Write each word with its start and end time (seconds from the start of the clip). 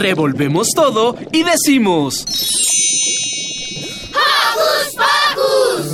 Revolvemos 0.00 0.68
todo 0.74 1.14
y 1.30 1.42
decimos... 1.42 2.24
¡Hocus 4.16 4.96
Pocus! 4.96 5.86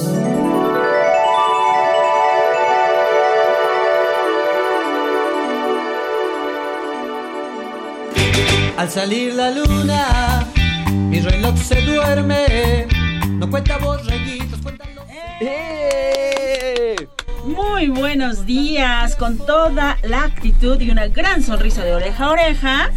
Al 8.77 8.91
salir 8.91 9.35
la 9.35 9.51
luna, 9.51 10.47
mi 10.93 11.19
reloj 11.21 11.57
se 11.59 11.81
duerme. 11.83 12.87
No 13.41 13.51
cuenta 13.51 13.77
cuentan 13.81 14.36
Muy 17.57 17.89
buenos 17.89 18.45
días, 18.45 19.17
con 19.17 19.39
toda 19.39 19.97
la 20.03 20.25
actitud 20.25 20.79
y 20.79 20.91
una 20.91 21.09
gran 21.09 21.43
sonrisa 21.43 21.83
de 21.83 21.95
oreja 21.95 22.27
a 22.27 22.31
oreja. 22.31 22.91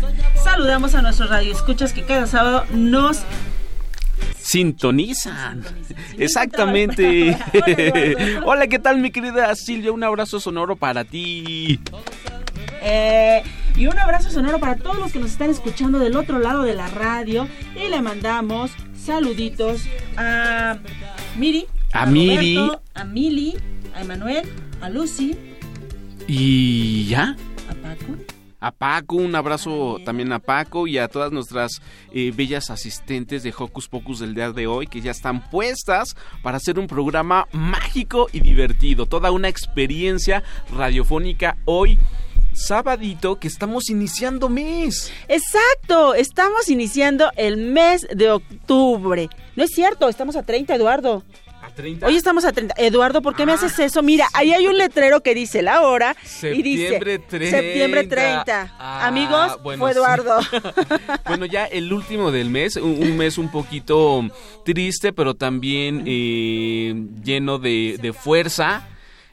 Saludamos 0.43 0.95
a 0.95 1.01
nuestros 1.01 1.29
radioescuchas 1.29 1.93
que 1.93 2.03
cada 2.03 2.27
sábado 2.27 2.65
nos 2.73 3.21
sintonizan. 4.37 5.63
Exactamente. 6.17 7.37
Hola, 8.45 8.67
¿qué 8.67 8.79
tal 8.79 8.97
mi 8.97 9.11
querida 9.11 9.55
Silvia? 9.55 9.93
Un 9.93 10.03
abrazo 10.03 10.41
sonoro 10.41 10.75
para 10.75 11.05
ti. 11.05 11.79
Eh, 12.81 13.41
y 13.77 13.87
un 13.87 13.97
abrazo 13.97 14.29
sonoro 14.29 14.59
para 14.59 14.75
todos 14.75 14.97
los 14.97 15.13
que 15.13 15.19
nos 15.19 15.31
están 15.31 15.49
escuchando 15.49 15.99
del 15.99 16.17
otro 16.17 16.37
lado 16.37 16.63
de 16.63 16.73
la 16.73 16.87
radio. 16.87 17.47
Y 17.75 17.87
le 17.87 18.01
mandamos 18.01 18.71
saluditos 18.93 19.83
a 20.17 20.79
Miri, 21.37 21.65
a, 21.93 22.05
Miri, 22.05 22.59
a 22.93 23.03
Mili, 23.05 23.55
a 23.93 24.01
Emanuel, 24.01 24.47
a 24.81 24.89
Lucy. 24.89 25.35
¿Y 26.27 27.05
ya? 27.07 27.35
A 27.69 27.73
Paco. 27.75 28.17
A 28.61 28.71
Paco, 28.71 29.15
un 29.15 29.35
abrazo 29.35 29.99
también 30.03 30.33
a 30.33 30.39
Paco 30.39 30.85
y 30.85 30.97
a 30.97 31.07
todas 31.07 31.31
nuestras 31.31 31.81
eh, 32.13 32.33
bellas 32.35 32.69
asistentes 32.69 33.41
de 33.41 33.53
Hocus 33.57 33.87
Pocus 33.87 34.19
del 34.19 34.35
día 34.35 34.51
de 34.51 34.67
hoy 34.67 34.87
que 34.87 34.99
ya 34.99 35.11
están 35.11 35.49
puestas 35.49 36.15
para 36.43 36.57
hacer 36.57 36.77
un 36.77 36.87
programa 36.87 37.47
mágico 37.53 38.27
y 38.33 38.41
divertido. 38.41 39.05
Toda 39.05 39.31
una 39.31 39.47
experiencia 39.47 40.43
radiofónica 40.75 41.57
hoy 41.63 41.97
sabadito 42.53 43.39
que 43.39 43.47
estamos 43.47 43.89
iniciando 43.89 44.49
mes. 44.49 45.11
Exacto, 45.29 46.13
estamos 46.13 46.69
iniciando 46.69 47.31
el 47.37 47.57
mes 47.57 48.07
de 48.13 48.31
octubre. 48.31 49.29
No 49.55 49.63
es 49.63 49.71
cierto, 49.71 50.09
estamos 50.09 50.35
a 50.35 50.43
30, 50.43 50.75
Eduardo. 50.75 51.23
¿A 51.69 51.73
30? 51.75 52.07
Hoy 52.07 52.15
estamos 52.15 52.45
a 52.45 52.51
30. 52.51 52.75
Eduardo, 52.77 53.21
¿por 53.21 53.35
qué 53.35 53.45
me 53.45 53.51
haces 53.53 53.77
eso? 53.79 54.01
Mira, 54.01 54.27
ahí 54.33 54.51
hay 54.53 54.65
un 54.67 54.77
letrero 54.77 55.21
que 55.21 55.35
dice 55.35 55.61
la 55.61 55.81
hora 55.81 56.15
y 56.41 56.61
dice 56.61 56.99
30. 56.99 57.29
septiembre 57.49 58.07
30. 58.07 58.75
Ah, 58.79 59.07
Amigos, 59.07 59.61
bueno, 59.61 59.81
fue 59.83 59.91
sí. 59.93 59.97
Eduardo. 59.97 60.39
bueno, 61.27 61.45
ya 61.45 61.65
el 61.65 61.91
último 61.93 62.31
del 62.31 62.49
mes, 62.49 62.75
un, 62.77 63.01
un 63.01 63.17
mes 63.17 63.37
un 63.37 63.49
poquito 63.51 64.23
triste, 64.65 65.13
pero 65.13 65.35
también 65.35 66.03
eh, 66.07 66.93
lleno 67.23 67.59
de, 67.59 67.97
de 68.01 68.13
fuerza 68.13 68.87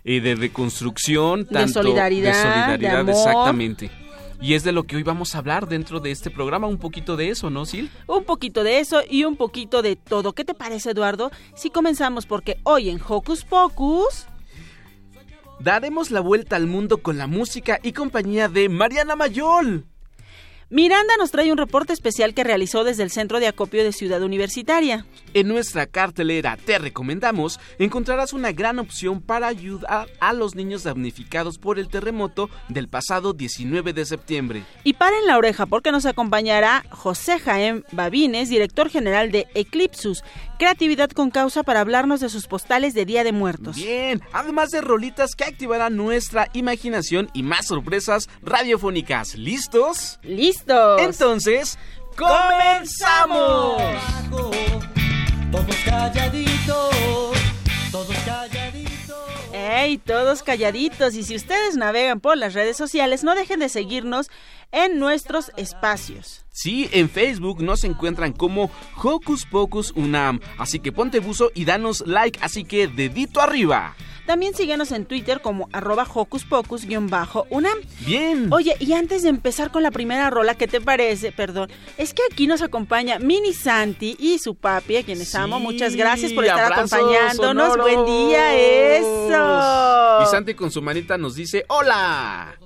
y 0.04 0.20
de 0.20 0.34
reconstrucción, 0.36 1.46
De 1.50 1.68
solidaridad, 1.68 2.32
de 2.32 2.42
solidaridad, 2.42 2.78
de 2.90 2.96
amor. 2.98 3.14
exactamente. 3.14 3.90
Y 4.40 4.54
es 4.54 4.64
de 4.64 4.72
lo 4.72 4.84
que 4.84 4.96
hoy 4.96 5.02
vamos 5.02 5.34
a 5.34 5.38
hablar 5.38 5.68
dentro 5.68 6.00
de 6.00 6.10
este 6.10 6.30
programa, 6.30 6.66
un 6.66 6.78
poquito 6.78 7.16
de 7.16 7.30
eso, 7.30 7.50
¿no, 7.50 7.64
Sil? 7.64 7.88
un 8.06 8.24
poquito 8.24 8.64
de 8.64 8.80
eso 8.80 9.00
y 9.08 9.24
un 9.24 9.36
poquito 9.36 9.82
de 9.82 9.96
todo. 9.96 10.34
¿Qué 10.34 10.44
te 10.44 10.54
parece, 10.54 10.90
Eduardo? 10.90 11.30
Si 11.54 11.70
comenzamos 11.70 12.26
porque 12.26 12.58
hoy 12.64 12.90
en 12.90 13.00
Hocus 13.06 13.44
Pocus 13.44 14.26
Daremos 15.58 16.10
la 16.10 16.20
vuelta 16.20 16.56
al 16.56 16.66
mundo 16.66 16.98
con 16.98 17.16
la 17.16 17.26
música 17.26 17.80
y 17.82 17.92
compañía 17.92 18.48
de 18.48 18.68
Mariana 18.68 19.16
Mayol. 19.16 19.86
Miranda 20.68 21.16
nos 21.16 21.30
trae 21.30 21.52
un 21.52 21.58
reporte 21.58 21.92
especial 21.92 22.34
que 22.34 22.42
realizó 22.42 22.82
desde 22.82 23.04
el 23.04 23.12
Centro 23.12 23.38
de 23.38 23.46
Acopio 23.46 23.84
de 23.84 23.92
Ciudad 23.92 24.20
Universitaria. 24.20 25.06
En 25.32 25.46
nuestra 25.46 25.86
cartelera 25.86 26.56
Te 26.56 26.80
Recomendamos 26.80 27.60
encontrarás 27.78 28.32
una 28.32 28.50
gran 28.50 28.80
opción 28.80 29.22
para 29.22 29.46
ayudar 29.46 30.08
a 30.18 30.32
los 30.32 30.56
niños 30.56 30.82
damnificados 30.82 31.58
por 31.58 31.78
el 31.78 31.86
terremoto 31.86 32.50
del 32.68 32.88
pasado 32.88 33.32
19 33.32 33.92
de 33.92 34.06
septiembre. 34.06 34.64
Y 34.82 34.94
paren 34.94 35.24
la 35.26 35.38
oreja 35.38 35.66
porque 35.66 35.92
nos 35.92 36.04
acompañará 36.04 36.82
José 36.90 37.38
Jaén 37.38 37.84
Babines, 37.92 38.48
director 38.48 38.90
general 38.90 39.30
de 39.30 39.46
Eclipsus, 39.54 40.24
Creatividad 40.58 41.10
con 41.10 41.30
Causa 41.30 41.62
para 41.62 41.80
hablarnos 41.80 42.20
de 42.20 42.30
sus 42.30 42.46
postales 42.46 42.94
de 42.94 43.04
Día 43.04 43.24
de 43.24 43.32
Muertos. 43.32 43.76
Bien, 43.76 44.22
además 44.32 44.70
de 44.70 44.80
rolitas 44.80 45.34
que 45.34 45.44
activarán 45.44 45.96
nuestra 45.96 46.48
imaginación 46.54 47.28
y 47.34 47.42
más 47.42 47.66
sorpresas 47.66 48.28
radiofónicas. 48.40 49.34
¿Listos? 49.34 50.18
¡Listos! 50.22 51.02
Entonces, 51.02 51.78
¡comenzamos! 52.16 53.82
Todos 55.52 55.76
calladitos, 55.84 57.36
todos 57.92 58.16
calladitos. 58.24 59.16
¡Ey! 59.52 59.98
Todos 59.98 60.42
calladitos. 60.42 61.14
Y 61.14 61.22
si 61.22 61.36
ustedes 61.36 61.76
navegan 61.76 62.20
por 62.20 62.38
las 62.38 62.54
redes 62.54 62.78
sociales, 62.78 63.24
no 63.24 63.34
dejen 63.34 63.60
de 63.60 63.68
seguirnos 63.68 64.30
en 64.72 64.98
nuestros 64.98 65.52
espacios. 65.56 66.45
Sí, 66.56 66.88
en 66.92 67.10
Facebook 67.10 67.62
nos 67.62 67.84
encuentran 67.84 68.32
como 68.32 68.70
Hocus 68.96 69.44
Pocus 69.44 69.92
Unam. 69.94 70.40
Así 70.56 70.80
que 70.80 70.90
ponte 70.90 71.20
buzo 71.20 71.50
y 71.54 71.66
danos 71.66 72.02
like, 72.06 72.38
así 72.40 72.64
que 72.64 72.88
dedito 72.88 73.42
arriba. 73.42 73.94
También 74.24 74.54
síguenos 74.54 74.90
en 74.90 75.04
Twitter 75.04 75.42
como 75.42 75.68
arroba 75.72 76.06
hocus 76.12 76.46
pocus-unam. 76.46 77.76
Bien. 78.06 78.50
Oye, 78.52 78.74
y 78.80 78.94
antes 78.94 79.22
de 79.22 79.28
empezar 79.28 79.70
con 79.70 79.82
la 79.82 79.90
primera 79.90 80.30
rola, 80.30 80.54
¿qué 80.54 80.66
te 80.66 80.80
parece? 80.80 81.30
Perdón, 81.30 81.70
es 81.98 82.14
que 82.14 82.22
aquí 82.32 82.46
nos 82.46 82.62
acompaña 82.62 83.18
Mini 83.18 83.52
Santi 83.52 84.16
y 84.18 84.38
su 84.38 84.54
papi, 84.54 84.96
a 84.96 85.02
quienes 85.04 85.28
Sí, 85.28 85.36
amo. 85.36 85.60
Muchas 85.60 85.94
gracias 85.94 86.32
por 86.32 86.46
estar 86.46 86.72
acompañándonos. 86.72 87.74
sonoros. 87.74 87.76
Buen 87.76 88.06
día, 88.06 88.54
eso. 88.96 90.22
Y 90.22 90.26
Santi 90.30 90.54
con 90.54 90.70
su 90.70 90.80
manita 90.80 91.18
nos 91.18 91.34
dice 91.34 91.66
¡Hola! 91.68 92.56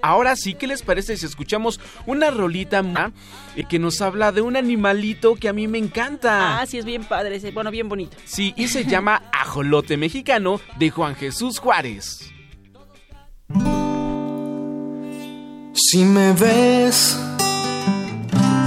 Ahora 0.00 0.36
sí, 0.36 0.54
¿qué 0.54 0.66
les 0.66 0.82
parece 0.82 1.16
si 1.16 1.26
escuchamos 1.26 1.80
una 2.06 2.30
rolita 2.30 2.82
ma- 2.82 3.12
eh, 3.56 3.64
que 3.68 3.78
nos 3.78 4.00
habla 4.00 4.30
de 4.32 4.40
un 4.42 4.56
animalito 4.56 5.34
que 5.34 5.48
a 5.48 5.52
mí 5.52 5.66
me 5.66 5.78
encanta? 5.78 6.60
Ah, 6.60 6.66
sí, 6.66 6.78
es 6.78 6.84
bien 6.84 7.04
padre, 7.04 7.36
ese- 7.36 7.50
bueno, 7.50 7.70
bien 7.70 7.88
bonito. 7.88 8.16
Sí, 8.24 8.54
y 8.56 8.68
se 8.68 8.84
llama 8.84 9.22
Ajolote 9.32 9.96
Mexicano 9.96 10.60
de 10.78 10.90
Juan 10.90 11.14
Jesús 11.16 11.58
Juárez. 11.58 12.30
Si 15.74 16.04
me 16.04 16.32
ves 16.32 17.18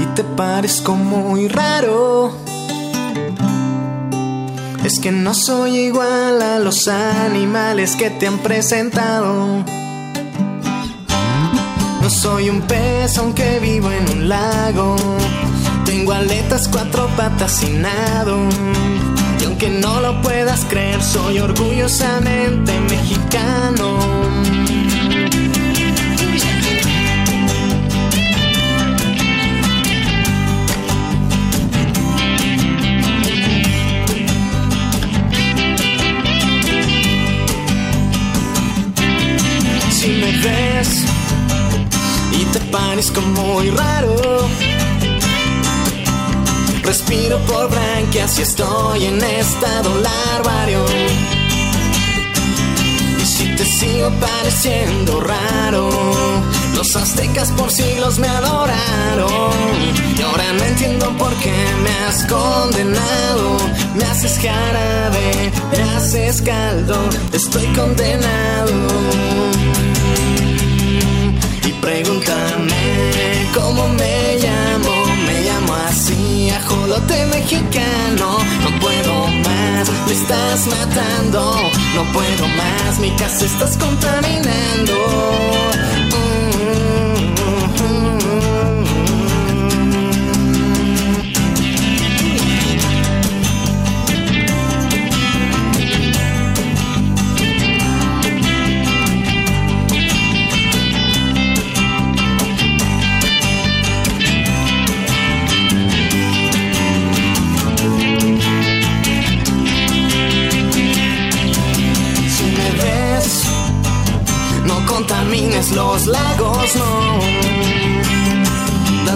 y 0.01 0.05
te 0.15 0.23
parezco 0.23 0.95
muy 0.95 1.47
raro, 1.47 2.35
es 4.83 4.99
que 4.99 5.11
no 5.11 5.33
soy 5.33 5.77
igual 5.77 6.41
a 6.41 6.59
los 6.59 6.87
animales 6.87 7.95
que 7.95 8.09
te 8.09 8.27
han 8.27 8.39
presentado. 8.39 9.63
Soy 12.11 12.49
un 12.49 12.61
pez 12.61 13.17
aunque 13.17 13.59
vivo 13.59 13.89
en 13.89 14.07
un 14.09 14.29
lago. 14.29 14.95
Tengo 15.85 16.11
aletas, 16.11 16.67
cuatro 16.67 17.07
patas 17.15 17.63
y 17.63 17.69
nado. 17.69 18.37
Y 19.39 19.45
aunque 19.45 19.69
no 19.69 20.01
lo 20.01 20.21
puedas 20.21 20.65
creer, 20.65 21.01
soy 21.01 21.39
orgullosamente 21.39 22.79
mexicano. 22.81 23.97
Si 39.91 40.07
me 40.09 40.31
ves 40.41 41.20
parezco 42.71 43.21
muy 43.21 43.69
raro. 43.69 44.15
Respiro 46.83 47.37
por 47.45 47.69
branquias 47.69 48.39
y 48.39 48.41
estoy 48.41 49.05
en 49.05 49.23
estado 49.23 49.89
larvario. 50.01 50.85
Y 53.21 53.25
si 53.25 53.55
te 53.55 53.65
sigo 53.65 54.09
pareciendo 54.19 55.21
raro, 55.21 55.89
los 56.75 56.95
aztecas 56.95 57.49
por 57.51 57.71
siglos 57.71 58.17
me 58.19 58.27
adoraron. 58.27 59.51
porque 61.17 61.53
me 61.83 62.05
has 62.05 62.23
condenado. 62.25 63.57
Me 63.95 64.03
haces 64.05 64.39
jarabe, 64.39 65.51
me 65.71 65.83
haces 65.95 66.41
caldo, 66.41 66.95
estoy 67.33 67.65
condenado. 67.73 68.71
Pregúntame 71.81 73.49
cómo 73.55 73.87
me 73.89 74.37
llamo, 74.37 75.05
me 75.25 75.41
llamo 75.41 75.73
así, 75.87 76.49
ajolote 76.51 77.25
mexicano. 77.25 78.37
No 78.63 78.79
puedo 78.79 79.27
más, 79.27 79.89
me 80.05 80.13
estás 80.13 80.67
matando, 80.67 81.55
no 81.95 82.03
puedo 82.13 82.47
más, 82.49 82.99
mi 82.99 83.09
casa 83.15 83.45
estás 83.45 83.77
contaminando. 83.77 85.30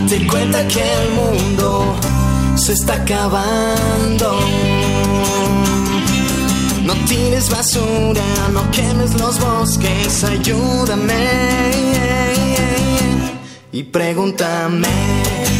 Date 0.07 0.27
cuenta 0.27 0.67
que 0.67 0.83
el 0.83 1.11
mundo 1.13 1.95
se 2.57 2.73
está 2.73 2.93
acabando. 2.93 4.39
No 6.83 6.93
tires 7.07 7.49
basura, 7.49 8.21
no 8.53 8.69
quemes 8.69 9.19
los 9.19 9.39
bosques, 9.39 10.23
ayúdame. 10.23 11.25
Y 13.71 13.81
pregúntame 13.81 14.87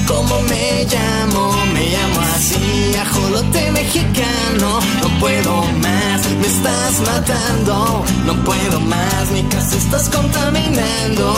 cómo 0.07 0.39
me 0.43 0.85
llamo, 0.93 1.51
me 1.73 1.89
llamo 1.89 2.21
así, 2.35 2.95
ajolote 3.01 3.71
mexicano. 3.71 4.79
No 5.01 5.19
puedo 5.19 5.63
más, 5.81 6.21
me 6.39 6.45
estás 6.45 6.99
matando, 6.99 8.05
no 8.27 8.35
puedo 8.43 8.79
más, 8.81 9.31
mi 9.33 9.41
casa 9.49 9.75
estás 9.75 10.07
contaminando. 10.09 11.33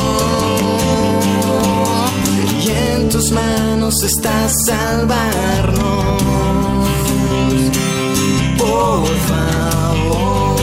En 2.69 3.09
tus 3.09 3.31
manos 3.31 3.95
está 4.03 4.47
salvarnos. 4.65 6.21
Por 8.57 9.07
favor. 9.29 10.55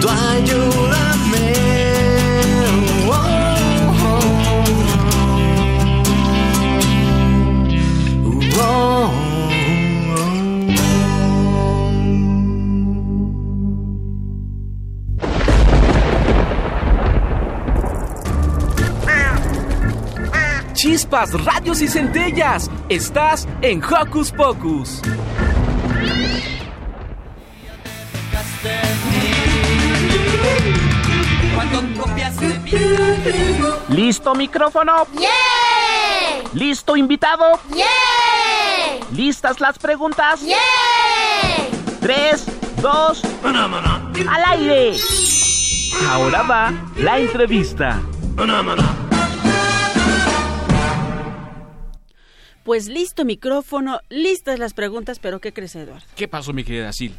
Tú 0.00 0.08
ayúdame. 0.08 0.79
Chispas, 21.10 21.44
radios 21.44 21.82
y 21.82 21.88
centellas. 21.88 22.70
Estás 22.88 23.48
en 23.62 23.82
Hocus 23.82 24.30
Pocus. 24.30 25.02
¿Listo 33.88 34.34
micrófono? 34.36 35.08
¡Yay! 35.14 36.44
¿Listo 36.52 36.96
invitado? 36.96 37.58
¡Yay! 37.70 39.00
¿Listas 39.12 39.60
las 39.60 39.78
preguntas? 39.80 40.40
¡Yay! 40.42 40.58
Tres, 42.00 42.46
dos, 42.80 43.22
al 43.42 44.44
aire. 44.46 44.96
Ahora 46.08 46.42
va 46.42 46.72
la 46.96 47.18
entrevista. 47.18 48.00
Pues 52.70 52.86
listo 52.86 53.24
micrófono, 53.24 53.98
listas 54.10 54.60
las 54.60 54.74
preguntas, 54.74 55.18
pero 55.18 55.40
¿qué 55.40 55.52
crees, 55.52 55.74
Eduardo? 55.74 56.06
¿Qué 56.14 56.28
pasó, 56.28 56.52
mi 56.52 56.62
querida 56.62 56.92
Sil? 56.94 57.10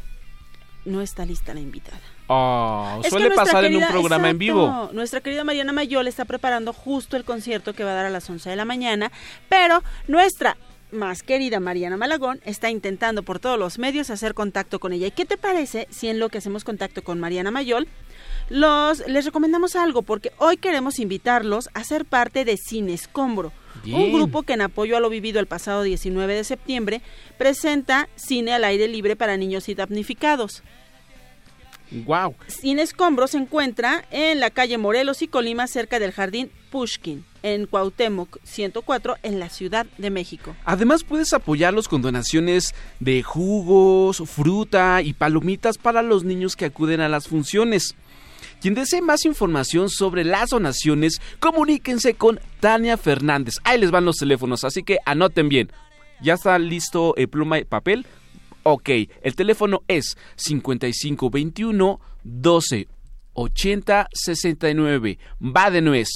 No 0.86 1.02
está 1.02 1.26
lista 1.26 1.52
la 1.52 1.60
invitada. 1.60 2.00
Oh, 2.28 3.02
Es 3.04 3.10
suele 3.10 3.30
pasar 3.32 3.62
en 3.66 3.74
un 3.74 3.80
querida- 3.82 3.90
programa 3.90 4.30
en 4.30 4.38
vivo. 4.38 4.88
Nuestra 4.94 5.20
querida 5.20 5.44
Mariana 5.44 5.74
Mayol 5.74 6.08
está 6.08 6.24
preparando 6.24 6.72
justo 6.72 7.18
el 7.18 7.24
concierto 7.24 7.74
que 7.74 7.84
va 7.84 7.90
a 7.90 7.94
dar 7.96 8.06
a 8.06 8.08
las 8.08 8.30
11 8.30 8.48
de 8.48 8.56
la 8.56 8.64
mañana, 8.64 9.12
pero 9.50 9.82
nuestra 10.08 10.56
más 10.90 11.22
querida 11.22 11.60
Mariana 11.60 11.98
Malagón 11.98 12.40
está 12.46 12.70
intentando 12.70 13.22
por 13.22 13.38
todos 13.38 13.58
los 13.58 13.78
medios 13.78 14.08
hacer 14.08 14.32
contacto 14.32 14.80
con 14.80 14.94
ella. 14.94 15.08
¿Y 15.08 15.10
qué 15.10 15.26
te 15.26 15.36
parece 15.36 15.86
si 15.90 16.08
en 16.08 16.18
lo 16.18 16.30
que 16.30 16.38
hacemos 16.38 16.64
contacto 16.64 17.04
con 17.04 17.20
Mariana 17.20 17.50
Mayol 17.50 17.88
los 18.48 19.06
les 19.06 19.26
recomendamos 19.26 19.76
algo 19.76 20.00
porque 20.00 20.32
hoy 20.38 20.56
queremos 20.56 20.98
invitarlos 20.98 21.68
a 21.74 21.84
ser 21.84 22.06
parte 22.06 22.46
de 22.46 22.56
Cine 22.56 22.94
Escombro, 22.94 23.52
un 23.86 24.12
grupo 24.12 24.42
que 24.42 24.52
en 24.52 24.62
apoyo 24.62 24.96
a 24.96 25.00
lo 25.00 25.10
vivido 25.10 25.40
el 25.40 25.46
pasado 25.46 25.82
19 25.82 26.34
de 26.34 26.44
septiembre 26.44 27.02
presenta 27.38 28.08
cine 28.16 28.52
al 28.52 28.64
aire 28.64 28.88
libre 28.88 29.16
para 29.16 29.36
niños 29.36 29.68
y 29.68 29.74
damnificados. 29.74 30.62
Wow. 32.06 32.34
Sin 32.46 32.78
Escombro 32.78 33.26
se 33.26 33.38
encuentra 33.38 34.04
en 34.10 34.40
la 34.40 34.50
calle 34.50 34.78
Morelos 34.78 35.22
y 35.22 35.28
Colima, 35.28 35.66
cerca 35.66 35.98
del 35.98 36.12
Jardín 36.12 36.50
Pushkin, 36.70 37.24
en 37.42 37.66
Cuauhtémoc 37.66 38.38
104, 38.44 39.16
en 39.22 39.38
la 39.38 39.50
Ciudad 39.50 39.86
de 39.98 40.10
México. 40.10 40.56
Además 40.64 41.04
puedes 41.04 41.32
apoyarlos 41.34 41.88
con 41.88 42.00
donaciones 42.00 42.74
de 43.00 43.22
jugos, 43.22 44.22
fruta 44.26 45.02
y 45.02 45.12
palomitas 45.12 45.76
para 45.76 46.02
los 46.02 46.24
niños 46.24 46.56
que 46.56 46.64
acuden 46.64 47.00
a 47.00 47.08
las 47.08 47.28
funciones. 47.28 47.94
Quien 48.62 48.74
desee 48.74 49.02
más 49.02 49.24
información 49.24 49.90
sobre 49.90 50.22
las 50.22 50.50
donaciones, 50.50 51.20
comuníquense 51.40 52.14
con 52.14 52.38
Tania 52.60 52.96
Fernández. 52.96 53.56
Ahí 53.64 53.80
les 53.80 53.90
van 53.90 54.04
los 54.04 54.18
teléfonos, 54.18 54.62
así 54.62 54.84
que 54.84 54.98
anoten 55.04 55.48
bien. 55.48 55.72
¿Ya 56.22 56.34
está 56.34 56.56
listo 56.60 57.12
eh, 57.16 57.26
pluma 57.26 57.58
y 57.58 57.64
papel? 57.64 58.06
Ok, 58.62 58.88
el 59.22 59.34
teléfono 59.34 59.82
es 59.88 60.16
5521 60.36 62.00
12 62.22 62.88
80 63.32 64.08
69. 64.12 65.18
Va 65.42 65.70
de 65.72 65.80
nuez. 65.80 66.08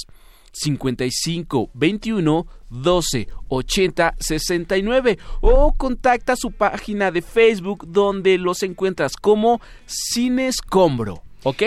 55 0.53 1.69
21 1.73 2.47
12 2.69 3.27
80 3.49 4.15
69 4.17 5.19
o 5.41 5.73
contacta 5.73 6.37
su 6.37 6.51
página 6.51 7.11
de 7.11 7.21
Facebook 7.21 7.85
donde 7.87 8.37
los 8.37 8.63
encuentras 8.63 9.17
como 9.17 9.59
Cine 9.85 10.47
Escombro, 10.47 11.21
¿ok? 11.43 11.63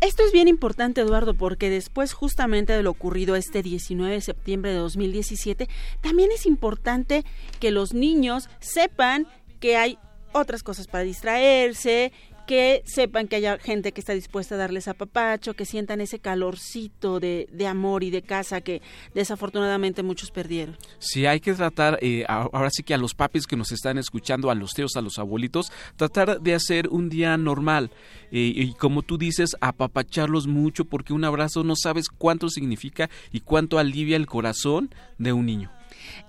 Esto 0.00 0.22
es 0.24 0.32
bien 0.32 0.48
importante, 0.48 1.00
Eduardo, 1.00 1.34
porque 1.34 1.70
después 1.70 2.12
justamente 2.12 2.72
de 2.72 2.82
lo 2.82 2.90
ocurrido 2.90 3.36
este 3.36 3.62
19 3.62 4.12
de 4.12 4.20
septiembre 4.20 4.72
de 4.72 4.78
2017, 4.78 5.68
también 6.00 6.30
es 6.32 6.46
importante 6.46 7.24
que 7.60 7.70
los 7.70 7.94
niños 7.94 8.48
sepan 8.60 9.26
que 9.60 9.76
hay 9.76 9.98
otras 10.32 10.62
cosas 10.62 10.86
para 10.86 11.04
distraerse, 11.04 12.12
que 12.46 12.82
sepan 12.86 13.28
que 13.28 13.36
haya 13.36 13.58
gente 13.58 13.92
que 13.92 14.00
está 14.00 14.12
dispuesta 14.12 14.54
a 14.54 14.58
darles 14.58 14.88
apapacho, 14.88 15.54
que 15.54 15.64
sientan 15.64 16.00
ese 16.00 16.18
calorcito 16.18 17.20
de, 17.20 17.48
de 17.52 17.66
amor 17.66 18.04
y 18.04 18.10
de 18.10 18.22
casa 18.22 18.60
que 18.60 18.82
desafortunadamente 19.14 20.02
muchos 20.02 20.30
perdieron. 20.30 20.76
Sí, 20.98 21.26
hay 21.26 21.40
que 21.40 21.54
tratar, 21.54 21.98
eh, 22.02 22.24
ahora 22.28 22.70
sí 22.70 22.82
que 22.82 22.94
a 22.94 22.98
los 22.98 23.14
papis 23.14 23.46
que 23.46 23.56
nos 23.56 23.72
están 23.72 23.98
escuchando, 23.98 24.50
a 24.50 24.54
los 24.54 24.72
tíos, 24.72 24.96
a 24.96 25.00
los 25.00 25.18
abuelitos, 25.18 25.72
tratar 25.96 26.40
de 26.40 26.54
hacer 26.54 26.88
un 26.88 27.08
día 27.08 27.36
normal. 27.36 27.90
Eh, 28.30 28.52
y 28.54 28.74
como 28.74 29.02
tú 29.02 29.18
dices, 29.18 29.56
apapacharlos 29.60 30.46
mucho 30.46 30.84
porque 30.84 31.12
un 31.12 31.24
abrazo 31.24 31.64
no 31.64 31.76
sabes 31.76 32.08
cuánto 32.08 32.48
significa 32.48 33.10
y 33.32 33.40
cuánto 33.40 33.78
alivia 33.78 34.16
el 34.16 34.26
corazón 34.26 34.94
de 35.18 35.32
un 35.32 35.46
niño. 35.46 35.70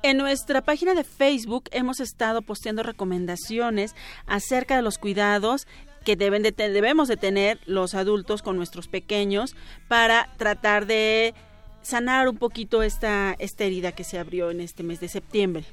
En 0.04 0.18
nuestra 0.18 0.62
página 0.62 0.94
de 0.94 1.04
Facebook 1.04 1.66
hemos 1.72 2.00
estado 2.00 2.42
posteando 2.42 2.84
recomendaciones 2.84 3.96
acerca 4.26 4.76
de 4.76 4.82
los 4.82 4.98
cuidados 4.98 5.68
que 6.06 6.16
deben 6.16 6.44
debemos 6.44 7.10
de 7.10 7.18
tener 7.18 7.60
los 7.66 7.96
adultos 7.96 8.42
con 8.42 8.56
nuestros 8.56 8.88
pequeños 8.88 9.56
para 9.90 10.30
tratar 10.38 10.86
de 10.86 11.34
sanar 11.82 12.30
un 12.30 12.38
poquito 12.38 12.82
esta, 12.84 13.36
esta 13.40 13.66
herida 13.66 13.92
que 13.92 14.06
se 14.06 14.18
abrió 14.18 14.52
en 14.52 14.62
este 14.62 14.84
mes 14.84 15.00
de 15.02 15.10
septiembre. 15.10 15.66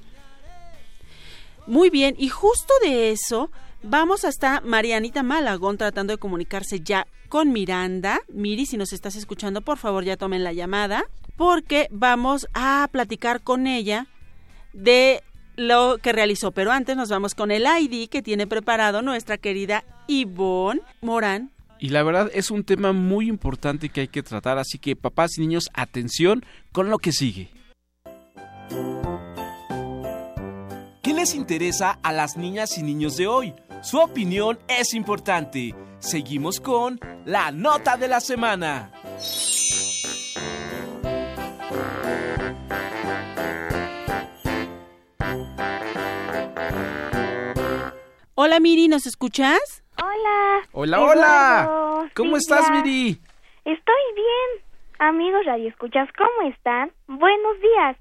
Muy 1.67 1.91
bien, 1.91 2.17
y 2.19 2.29
justo 2.29 2.75
de 2.83 3.13
eso 3.13 3.51
vamos 3.83 4.25
hasta 4.25 4.61
Marianita 4.63 5.23
Malagón 5.23 5.79
tratando 5.79 6.13
de 6.13 6.19
comunicarse 6.19 6.81
ya 6.81 7.07
con 7.29 7.53
Miranda. 7.53 8.21
Miri, 8.29 8.67
si 8.67 8.77
nos 8.77 8.93
estás 8.93 9.15
escuchando, 9.15 9.61
por 9.61 9.79
favor 9.79 10.05
ya 10.05 10.17
tomen 10.17 10.43
la 10.43 10.53
llamada. 10.53 11.05
porque 11.37 11.89
vamos 11.91 12.47
a 12.53 12.89
platicar 12.93 13.41
con 13.43 13.67
ella 13.67 14.07
de 14.73 15.23
lo 15.57 15.99
que 15.99 16.13
realizó. 16.13 16.51
Pero 16.53 16.73
antes 16.73 16.97
nos 16.97 17.09
vamos 17.09 17.35
con 17.35 17.51
el 17.51 17.65
ID 17.65 18.09
que 18.09 18.23
tiene 18.23 18.47
preparado 18.47 19.03
nuestra 19.03 19.39
querida 19.39 19.85
Ivonne 20.07 20.81
Morán. 21.01 21.51
Y 21.79 21.89
la 21.89 22.03
verdad 22.05 22.31
es 22.33 22.51
un 22.51 22.63
tema 22.63 22.93
muy 22.93 23.29
importante 23.29 23.89
que 23.89 24.03
hay 24.03 24.09
que 24.09 24.23
tratar, 24.23 24.57
así 24.57 24.79
que 24.79 24.95
papás 24.95 25.37
y 25.37 25.41
niños, 25.41 25.69
atención 25.75 26.45
con 26.71 26.91
lo 26.91 26.99
que 26.99 27.11
sigue. 27.11 27.51
¿Qué 31.03 31.13
les 31.13 31.35
interesa 31.35 31.99
a 32.03 32.13
las 32.13 32.37
niñas 32.37 32.79
y 32.79 32.85
niños 32.85 33.17
de 33.17 33.27
hoy? 33.27 33.55
Su 33.83 33.99
opinión 33.99 34.61
es 34.69 34.95
importante. 34.95 35.75
Seguimos 35.99 36.61
con 36.61 37.01
la 37.25 37.51
nota 37.51 37.97
de 37.97 38.07
la 38.07 38.21
semana. 38.21 38.93
Hola 48.35 48.61
Miri, 48.61 48.89
¿nos 48.89 49.07
escuchas? 49.07 49.85
Hola. 49.99 50.67
Hola, 50.73 50.97
Eduardo, 50.97 51.21
hola. 51.21 52.11
¿Cómo 52.15 52.39
estás. 52.39 52.71
Miri? 52.71 53.21
Estoy 53.67 54.03
bien. 54.15 54.65
Amigos 54.99 55.45
Radio 55.45 55.69
Escuchas, 55.69 56.09
¿cómo 56.17 56.49
están? 56.49 56.91
Buenos 57.09 57.61
días. 57.61 57.97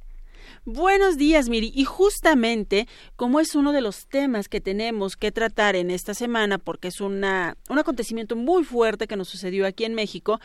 Buenos 0.64 1.18
días, 1.18 1.50
Miri. 1.50 1.74
Y 1.76 1.84
justamente, 1.84 2.88
como 3.18 3.42
es 3.42 3.56
uno 3.56 3.74
de 3.74 3.82
los 3.82 4.08
temas 4.08 4.48
que 4.48 4.62
tenemos 4.62 5.18
que 5.18 5.34
tratar 5.34 5.76
en 5.76 5.92
esta 5.92 6.14
semana, 6.14 6.60
porque 6.60 6.88
es 6.88 7.02
una, 7.02 7.58
un 7.70 7.80
acontecimiento 7.80 8.38
muy 8.38 8.64
fuerte 8.64 9.08
que 9.08 9.18
nos 9.18 9.28
sucedió 9.28 9.68
aquí 9.68 9.84
en 9.84 9.96
México, 9.96 10.40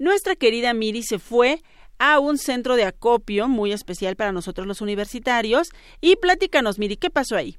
nuestra 0.00 0.34
querida 0.34 0.74
Miri 0.74 1.04
se 1.04 1.20
fue 1.20 1.62
a 2.00 2.18
un 2.18 2.38
centro 2.38 2.74
de 2.74 2.86
acopio 2.86 3.46
muy 3.46 3.70
especial 3.70 4.16
para 4.16 4.32
nosotros 4.32 4.66
los 4.66 4.80
universitarios. 4.80 5.68
Y 6.00 6.16
platícanos, 6.16 6.80
Miri, 6.80 6.96
¿qué 6.96 7.08
pasó 7.08 7.36
ahí? 7.36 7.56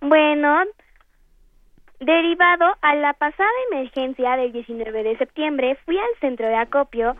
Bueno, 0.00 0.64
derivado 2.00 2.76
a 2.82 2.94
la 2.94 3.12
pasada 3.14 3.48
emergencia 3.70 4.36
del 4.36 4.52
19 4.52 5.02
de 5.02 5.18
septiembre, 5.18 5.78
fui 5.84 5.98
al 5.98 6.20
centro 6.20 6.46
de 6.46 6.56
acopio 6.56 7.16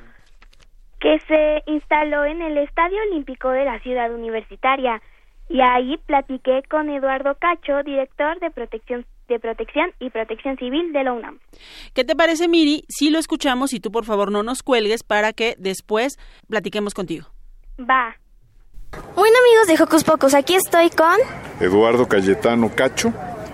que 1.01 1.19
se 1.21 1.63
instaló 1.67 2.25
en 2.25 2.41
el 2.43 2.59
Estadio 2.59 2.99
Olímpico 3.11 3.51
de 3.51 3.65
la 3.65 3.79
ciudad 3.81 4.13
universitaria 4.13 5.01
y 5.49 5.61
ahí 5.61 5.97
platiqué 6.07 6.63
con 6.69 6.91
Eduardo 6.91 7.37
Cacho, 7.37 7.83
director 7.85 8.39
de 8.41 8.51
protección 8.51 9.07
de 9.29 9.41
protección 9.41 9.91
y 9.99 10.11
protección 10.11 10.57
civil 10.57 10.93
de 10.93 11.03
la 11.03 11.13
UNAM. 11.13 11.41
¿Qué 11.95 12.05
te 12.05 12.15
parece, 12.15 12.47
Miri? 12.47 12.85
Si 12.89 13.11
lo 13.11 13.19
escuchamos 13.19 13.73
y 13.73 13.81
tú, 13.81 13.91
por 13.91 14.05
favor, 14.05 14.31
no 14.31 14.45
nos 14.45 14.63
cuelgues 14.63 15.03
para 15.03 15.33
que 15.33 15.57
después 15.59 16.17
platiquemos 16.49 16.95
contigo. 16.95 17.27
Va. 17.79 18.17
Bueno 19.15 19.37
amigos 19.47 19.67
de 19.69 19.83
Hocus 19.83 20.05
Pocus, 20.05 20.35
aquí 20.35 20.55
estoy 20.55 20.91
con... 20.91 21.17
Eduardo 21.61 22.07
Cayetano 22.07 22.71
Cacho 22.75 23.13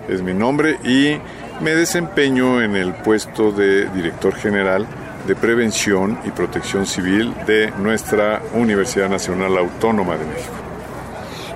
es 0.09 0.23
mi 0.23 0.35
nombre 0.35 0.79
y 0.85 1.17
me 1.61 1.75
desempeño 1.75 2.61
en 2.61 2.77
el 2.77 2.93
puesto 2.95 3.53
de 3.53 3.89
director 3.91 4.35
general 4.35 4.87
de 5.27 5.37
prevención 5.37 6.19
y 6.25 6.31
protección 6.31 6.87
civil 6.87 7.33
de 7.47 7.71
nuestra 7.79 8.43
Universidad 8.55 9.09
Nacional 9.09 9.57
Autónoma 9.57 10.17
de 10.17 10.25
México. 10.25 10.55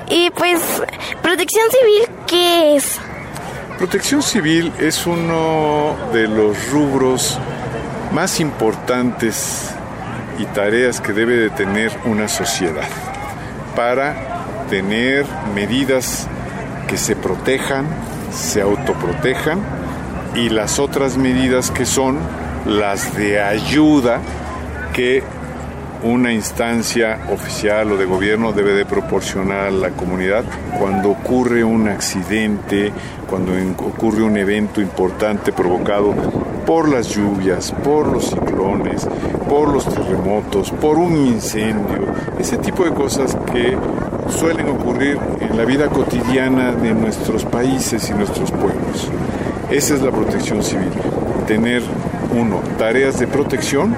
Y 0.08 0.30
pues, 0.30 0.60
protección 1.20 1.64
civil, 1.70 2.16
¿qué 2.28 2.76
es? 2.76 3.00
Protección 3.78 4.22
civil 4.22 4.72
es 4.78 5.04
uno 5.06 5.96
de 6.12 6.28
los 6.28 6.70
rubros 6.70 7.38
más 8.12 8.38
importantes 8.38 9.70
y 10.38 10.44
tareas 10.46 11.00
que 11.00 11.12
debe 11.12 11.36
de 11.36 11.50
tener 11.50 11.92
una 12.04 12.28
sociedad 12.28 12.86
para 13.76 14.66
tener 14.68 15.24
medidas 15.54 16.26
que 16.88 16.96
se 16.96 17.14
protejan, 17.14 17.86
se 18.32 18.62
autoprotejan 18.62 19.60
y 20.34 20.48
las 20.48 20.80
otras 20.80 21.16
medidas 21.16 21.70
que 21.70 21.86
son 21.86 22.18
las 22.66 23.16
de 23.16 23.40
ayuda 23.40 24.20
que 24.92 25.22
una 26.02 26.32
instancia 26.32 27.18
oficial 27.30 27.92
o 27.92 27.96
de 27.96 28.04
gobierno 28.04 28.52
debe 28.52 28.72
de 28.72 28.84
proporcionar 28.84 29.68
a 29.68 29.70
la 29.70 29.90
comunidad 29.90 30.44
cuando 30.78 31.10
ocurre 31.10 31.64
un 31.64 31.88
accidente, 31.88 32.92
cuando 33.28 33.52
ocurre 33.84 34.22
un 34.22 34.36
evento 34.36 34.80
importante 34.80 35.52
provocado 35.52 36.14
por 36.66 36.88
las 36.88 37.08
lluvias, 37.08 37.72
por 37.84 38.08
los 38.08 38.30
ciclones, 38.30 39.06
por 39.48 39.72
los 39.72 39.84
terremotos, 39.84 40.70
por 40.72 40.98
un 40.98 41.16
incendio, 41.16 42.06
ese 42.38 42.58
tipo 42.58 42.84
de 42.84 42.90
cosas 42.90 43.36
que 43.52 43.76
suelen 44.28 44.68
ocurrir 44.68 45.18
en 45.40 45.56
la 45.56 45.64
vida 45.64 45.88
cotidiana 45.88 46.72
de 46.72 46.92
nuestros 46.92 47.44
países 47.44 48.10
y 48.10 48.14
nuestros 48.14 48.50
pueblos. 48.50 49.10
Esa 49.70 49.94
es 49.94 50.02
la 50.02 50.10
protección 50.10 50.62
civil, 50.62 50.90
tener 51.46 51.82
uno, 52.36 52.60
tareas 52.78 53.18
de 53.18 53.26
protección, 53.26 53.94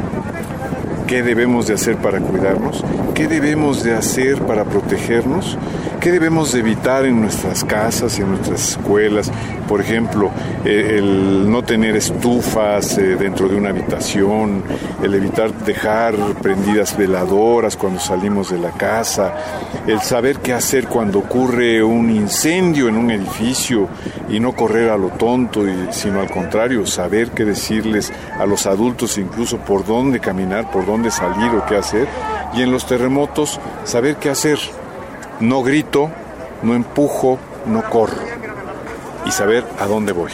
qué 1.08 1.22
debemos 1.22 1.66
de 1.66 1.74
hacer 1.74 1.96
para 1.96 2.20
cuidarnos, 2.20 2.84
qué 3.14 3.26
debemos 3.26 3.82
de 3.82 3.94
hacer 3.94 4.42
para 4.42 4.64
protegernos, 4.64 5.56
qué 6.00 6.12
debemos 6.12 6.52
de 6.52 6.60
evitar 6.60 7.04
en 7.04 7.20
nuestras 7.20 7.64
casas 7.64 8.18
y 8.18 8.22
en 8.22 8.30
nuestras 8.30 8.70
escuelas, 8.70 9.30
por 9.68 9.80
ejemplo, 9.80 10.30
eh, 10.64 10.96
el 10.98 11.50
no 11.50 11.62
tener 11.62 11.96
estufas 11.96 12.96
eh, 12.98 13.16
dentro 13.16 13.48
de 13.48 13.56
una 13.56 13.70
habitación, 13.70 14.62
el 15.02 15.14
evitar 15.14 15.52
dejar 15.64 16.14
prendidas 16.40 16.96
veladoras 16.96 17.76
cuando 17.76 18.00
salimos 18.00 18.50
de 18.50 18.58
la 18.58 18.70
casa, 18.70 19.34
el 19.86 20.00
saber 20.00 20.38
qué 20.38 20.52
hacer 20.52 20.88
cuando 20.88 21.18
ocurre 21.20 21.82
un 21.82 22.10
incendio 22.10 22.88
en 22.88 22.96
un 22.96 23.10
edificio 23.10 23.88
y 24.28 24.40
no 24.40 24.54
correr 24.54 24.90
a 24.90 24.96
lo 24.96 25.08
tonto, 25.08 25.64
sino 25.90 26.20
al 26.20 26.30
contrario, 26.30 26.86
saber 26.86 27.30
qué 27.30 27.44
decirles 27.44 28.12
a 28.38 28.46
los 28.46 28.66
adultos, 28.66 29.18
incluso 29.18 29.58
por 29.58 29.84
dónde 29.84 30.20
caminar, 30.20 30.70
por 30.70 30.86
dónde 30.86 31.10
salir 31.10 31.50
o 31.50 31.66
qué 31.66 31.76
hacer. 31.76 32.08
Y 32.54 32.62
en 32.62 32.72
los 32.72 32.86
terremotos, 32.86 33.60
saber 33.84 34.16
qué 34.16 34.30
hacer. 34.30 34.58
No 35.40 35.62
grito, 35.62 36.10
no 36.62 36.74
empujo, 36.74 37.38
no 37.66 37.82
corro. 37.88 38.16
Y 39.24 39.30
saber 39.30 39.64
a 39.78 39.86
dónde 39.86 40.12
voy. 40.12 40.32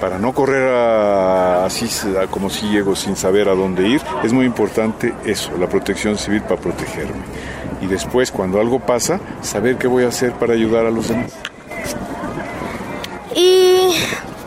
Para 0.00 0.18
no 0.18 0.32
correr 0.34 0.68
a- 0.74 1.64
así 1.64 1.88
a- 2.18 2.26
como 2.26 2.50
si 2.50 2.68
llego 2.68 2.94
sin 2.96 3.16
saber 3.16 3.48
a 3.48 3.54
dónde 3.54 3.88
ir, 3.88 4.02
es 4.22 4.32
muy 4.32 4.44
importante 4.44 5.14
eso, 5.24 5.52
la 5.58 5.66
protección 5.68 6.18
civil 6.18 6.42
para 6.42 6.60
protegerme. 6.60 7.22
Y 7.80 7.86
después, 7.86 8.30
cuando 8.30 8.60
algo 8.60 8.80
pasa, 8.80 9.20
saber 9.40 9.76
qué 9.78 9.86
voy 9.86 10.04
a 10.04 10.08
hacer 10.08 10.32
para 10.32 10.52
ayudar 10.54 10.84
a 10.86 10.90
los 10.90 11.08
demás. 11.08 11.32
Y 13.34 13.94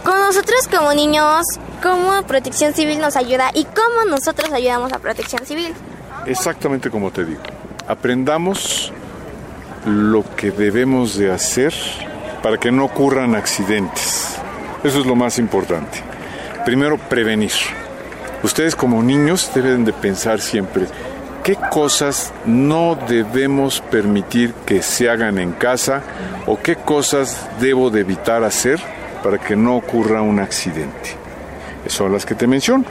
con 0.04 0.20
nosotros 0.20 0.68
como 0.74 0.94
niños, 0.94 1.46
¿cómo 1.82 2.22
protección 2.24 2.74
civil 2.74 3.00
nos 3.00 3.16
ayuda 3.16 3.50
y 3.54 3.66
cómo 3.66 4.10
nosotros 4.10 4.52
ayudamos 4.52 4.94
a 4.94 5.00
protección 5.00 5.46
civil? 5.46 5.74
Exactamente 6.26 6.90
como 6.90 7.12
te 7.12 7.26
digo. 7.26 7.42
Aprendamos 7.88 8.92
lo 9.88 10.24
que 10.36 10.52
debemos 10.52 11.18
de 11.18 11.32
hacer 11.32 11.74
para 12.44 12.58
que 12.58 12.72
no 12.72 12.86
ocurran 12.86 13.36
accidentes. 13.36 14.36
Eso 14.84 15.00
es 15.00 15.06
lo 15.06 15.16
más 15.16 15.40
importante. 15.40 16.00
Primero, 16.66 16.98
prevenir. 16.98 17.52
Ustedes 18.44 18.76
como 18.76 19.02
niños 19.02 19.50
deben 19.56 19.86
de 19.86 19.94
pensar 19.94 20.40
siempre 20.42 20.86
qué 21.44 21.56
cosas 21.56 22.34
no 22.46 22.98
debemos 23.08 23.80
permitir 23.80 24.54
que 24.66 24.82
se 24.82 25.10
hagan 25.10 25.40
en 25.40 25.54
casa 25.54 26.04
o 26.46 26.60
qué 26.60 26.76
cosas 26.76 27.48
debo 27.62 27.90
de 27.90 28.02
evitar 28.02 28.44
hacer 28.44 28.80
para 29.24 29.38
que 29.38 29.56
no 29.56 29.78
ocurra 29.78 30.22
un 30.22 30.40
accidente. 30.40 31.16
Son 31.88 32.12
las 32.12 32.26
que 32.26 32.36
te 32.36 32.48
menciono. 32.48 32.84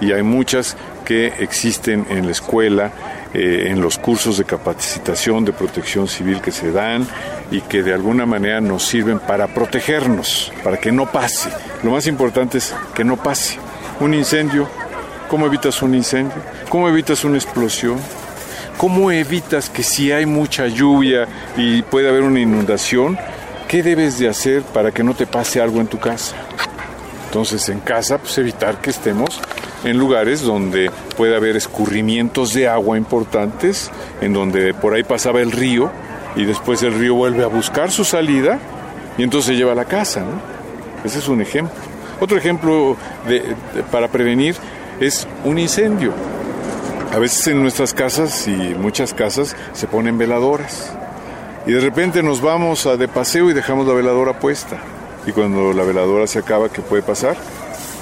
Y 0.00 0.12
hay 0.12 0.22
muchas 0.22 0.76
que 1.04 1.26
existen 1.38 2.06
en 2.08 2.26
la 2.26 2.32
escuela, 2.32 2.92
eh, 3.34 3.66
en 3.68 3.80
los 3.80 3.98
cursos 3.98 4.38
de 4.38 4.44
capacitación 4.44 5.44
de 5.44 5.52
protección 5.52 6.08
civil 6.08 6.40
que 6.40 6.50
se 6.50 6.72
dan 6.72 7.06
y 7.50 7.60
que 7.60 7.82
de 7.82 7.92
alguna 7.92 8.24
manera 8.24 8.60
nos 8.60 8.86
sirven 8.86 9.18
para 9.18 9.48
protegernos, 9.48 10.52
para 10.64 10.78
que 10.78 10.92
no 10.92 11.12
pase. 11.12 11.50
Lo 11.82 11.90
más 11.90 12.06
importante 12.06 12.58
es 12.58 12.74
que 12.94 13.04
no 13.04 13.16
pase. 13.16 13.58
Un 14.00 14.14
incendio, 14.14 14.68
¿cómo 15.28 15.46
evitas 15.46 15.82
un 15.82 15.94
incendio? 15.94 16.38
¿Cómo 16.68 16.88
evitas 16.88 17.24
una 17.24 17.36
explosión? 17.36 17.98
¿Cómo 18.78 19.10
evitas 19.10 19.68
que 19.68 19.82
si 19.82 20.12
hay 20.12 20.24
mucha 20.24 20.66
lluvia 20.66 21.26
y 21.56 21.82
puede 21.82 22.08
haber 22.08 22.22
una 22.22 22.40
inundación, 22.40 23.18
qué 23.66 23.82
debes 23.82 24.18
de 24.18 24.28
hacer 24.28 24.62
para 24.62 24.90
que 24.90 25.02
no 25.02 25.14
te 25.14 25.26
pase 25.26 25.60
algo 25.60 25.80
en 25.80 25.88
tu 25.88 25.98
casa? 25.98 26.36
Entonces 27.26 27.68
en 27.68 27.80
casa, 27.80 28.16
pues 28.16 28.38
evitar 28.38 28.80
que 28.80 28.88
estemos 28.88 29.40
en 29.84 29.98
lugares 29.98 30.42
donde 30.42 30.90
puede 31.16 31.36
haber 31.36 31.56
escurrimientos 31.56 32.52
de 32.54 32.68
agua 32.68 32.96
importantes, 32.98 33.90
en 34.20 34.32
donde 34.32 34.74
por 34.74 34.94
ahí 34.94 35.04
pasaba 35.04 35.40
el 35.40 35.52
río 35.52 35.90
y 36.36 36.44
después 36.44 36.82
el 36.82 36.94
río 36.94 37.14
vuelve 37.14 37.44
a 37.44 37.46
buscar 37.48 37.90
su 37.90 38.04
salida 38.04 38.58
y 39.16 39.22
entonces 39.22 39.50
se 39.52 39.56
lleva 39.56 39.72
a 39.72 39.76
la 39.76 39.84
casa. 39.84 40.20
¿no? 40.20 40.40
Ese 41.04 41.18
es 41.18 41.28
un 41.28 41.40
ejemplo. 41.40 41.74
Otro 42.20 42.36
ejemplo 42.36 42.96
de- 43.28 43.54
para 43.92 44.08
prevenir 44.08 44.56
es 45.00 45.26
un 45.44 45.58
incendio. 45.58 46.12
A 47.14 47.18
veces 47.18 47.46
en 47.46 47.62
nuestras 47.62 47.94
casas 47.94 48.46
y 48.48 48.50
muchas 48.78 49.14
casas 49.14 49.56
se 49.72 49.86
ponen 49.86 50.18
veladoras. 50.18 50.92
Y 51.66 51.72
de 51.72 51.80
repente 51.80 52.22
nos 52.22 52.40
vamos 52.40 52.88
de 52.98 53.08
paseo 53.08 53.48
y 53.50 53.54
dejamos 53.54 53.86
la 53.86 53.94
veladora 53.94 54.38
puesta. 54.38 54.78
Y 55.26 55.32
cuando 55.32 55.72
la 55.72 55.84
veladora 55.84 56.26
se 56.26 56.38
acaba, 56.40 56.68
¿qué 56.68 56.80
puede 56.82 57.02
pasar? 57.02 57.36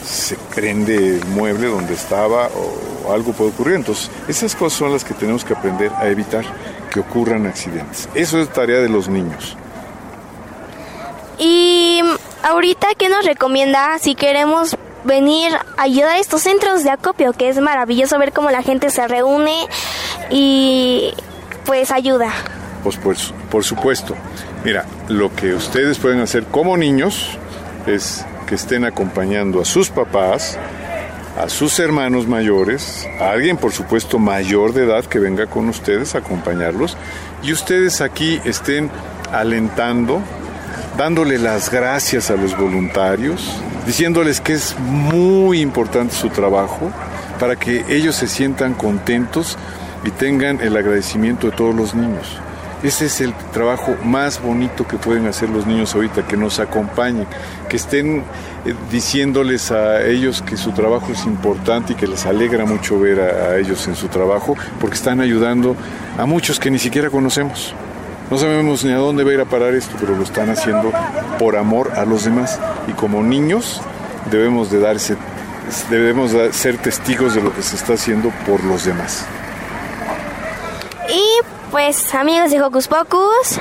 Se 0.06 0.36
prende 0.54 0.96
el 0.96 1.24
mueble 1.26 1.66
donde 1.66 1.94
estaba 1.94 2.48
o 2.48 3.12
algo 3.12 3.32
puede 3.32 3.50
ocurrir. 3.50 3.74
Entonces, 3.74 4.10
esas 4.28 4.54
cosas 4.54 4.78
son 4.78 4.92
las 4.92 5.04
que 5.04 5.14
tenemos 5.14 5.44
que 5.44 5.52
aprender 5.52 5.90
a 5.96 6.06
evitar 6.06 6.44
que 6.90 7.00
ocurran 7.00 7.46
accidentes. 7.46 8.08
Eso 8.14 8.40
es 8.40 8.48
tarea 8.48 8.78
de 8.78 8.88
los 8.88 9.08
niños. 9.08 9.56
Y 11.38 12.00
ahorita, 12.42 12.88
¿qué 12.96 13.08
nos 13.08 13.24
recomienda 13.24 13.98
si 13.98 14.14
queremos 14.14 14.76
venir 15.04 15.52
a 15.54 15.82
ayudar 15.82 16.12
a 16.12 16.18
estos 16.18 16.42
centros 16.42 16.84
de 16.84 16.90
acopio? 16.90 17.32
Que 17.32 17.48
es 17.48 17.58
maravilloso 17.60 18.18
ver 18.18 18.32
cómo 18.32 18.50
la 18.50 18.62
gente 18.62 18.90
se 18.90 19.06
reúne 19.08 19.66
y 20.30 21.12
pues 21.64 21.90
ayuda. 21.90 22.30
Pues, 22.82 22.96
pues 22.96 23.34
por 23.50 23.64
supuesto. 23.64 24.14
Mira, 24.64 24.86
lo 25.08 25.34
que 25.34 25.54
ustedes 25.54 25.98
pueden 25.98 26.20
hacer 26.20 26.44
como 26.44 26.76
niños 26.76 27.36
es 27.86 28.24
que 28.46 28.54
estén 28.54 28.84
acompañando 28.84 29.60
a 29.60 29.64
sus 29.64 29.90
papás, 29.90 30.58
a 31.38 31.48
sus 31.48 31.78
hermanos 31.78 32.26
mayores, 32.26 33.06
a 33.20 33.30
alguien 33.30 33.56
por 33.56 33.72
supuesto 33.72 34.18
mayor 34.18 34.72
de 34.72 34.84
edad 34.84 35.04
que 35.04 35.18
venga 35.18 35.46
con 35.46 35.68
ustedes 35.68 36.14
a 36.14 36.18
acompañarlos 36.18 36.96
y 37.42 37.52
ustedes 37.52 38.00
aquí 38.00 38.40
estén 38.44 38.90
alentando, 39.32 40.22
dándole 40.96 41.38
las 41.38 41.70
gracias 41.70 42.30
a 42.30 42.36
los 42.36 42.56
voluntarios, 42.56 43.60
diciéndoles 43.86 44.40
que 44.40 44.54
es 44.54 44.78
muy 44.78 45.60
importante 45.60 46.14
su 46.14 46.30
trabajo 46.30 46.90
para 47.38 47.56
que 47.56 47.84
ellos 47.88 48.16
se 48.16 48.28
sientan 48.28 48.72
contentos 48.74 49.58
y 50.04 50.10
tengan 50.10 50.60
el 50.60 50.76
agradecimiento 50.76 51.48
de 51.50 51.56
todos 51.56 51.74
los 51.74 51.94
niños. 51.94 52.40
Ese 52.86 53.06
es 53.06 53.20
el 53.20 53.34
trabajo 53.52 53.96
más 54.04 54.40
bonito 54.40 54.86
que 54.86 54.96
pueden 54.96 55.26
hacer 55.26 55.48
los 55.48 55.66
niños 55.66 55.92
ahorita, 55.96 56.24
que 56.24 56.36
nos 56.36 56.60
acompañen, 56.60 57.26
que 57.68 57.78
estén 57.78 58.18
eh, 58.64 58.74
diciéndoles 58.92 59.72
a 59.72 60.06
ellos 60.06 60.40
que 60.40 60.56
su 60.56 60.70
trabajo 60.70 61.10
es 61.10 61.26
importante 61.26 61.94
y 61.94 61.96
que 61.96 62.06
les 62.06 62.26
alegra 62.26 62.64
mucho 62.64 63.00
ver 63.00 63.18
a, 63.18 63.58
ellos 63.58 63.88
en 63.88 63.96
su 63.96 64.06
trabajo, 64.06 64.56
porque 64.80 64.94
están 64.94 65.20
ayudando 65.20 65.74
a 66.16 66.26
muchos 66.26 66.60
que 66.60 66.70
ni 66.70 66.78
siquiera 66.78 67.10
conocemos. 67.10 67.74
No 68.30 68.38
sabemos 68.38 68.84
ni 68.84 68.92
a 68.92 68.98
dónde 68.98 69.24
va 69.24 69.30
a 69.32 69.34
ir 69.34 69.40
a 69.40 69.46
parar 69.46 69.74
esto, 69.74 69.96
pero 69.98 70.14
lo 70.16 70.22
están 70.22 70.48
haciendo 70.50 70.92
por 71.40 71.56
amor 71.56 71.90
a 71.96 72.04
los 72.04 72.24
demás. 72.24 72.60
Y 72.86 72.92
como 72.92 73.20
niños 73.20 73.82
debemos 74.30 74.70
de 74.70 74.78
darse, 74.78 75.16
debemos 75.90 76.30
de 76.30 76.52
ser 76.52 76.78
testigos 76.78 77.34
de 77.34 77.42
lo 77.42 77.52
que 77.52 77.62
se 77.62 77.74
está 77.74 77.94
haciendo 77.94 78.30
por 78.46 78.62
los 78.62 78.84
demás. 78.84 79.26
Pues 81.70 82.14
amigos 82.14 82.50
de 82.50 82.62
Hocus 82.62 82.88
Pocus, 82.88 83.60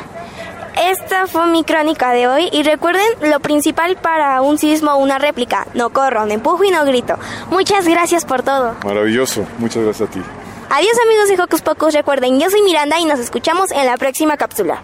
esta 0.78 1.28
fue 1.28 1.48
mi 1.48 1.64
crónica 1.64 2.12
de 2.12 2.28
hoy 2.28 2.50
y 2.52 2.64
recuerden 2.64 3.04
lo 3.22 3.40
principal 3.40 3.98
para 3.98 4.42
un 4.42 4.58
sismo 4.58 4.92
o 4.92 4.98
una 4.98 5.18
réplica, 5.18 5.68
no 5.74 5.92
corro, 5.92 6.26
no 6.26 6.32
empujo 6.32 6.64
y 6.64 6.70
no 6.70 6.86
grito. 6.86 7.18
Muchas 7.50 7.88
gracias 7.88 8.24
por 8.24 8.44
todo. 8.44 8.76
Maravilloso, 8.84 9.46
muchas 9.58 9.84
gracias 9.84 10.10
a 10.10 10.12
ti. 10.12 10.22
Adiós 10.70 10.94
amigos 11.06 11.30
de 11.30 11.44
Hocus 11.44 11.62
Pocus, 11.62 11.94
recuerden, 11.94 12.40
yo 12.40 12.50
soy 12.50 12.62
Miranda 12.62 13.00
y 13.00 13.06
nos 13.06 13.20
escuchamos 13.20 13.72
en 13.72 13.86
la 13.86 13.98
próxima 13.98 14.38
cápsula. 14.38 14.84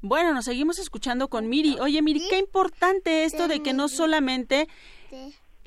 Bueno, 0.00 0.34
nos 0.34 0.46
seguimos 0.46 0.78
escuchando 0.78 1.28
con 1.28 1.48
Miri. 1.48 1.78
Oye, 1.78 2.02
Miri, 2.02 2.26
qué 2.28 2.38
importante 2.38 3.24
esto 3.24 3.48
de 3.48 3.62
que 3.62 3.72
no 3.72 3.88
solamente 3.88 4.66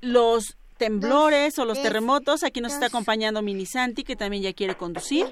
los 0.01 0.57
temblores 0.77 1.57
o 1.59 1.65
los 1.65 1.81
terremotos, 1.81 2.43
aquí 2.43 2.61
nos 2.61 2.73
está 2.73 2.87
acompañando 2.87 3.41
Mini 3.41 3.65
Santi, 3.65 4.03
que 4.03 4.15
también 4.15 4.43
ya 4.43 4.53
quiere 4.53 4.75
conducir, 4.75 5.25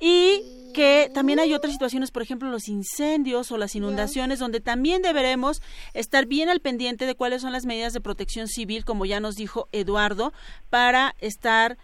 y 0.00 0.72
que 0.74 1.10
también 1.14 1.38
hay 1.38 1.54
otras 1.54 1.72
situaciones, 1.72 2.10
por 2.10 2.22
ejemplo, 2.22 2.50
los 2.50 2.68
incendios 2.68 3.50
o 3.52 3.58
las 3.58 3.74
inundaciones, 3.74 4.38
donde 4.38 4.60
también 4.60 5.02
deberemos 5.02 5.62
estar 5.94 6.26
bien 6.26 6.48
al 6.48 6.60
pendiente 6.60 7.06
de 7.06 7.14
cuáles 7.14 7.42
son 7.42 7.52
las 7.52 7.66
medidas 7.66 7.92
de 7.92 8.00
protección 8.00 8.48
civil, 8.48 8.84
como 8.84 9.04
ya 9.06 9.20
nos 9.20 9.36
dijo 9.36 9.68
Eduardo, 9.72 10.32
para 10.70 11.14
estar 11.20 11.78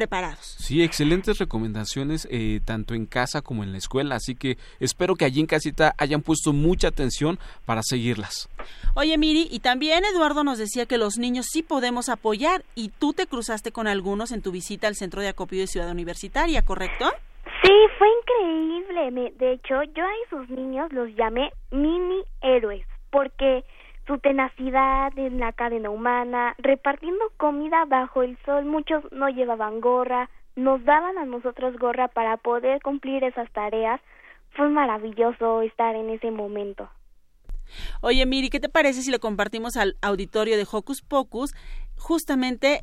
preparados. 0.00 0.56
Sí, 0.58 0.82
excelentes 0.82 1.36
recomendaciones 1.38 2.26
eh, 2.30 2.60
tanto 2.64 2.94
en 2.94 3.04
casa 3.04 3.42
como 3.42 3.62
en 3.64 3.72
la 3.72 3.76
escuela, 3.78 4.14
así 4.14 4.34
que 4.34 4.56
espero 4.78 5.14
que 5.14 5.26
allí 5.26 5.40
en 5.40 5.46
casita 5.46 5.94
hayan 5.98 6.22
puesto 6.22 6.54
mucha 6.54 6.88
atención 6.88 7.38
para 7.66 7.82
seguirlas. 7.82 8.48
Oye, 8.94 9.18
Miri, 9.18 9.46
y 9.50 9.60
también 9.60 10.02
Eduardo 10.06 10.42
nos 10.42 10.56
decía 10.56 10.86
que 10.86 10.96
los 10.96 11.18
niños 11.18 11.46
sí 11.52 11.62
podemos 11.62 12.08
apoyar 12.08 12.64
y 12.74 12.88
tú 12.98 13.12
te 13.12 13.26
cruzaste 13.26 13.72
con 13.72 13.86
algunos 13.88 14.32
en 14.32 14.40
tu 14.40 14.52
visita 14.52 14.86
al 14.88 14.94
Centro 14.96 15.20
de 15.20 15.28
Acopio 15.28 15.60
de 15.60 15.66
Ciudad 15.66 15.90
Universitaria, 15.90 16.62
¿correcto? 16.62 17.12
Sí, 17.62 17.72
fue 17.98 18.08
increíble. 18.22 19.10
Me- 19.10 19.32
De 19.38 19.52
hecho, 19.52 19.82
yo 19.94 20.02
a 20.02 20.10
esos 20.26 20.48
niños 20.48 20.90
los 20.92 21.10
llamé 21.14 21.50
mini 21.70 22.22
héroes 22.40 22.86
porque 23.10 23.64
su 24.06 24.18
tenacidad 24.18 25.16
en 25.18 25.38
la 25.38 25.52
cadena 25.52 25.90
humana, 25.90 26.54
repartiendo 26.58 27.24
comida 27.36 27.84
bajo 27.86 28.22
el 28.22 28.36
sol, 28.44 28.64
muchos 28.64 29.04
no 29.12 29.28
llevaban 29.28 29.80
gorra, 29.80 30.28
nos 30.56 30.84
daban 30.84 31.18
a 31.18 31.24
nosotros 31.24 31.76
gorra 31.78 32.08
para 32.08 32.36
poder 32.36 32.82
cumplir 32.82 33.24
esas 33.24 33.50
tareas. 33.52 34.00
Fue 34.56 34.68
maravilloso 34.68 35.62
estar 35.62 35.94
en 35.94 36.10
ese 36.10 36.30
momento. 36.30 36.88
Oye, 38.00 38.26
Miri, 38.26 38.50
¿qué 38.50 38.58
te 38.58 38.68
parece 38.68 39.02
si 39.02 39.10
le 39.10 39.20
compartimos 39.20 39.76
al 39.76 39.96
auditorio 40.02 40.56
de 40.56 40.66
Hocus 40.70 41.02
Pocus 41.02 41.54
justamente 41.96 42.80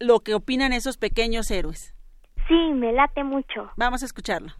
lo 0.00 0.20
que 0.20 0.34
opinan 0.34 0.72
esos 0.72 0.98
pequeños 0.98 1.50
héroes? 1.50 1.94
Sí, 2.48 2.72
me 2.72 2.92
late 2.92 3.22
mucho. 3.24 3.70
Vamos 3.76 4.02
a 4.02 4.06
escucharlo. 4.06 4.52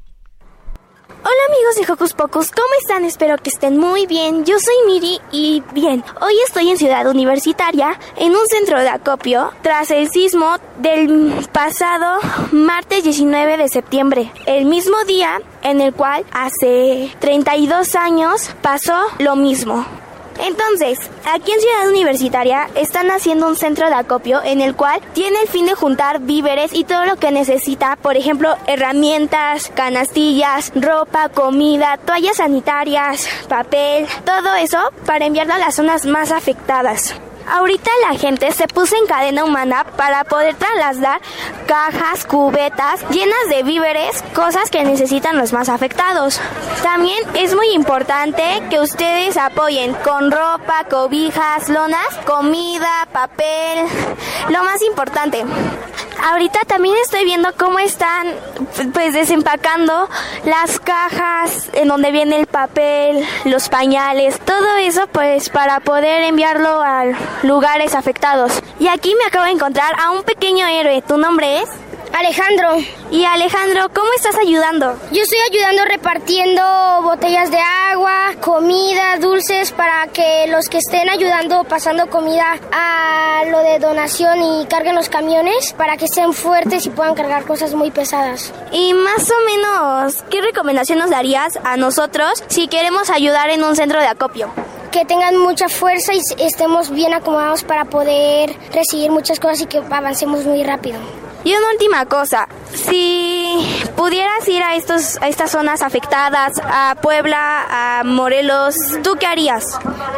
Hola 1.34 1.56
amigos 1.56 1.74
de 1.74 1.92
Hocus 1.92 2.12
Pocus, 2.12 2.50
¿cómo 2.52 2.68
están? 2.80 3.04
Espero 3.04 3.38
que 3.38 3.50
estén 3.50 3.76
muy 3.76 4.06
bien. 4.06 4.44
Yo 4.44 4.56
soy 4.60 4.74
Miri 4.86 5.20
y 5.32 5.64
bien, 5.72 6.04
hoy 6.20 6.34
estoy 6.46 6.70
en 6.70 6.78
Ciudad 6.78 7.08
Universitaria, 7.08 7.98
en 8.16 8.36
un 8.36 8.46
centro 8.46 8.78
de 8.78 8.88
acopio, 8.88 9.50
tras 9.62 9.90
el 9.90 10.08
sismo 10.10 10.58
del 10.78 11.34
pasado 11.50 12.20
martes 12.52 13.02
19 13.02 13.56
de 13.56 13.68
septiembre, 13.68 14.30
el 14.46 14.66
mismo 14.66 14.96
día 15.08 15.40
en 15.62 15.80
el 15.80 15.92
cual 15.92 16.24
hace 16.30 17.10
32 17.18 17.96
años 17.96 18.50
pasó 18.62 18.96
lo 19.18 19.34
mismo. 19.34 19.84
Entonces, 20.40 20.98
aquí 21.24 21.52
en 21.52 21.60
Ciudad 21.60 21.88
Universitaria 21.88 22.68
están 22.74 23.10
haciendo 23.10 23.48
un 23.48 23.56
centro 23.56 23.88
de 23.88 23.94
acopio 23.94 24.42
en 24.42 24.60
el 24.60 24.74
cual 24.74 25.00
tiene 25.12 25.40
el 25.42 25.48
fin 25.48 25.66
de 25.66 25.74
juntar 25.74 26.20
víveres 26.20 26.72
y 26.74 26.84
todo 26.84 27.04
lo 27.06 27.16
que 27.16 27.30
necesita, 27.30 27.96
por 27.96 28.16
ejemplo, 28.16 28.56
herramientas, 28.66 29.70
canastillas, 29.74 30.72
ropa, 30.74 31.28
comida, 31.28 31.98
toallas 32.04 32.38
sanitarias, 32.38 33.28
papel, 33.48 34.06
todo 34.24 34.54
eso 34.56 34.78
para 35.06 35.26
enviarlo 35.26 35.54
a 35.54 35.58
las 35.58 35.76
zonas 35.76 36.06
más 36.06 36.32
afectadas. 36.32 37.14
Ahorita 37.46 37.90
la 38.08 38.18
gente 38.18 38.50
se 38.52 38.66
puso 38.68 38.96
en 38.96 39.06
cadena 39.06 39.44
humana 39.44 39.84
para 39.96 40.24
poder 40.24 40.54
trasladar 40.54 41.20
cajas, 41.66 42.24
cubetas 42.24 43.00
llenas 43.10 43.48
de 43.48 43.62
víveres, 43.62 44.22
cosas 44.34 44.70
que 44.70 44.84
necesitan 44.84 45.36
los 45.36 45.52
más 45.52 45.68
afectados. 45.68 46.40
También 46.82 47.18
es 47.34 47.54
muy 47.54 47.68
importante 47.70 48.42
que 48.70 48.80
ustedes 48.80 49.36
apoyen 49.36 49.94
con 49.94 50.30
ropa, 50.30 50.84
cobijas, 50.90 51.68
lonas, 51.68 52.08
comida, 52.26 53.06
papel, 53.12 53.86
lo 54.48 54.64
más 54.64 54.82
importante. 54.82 55.44
Ahorita 56.22 56.60
también 56.66 56.94
estoy 57.02 57.24
viendo 57.24 57.50
cómo 57.58 57.78
están 57.78 58.28
pues 58.94 59.12
desempacando 59.12 60.08
las 60.44 60.80
cajas 60.80 61.68
en 61.74 61.88
donde 61.88 62.12
viene 62.12 62.40
el 62.40 62.46
papel, 62.46 63.22
los 63.44 63.68
pañales, 63.68 64.38
todo 64.40 64.76
eso 64.78 65.06
pues 65.08 65.50
para 65.50 65.80
poder 65.80 66.22
enviarlo 66.22 66.80
a 66.82 67.04
lugares 67.42 67.94
afectados. 67.94 68.52
Y 68.78 68.88
aquí 68.88 69.14
me 69.14 69.24
acabo 69.24 69.44
de 69.44 69.52
encontrar 69.52 69.94
a 70.00 70.10
un 70.10 70.22
pequeño 70.22 70.66
héroe. 70.66 71.02
¿Tu 71.02 71.16
nombre 71.16 71.60
es? 71.60 71.68
Alejandro. 72.12 72.76
Y 73.10 73.24
Alejandro, 73.24 73.88
¿cómo 73.94 74.08
estás 74.16 74.36
ayudando? 74.36 74.98
Yo 75.10 75.22
estoy 75.22 75.38
ayudando 75.50 75.84
repartiendo 75.84 76.62
botellas 77.02 77.50
de 77.50 77.58
agua, 77.58 78.34
comida, 78.40 79.18
dulces 79.18 79.72
para 79.72 80.06
que 80.08 80.46
los 80.48 80.68
que 80.68 80.78
estén 80.78 81.08
ayudando 81.08 81.64
pasando 81.64 82.08
comida 82.08 82.58
a 82.72 83.44
lo 83.50 83.58
de 83.60 83.78
donación 83.78 84.42
y 84.42 84.66
carguen 84.66 84.94
los 84.94 85.08
camiones 85.08 85.72
para 85.72 85.96
que 85.96 86.06
estén 86.06 86.32
fuertes 86.32 86.86
y 86.86 86.90
puedan 86.90 87.14
cargar 87.14 87.44
cosas 87.44 87.74
muy 87.74 87.90
pesadas. 87.90 88.52
Y 88.72 88.94
más 88.94 89.30
o 89.30 89.44
menos, 89.46 90.24
¿qué 90.30 90.40
recomendación 90.40 90.98
nos 90.98 91.10
darías 91.10 91.58
a 91.64 91.76
nosotros 91.76 92.42
si 92.48 92.68
queremos 92.68 93.10
ayudar 93.10 93.50
en 93.50 93.64
un 93.64 93.76
centro 93.76 94.00
de 94.00 94.08
acopio? 94.08 94.52
Que 94.90 95.04
tengan 95.04 95.36
mucha 95.36 95.68
fuerza 95.68 96.12
y 96.14 96.20
estemos 96.38 96.90
bien 96.90 97.14
acomodados 97.14 97.64
para 97.64 97.86
poder 97.86 98.56
recibir 98.72 99.10
muchas 99.10 99.40
cosas 99.40 99.62
y 99.62 99.66
que 99.66 99.78
avancemos 99.78 100.44
muy 100.44 100.62
rápido. 100.62 100.98
Y 101.44 101.54
una 101.54 101.70
última 101.72 102.06
cosa, 102.06 102.48
si 102.72 103.58
pudieras 103.96 104.48
ir 104.48 104.62
a 104.62 104.76
estos 104.76 105.18
a 105.20 105.28
estas 105.28 105.50
zonas 105.50 105.82
afectadas, 105.82 106.54
a 106.64 106.96
Puebla, 107.02 107.66
a 107.68 108.02
Morelos, 108.02 108.74
¿tú 109.02 109.16
qué 109.20 109.26
harías? 109.26 109.62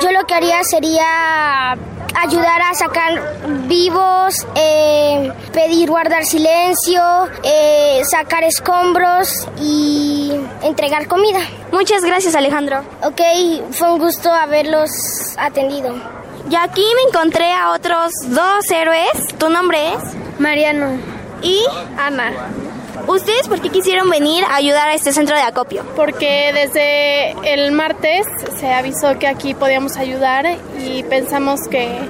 Yo 0.00 0.12
lo 0.12 0.24
que 0.24 0.34
haría 0.34 0.62
sería 0.62 1.72
ayudar 2.14 2.62
a 2.62 2.74
sacar 2.74 3.38
vivos, 3.66 4.46
eh, 4.54 5.32
pedir 5.52 5.88
guardar 5.88 6.24
silencio, 6.24 7.02
eh, 7.42 8.02
sacar 8.08 8.44
escombros 8.44 9.48
y 9.60 10.32
entregar 10.62 11.08
comida. 11.08 11.40
Muchas 11.72 12.02
gracias 12.04 12.36
Alejandro. 12.36 12.84
Ok, 13.02 13.20
fue 13.72 13.92
un 13.92 13.98
gusto 13.98 14.32
haberlos 14.32 14.90
atendido. 15.38 15.92
Y 16.48 16.54
aquí 16.54 16.84
me 16.94 17.10
encontré 17.10 17.52
a 17.52 17.72
otros 17.72 18.12
dos 18.28 18.70
héroes. 18.70 19.10
¿Tu 19.38 19.48
nombre 19.48 19.94
es? 19.94 20.38
Mariano. 20.38 21.15
¿Y? 21.42 21.64
Ana. 21.98 22.32
¿Ustedes 23.06 23.46
por 23.46 23.60
qué 23.60 23.68
quisieron 23.70 24.08
venir 24.10 24.42
a 24.44 24.56
ayudar 24.56 24.88
a 24.88 24.94
este 24.94 25.12
centro 25.12 25.36
de 25.36 25.42
acopio? 25.42 25.84
Porque 25.94 26.50
desde 26.52 27.32
el 27.54 27.70
martes 27.72 28.26
se 28.58 28.72
avisó 28.72 29.18
que 29.18 29.28
aquí 29.28 29.54
podíamos 29.54 29.96
ayudar 29.96 30.46
y 30.80 31.02
pensamos 31.04 31.68
que, 31.68 32.00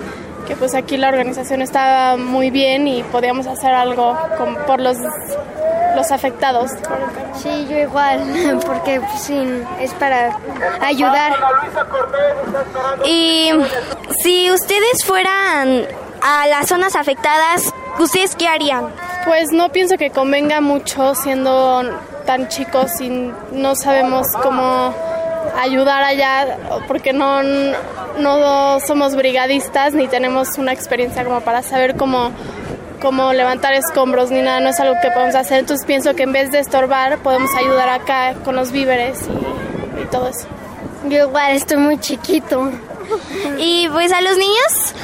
que 0.46 0.56
pues 0.56 0.74
aquí 0.74 0.96
la 0.96 1.08
organización 1.08 1.60
estaba 1.60 2.16
muy 2.16 2.50
bien 2.50 2.88
y 2.88 3.02
podíamos 3.02 3.46
hacer 3.46 3.74
algo 3.74 4.16
con- 4.38 4.54
por 4.66 4.80
los, 4.80 4.96
los 5.96 6.10
afectados. 6.12 6.70
Sí, 7.42 7.66
yo 7.68 7.76
igual, 7.76 8.58
porque 8.66 9.00
pues, 9.00 9.20
sí, 9.22 9.36
es 9.80 9.92
para 9.94 10.38
ayudar. 10.80 11.34
Y 13.04 13.50
si 14.22 14.50
ustedes 14.50 15.04
fueran 15.04 15.86
a 16.22 16.46
las 16.46 16.68
zonas 16.68 16.96
afectadas, 16.96 17.72
¿ustedes 17.98 18.34
qué 18.36 18.48
harían? 18.48 18.88
Pues 19.24 19.50
no 19.52 19.70
pienso 19.70 19.96
que 19.96 20.10
convenga 20.10 20.60
mucho 20.60 21.14
siendo 21.14 21.82
tan 22.24 22.48
chicos 22.48 23.00
y 23.00 23.32
no 23.52 23.74
sabemos 23.74 24.26
cómo 24.42 24.94
ayudar 25.58 26.02
allá 26.02 26.58
porque 26.88 27.12
no, 27.12 27.42
no 28.18 28.80
somos 28.80 29.14
brigadistas 29.14 29.94
ni 29.94 30.08
tenemos 30.08 30.58
una 30.58 30.72
experiencia 30.72 31.24
como 31.24 31.40
para 31.40 31.62
saber 31.62 31.96
cómo, 31.96 32.30
cómo 33.00 33.32
levantar 33.32 33.72
escombros 33.74 34.30
ni 34.30 34.42
nada, 34.42 34.60
no 34.60 34.68
es 34.70 34.80
algo 34.80 34.94
que 35.00 35.10
podemos 35.10 35.34
hacer. 35.34 35.60
Entonces 35.60 35.86
pienso 35.86 36.14
que 36.14 36.24
en 36.24 36.32
vez 36.32 36.50
de 36.50 36.58
estorbar 36.58 37.18
podemos 37.18 37.54
ayudar 37.54 37.88
acá 37.88 38.34
con 38.44 38.56
los 38.56 38.72
víveres 38.72 39.20
y, 39.28 40.02
y 40.02 40.04
todo 40.06 40.28
eso. 40.28 40.46
Yo 41.08 41.28
igual 41.28 41.52
estoy 41.52 41.78
muy 41.78 41.98
chiquito. 41.98 42.70
Y 43.58 43.88
pues 43.90 44.12
a 44.12 44.20
los 44.20 44.36
niños, 44.36 44.94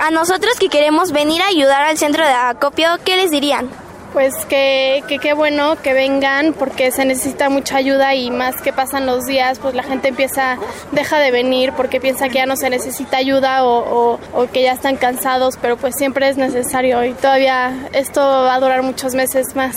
a 0.00 0.10
nosotros 0.10 0.58
que 0.58 0.68
queremos 0.68 1.12
venir 1.12 1.40
a 1.42 1.46
ayudar 1.48 1.82
al 1.82 1.98
centro 1.98 2.26
de 2.26 2.32
acopio, 2.32 2.88
¿qué 3.04 3.16
les 3.16 3.30
dirían? 3.30 3.68
Pues 4.12 4.34
que 4.46 5.04
que 5.06 5.20
qué 5.20 5.34
bueno 5.34 5.76
que 5.80 5.92
vengan 5.92 6.52
porque 6.52 6.90
se 6.90 7.04
necesita 7.04 7.48
mucha 7.48 7.76
ayuda 7.76 8.12
y 8.16 8.32
más 8.32 8.60
que 8.60 8.72
pasan 8.72 9.06
los 9.06 9.24
días, 9.26 9.60
pues 9.60 9.76
la 9.76 9.84
gente 9.84 10.08
empieza, 10.08 10.56
deja 10.90 11.18
de 11.20 11.30
venir 11.30 11.72
porque 11.76 12.00
piensa 12.00 12.28
que 12.28 12.34
ya 12.34 12.46
no 12.46 12.56
se 12.56 12.70
necesita 12.70 13.18
ayuda 13.18 13.64
o, 13.64 13.78
o- 14.14 14.20
o 14.34 14.46
que 14.50 14.62
ya 14.64 14.72
están 14.72 14.96
cansados, 14.96 15.56
pero 15.62 15.76
pues 15.76 15.94
siempre 15.96 16.28
es 16.28 16.36
necesario 16.36 17.04
y 17.04 17.12
todavía 17.12 17.72
esto 17.92 18.20
va 18.20 18.54
a 18.56 18.58
durar 18.60 18.82
muchos 18.82 19.14
meses 19.14 19.54
más. 19.54 19.76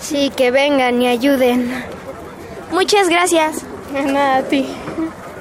Sí, 0.00 0.32
que 0.36 0.50
vengan 0.50 1.00
y 1.00 1.06
ayuden. 1.06 1.72
Muchas 2.72 3.08
gracias. 3.08 3.62
Nada, 3.92 4.38
a 4.38 4.42
ti. 4.42 4.66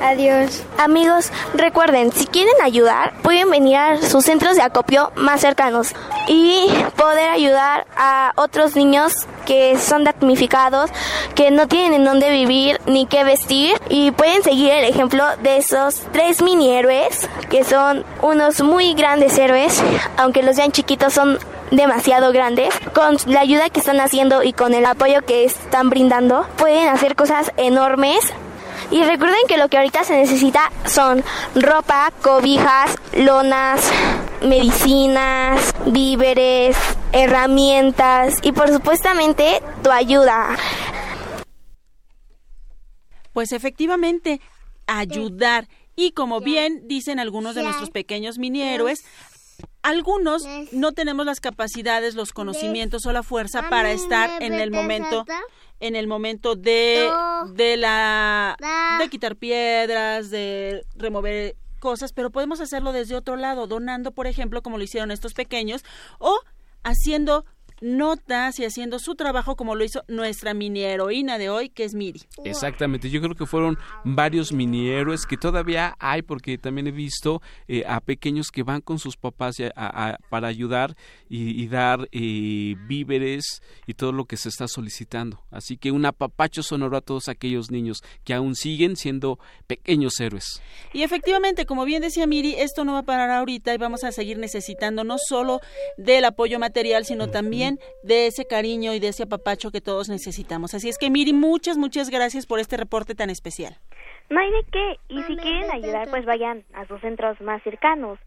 Adiós. 0.04 0.63
Amigos, 0.78 1.32
recuerden, 1.54 2.12
si 2.12 2.28
quieren 2.28 2.54
ayudar, 2.62 3.13
pueden 3.22 3.50
venir 3.50 3.78
a 3.78 4.02
sus 4.02 4.26
centros 4.26 4.58
de 4.58 4.62
acopio 4.62 5.13
más 5.16 5.39
cercanos 5.39 5.94
y 6.28 6.68
poder 6.98 7.30
ayudar 7.30 7.88
a 7.96 8.34
otros 8.36 8.76
niños 8.76 9.13
que 9.46 9.78
son 9.78 10.04
damnificados, 10.04 10.89
que 11.36 11.52
no 11.52 11.70
tienen 11.70 11.94
en 11.94 12.04
dónde 12.04 12.32
vivir 12.32 12.82
ni 12.86 13.06
qué 13.06 13.24
vestir 13.24 13.78
y 13.88 14.12
pueden 14.12 14.44
seguir 14.44 14.72
el 14.72 14.84
ejemplo 14.84 15.24
de 15.42 15.56
esos 15.56 16.02
tres 16.12 16.42
mini 16.42 16.72
héroes 16.72 17.30
que 17.50 17.63
son 17.63 18.04
unos 18.22 18.62
muy 18.62 18.96
grandes 18.96 19.38
héroes, 19.38 19.82
aunque 20.18 20.44
los 20.44 20.58
vean 20.58 20.74
chiquitos 20.74 21.13
son 21.13 21.39
demasiado 21.72 22.34
grandes. 22.34 22.74
Con 22.94 23.16
la 23.28 23.39
ayuda 23.39 23.70
que 23.70 23.80
están 23.80 24.02
haciendo 24.02 24.44
y 24.44 24.52
con 24.52 24.74
el 24.74 24.86
apoyo 24.86 25.22
que 25.22 25.46
están 25.46 25.89
brindando, 25.89 26.46
pueden 26.58 26.89
hacer 26.89 27.16
cosas 27.16 27.54
enormes 27.56 28.34
y 28.91 29.04
recuerden 29.04 29.41
que 29.48 29.58
lo 29.58 29.69
que 29.69 29.78
ahorita 29.78 30.04
se 30.04 30.15
necesita 30.15 30.72
son 30.86 31.24
ropa, 31.56 32.12
cobijas, 32.22 32.96
lonas, 33.13 33.82
medicinas, 34.41 35.74
víveres, 35.86 36.76
herramientas 37.12 38.36
y 38.41 38.52
por 38.52 38.69
supuestamente 38.69 39.62
tu 39.84 39.91
ayuda. 39.91 40.58
Pues 43.34 43.52
efectivamente, 43.52 44.41
ayudar. 44.88 45.67
Y 45.96 46.12
como 46.12 46.39
bien 46.39 46.88
dicen 46.88 47.19
algunos 47.19 47.56
de 47.56 47.63
nuestros 47.63 47.89
pequeños 47.89 48.38
mini 48.38 48.62
héroes, 48.62 49.04
algunos 49.82 50.43
no 50.72 50.91
tenemos 50.93 51.26
las 51.26 51.39
capacidades, 51.39 52.15
los 52.15 52.32
conocimientos 52.32 53.06
o 53.06 53.12
la 53.12 53.24
fuerza 53.24 53.69
para 53.69 53.91
estar 53.91 54.41
en 54.41 54.54
el 54.54 54.72
momento 54.72 55.26
en 55.84 55.98
el 55.98 56.08
momento 56.08 56.56
de 56.56 57.12
de 57.56 57.76
la 57.78 58.56
de 59.00 59.10
quitar 59.10 59.36
piedras, 59.36 60.30
de 60.30 60.86
remover 60.96 61.58
cosas, 61.80 62.13
pero 62.13 62.32
podemos 62.32 62.62
hacerlo 62.62 62.93
desde 62.93 63.15
otro 63.15 63.36
lado, 63.36 63.67
donando, 63.67 64.12
por 64.12 64.26
ejemplo, 64.26 64.62
como 64.62 64.78
lo 64.78 64.86
hicieron 64.86 65.12
estos 65.12 65.34
pequeños 65.34 65.84
o 66.19 66.39
haciendo 66.84 67.46
notas 67.84 68.60
y 68.60 68.65
haciendo 68.65 68.98
su 68.98 69.15
trabajo 69.15 69.56
como 69.56 69.76
lo 69.76 69.84
hizo 69.84 70.04
nuestra 70.08 70.54
mini 70.54 70.82
heroína 70.82 71.38
de 71.38 71.50
hoy, 71.50 71.69
que 71.69 71.84
es 71.84 71.93
Miri. 71.93 72.22
Exactamente, 72.46 73.10
yo 73.10 73.22
creo 73.22 73.36
que 73.36 73.46
fueron 73.46 73.78
varios 74.04 74.52
mini 74.54 74.88
héroes 74.89 75.26
que 75.26 75.38
todavía 75.38 75.96
hay 76.00 76.22
porque 76.22 76.58
también 76.58 76.88
he 76.88 76.91
visto 76.91 77.41
eh, 77.67 77.84
a 77.88 78.00
pequeños 78.00 78.50
que 78.52 78.63
van 78.63 78.82
con 78.82 79.00
sus 79.00 79.17
papás 79.17 79.60
y 79.60 79.63
a- 79.65 79.72
a- 79.76 80.17
para 80.30 80.48
ayudar 80.48 80.96
y, 81.30 81.62
y 81.62 81.67
dar 81.67 82.08
eh, 82.12 82.76
víveres 82.88 83.62
y 83.86 83.93
todo 83.96 84.12
lo 84.13 84.26
que 84.26 84.38
se 84.38 84.50
está 84.50 84.67
solicitando. 84.67 85.43
Así 85.52 85.78
que 85.78 85.91
un 85.91 86.06
apapacho 86.06 86.63
sonoro 86.63 86.98
a 86.98 87.02
todos 87.02 87.28
aquellos 87.28 87.69
niños 87.69 88.02
que 88.24 88.34
aún 88.34 88.56
siguen 88.56 88.96
siendo 88.96 89.39
pequeños 89.67 90.19
héroes. 90.19 90.62
Y 90.93 91.04
efectivamente, 91.04 91.65
como 91.65 91.84
bien 91.86 92.02
decía 92.02 92.28
Miri, 92.28 92.56
esto 92.56 92.86
no 92.86 92.93
va 92.93 93.00
a 93.00 93.04
parar 93.04 93.30
ahorita 93.32 93.74
y 93.74 93.78
vamos 93.78 94.04
a 94.04 94.12
seguir 94.12 94.38
necesitando 94.38 95.04
no 95.04 95.17
solo 95.17 95.60
del 95.98 96.26
apoyo 96.26 96.60
material, 96.60 97.06
sino 97.06 97.30
también 97.30 97.73
de 98.04 98.28
ese 98.28 98.46
cariño 98.46 98.94
y 98.94 99.00
de 99.00 99.10
ese 99.10 99.24
apapacho 99.24 99.72
que 99.72 99.82
todos 99.82 100.10
necesitamos. 100.10 100.74
Así 100.74 100.90
es 100.90 100.98
que 100.98 101.10
Miri, 101.10 101.34
muchas, 101.34 101.78
muchas 101.78 102.10
gracias 102.10 102.46
por 102.46 102.60
este 102.60 102.78
reporte 102.78 103.16
tan 103.16 103.30
especial. 103.30 103.78
No 104.30 104.40
hay 104.40 104.52
de 104.52 104.64
qué. 104.72 105.00
Y 105.10 105.24
si 105.24 105.38
quieren 105.38 105.70
ayudar, 105.72 106.10
pues 106.10 106.26
vayan 106.26 106.64
a 106.74 106.86
sus 106.86 107.00
centros 107.02 107.40
más 107.42 107.62
cercanos. 107.64 108.20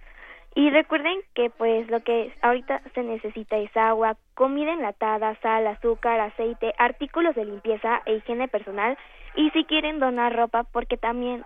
Y 0.55 0.71
recuerden 0.71 1.21
que 1.35 1.51
pues 1.51 1.89
lo 1.91 2.01
que 2.01 2.33
ahorita 2.41 2.81
se 2.95 3.03
necesita 3.03 3.59
es 3.59 3.77
agua, 3.77 4.17
comida 4.35 4.73
enlatada, 4.73 5.39
sal, 5.43 5.67
azúcar, 5.67 6.19
aceite, 6.21 6.73
artículos 6.79 7.35
de 7.35 7.45
limpieza 7.45 8.01
e 8.07 8.15
higiene 8.15 8.49
personal. 8.49 8.97
Y 9.35 9.51
si 9.51 9.65
quieren 9.65 10.01
donar 10.01 10.35
ropa, 10.35 10.65
porque 10.65 10.97
también 10.97 11.45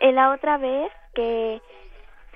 eh, 0.00 0.12
la 0.12 0.32
otra 0.32 0.58
vez 0.58 0.92
que 1.14 1.60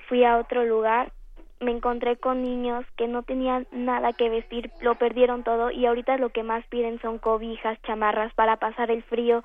fui 0.09 0.25
a 0.25 0.37
otro 0.37 0.65
lugar, 0.65 1.13
me 1.61 1.71
encontré 1.71 2.17
con 2.17 2.41
niños 2.41 2.85
que 2.97 3.07
no 3.07 3.23
tenían 3.23 3.67
nada 3.71 4.13
que 4.13 4.29
vestir, 4.29 4.71
lo 4.81 4.95
perdieron 4.95 5.43
todo 5.43 5.71
y 5.71 5.85
ahorita 5.85 6.17
lo 6.17 6.29
que 6.29 6.43
más 6.43 6.65
piden 6.67 6.99
son 7.01 7.19
cobijas, 7.19 7.81
chamarras 7.83 8.33
para 8.33 8.57
pasar 8.57 8.91
el 8.91 9.03
frío, 9.03 9.43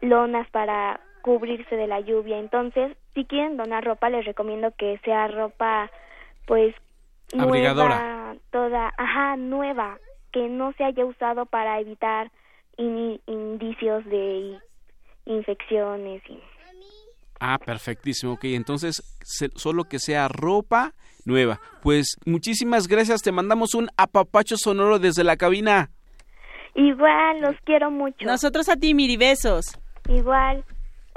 lonas 0.00 0.48
para 0.50 1.00
cubrirse 1.20 1.76
de 1.76 1.86
la 1.86 2.00
lluvia. 2.00 2.38
Entonces, 2.38 2.96
si 3.14 3.24
quieren 3.26 3.56
donar 3.56 3.84
ropa, 3.84 4.10
les 4.10 4.24
recomiendo 4.24 4.72
que 4.76 4.98
sea 5.04 5.28
ropa, 5.28 5.90
pues, 6.46 6.74
Abrigadora. 7.38 7.96
nueva, 7.96 8.36
toda, 8.50 8.92
ajá, 8.96 9.36
nueva, 9.36 9.98
que 10.32 10.48
no 10.48 10.72
se 10.72 10.84
haya 10.84 11.04
usado 11.04 11.46
para 11.46 11.78
evitar 11.80 12.30
indicios 12.76 14.04
de 14.06 14.58
infecciones 15.26 16.22
y 16.28 16.42
Ah, 17.44 17.58
perfectísimo. 17.58 18.34
Ok, 18.34 18.44
entonces 18.44 19.02
se- 19.24 19.50
solo 19.56 19.82
que 19.84 19.98
sea 19.98 20.28
ropa 20.28 20.94
nueva. 21.24 21.60
Pues 21.82 22.14
muchísimas 22.24 22.86
gracias. 22.86 23.20
Te 23.22 23.32
mandamos 23.32 23.74
un 23.74 23.88
apapacho 23.96 24.56
sonoro 24.56 25.00
desde 25.00 25.24
la 25.24 25.36
cabina. 25.36 25.90
igual 26.74 27.40
los 27.40 27.56
quiero 27.64 27.90
mucho. 27.90 28.24
Nosotros 28.24 28.68
a 28.68 28.76
ti, 28.76 28.94
Miri, 28.94 29.16
besos. 29.16 29.66
Igual. 30.08 30.64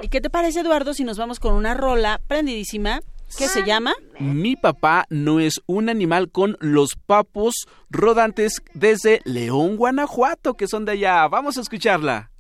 ¿Y 0.02 0.10
qué 0.10 0.20
te 0.20 0.30
parece, 0.30 0.62
Eduardo, 0.62 0.94
si 0.96 1.04
nos 1.04 1.18
vamos 1.18 1.40
con 1.40 1.54
una 1.54 1.74
rola 1.76 2.20
prendidísima 2.28 3.00
que 3.38 3.48
se 3.48 3.64
llama? 3.64 3.94
Mi 4.20 4.56
papá 4.56 5.06
no 5.10 5.40
es 5.40 5.62
un 5.68 5.90
animal 5.90 6.30
con 6.32 6.58
los 6.60 6.96
papos 7.06 7.54
rodantes 7.90 8.62
desde 8.74 9.22
León, 9.26 9.78
Guanajuato, 9.78 10.56
que 10.56 10.68
son 10.68 10.86
de 10.86 10.94
allá. 10.94 11.28
Vamos 11.30 11.58
a 11.58 11.62
escucharla. 11.62 12.32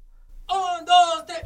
Un, 0.47 0.85
dos, 0.85 1.25
tres. 1.25 1.41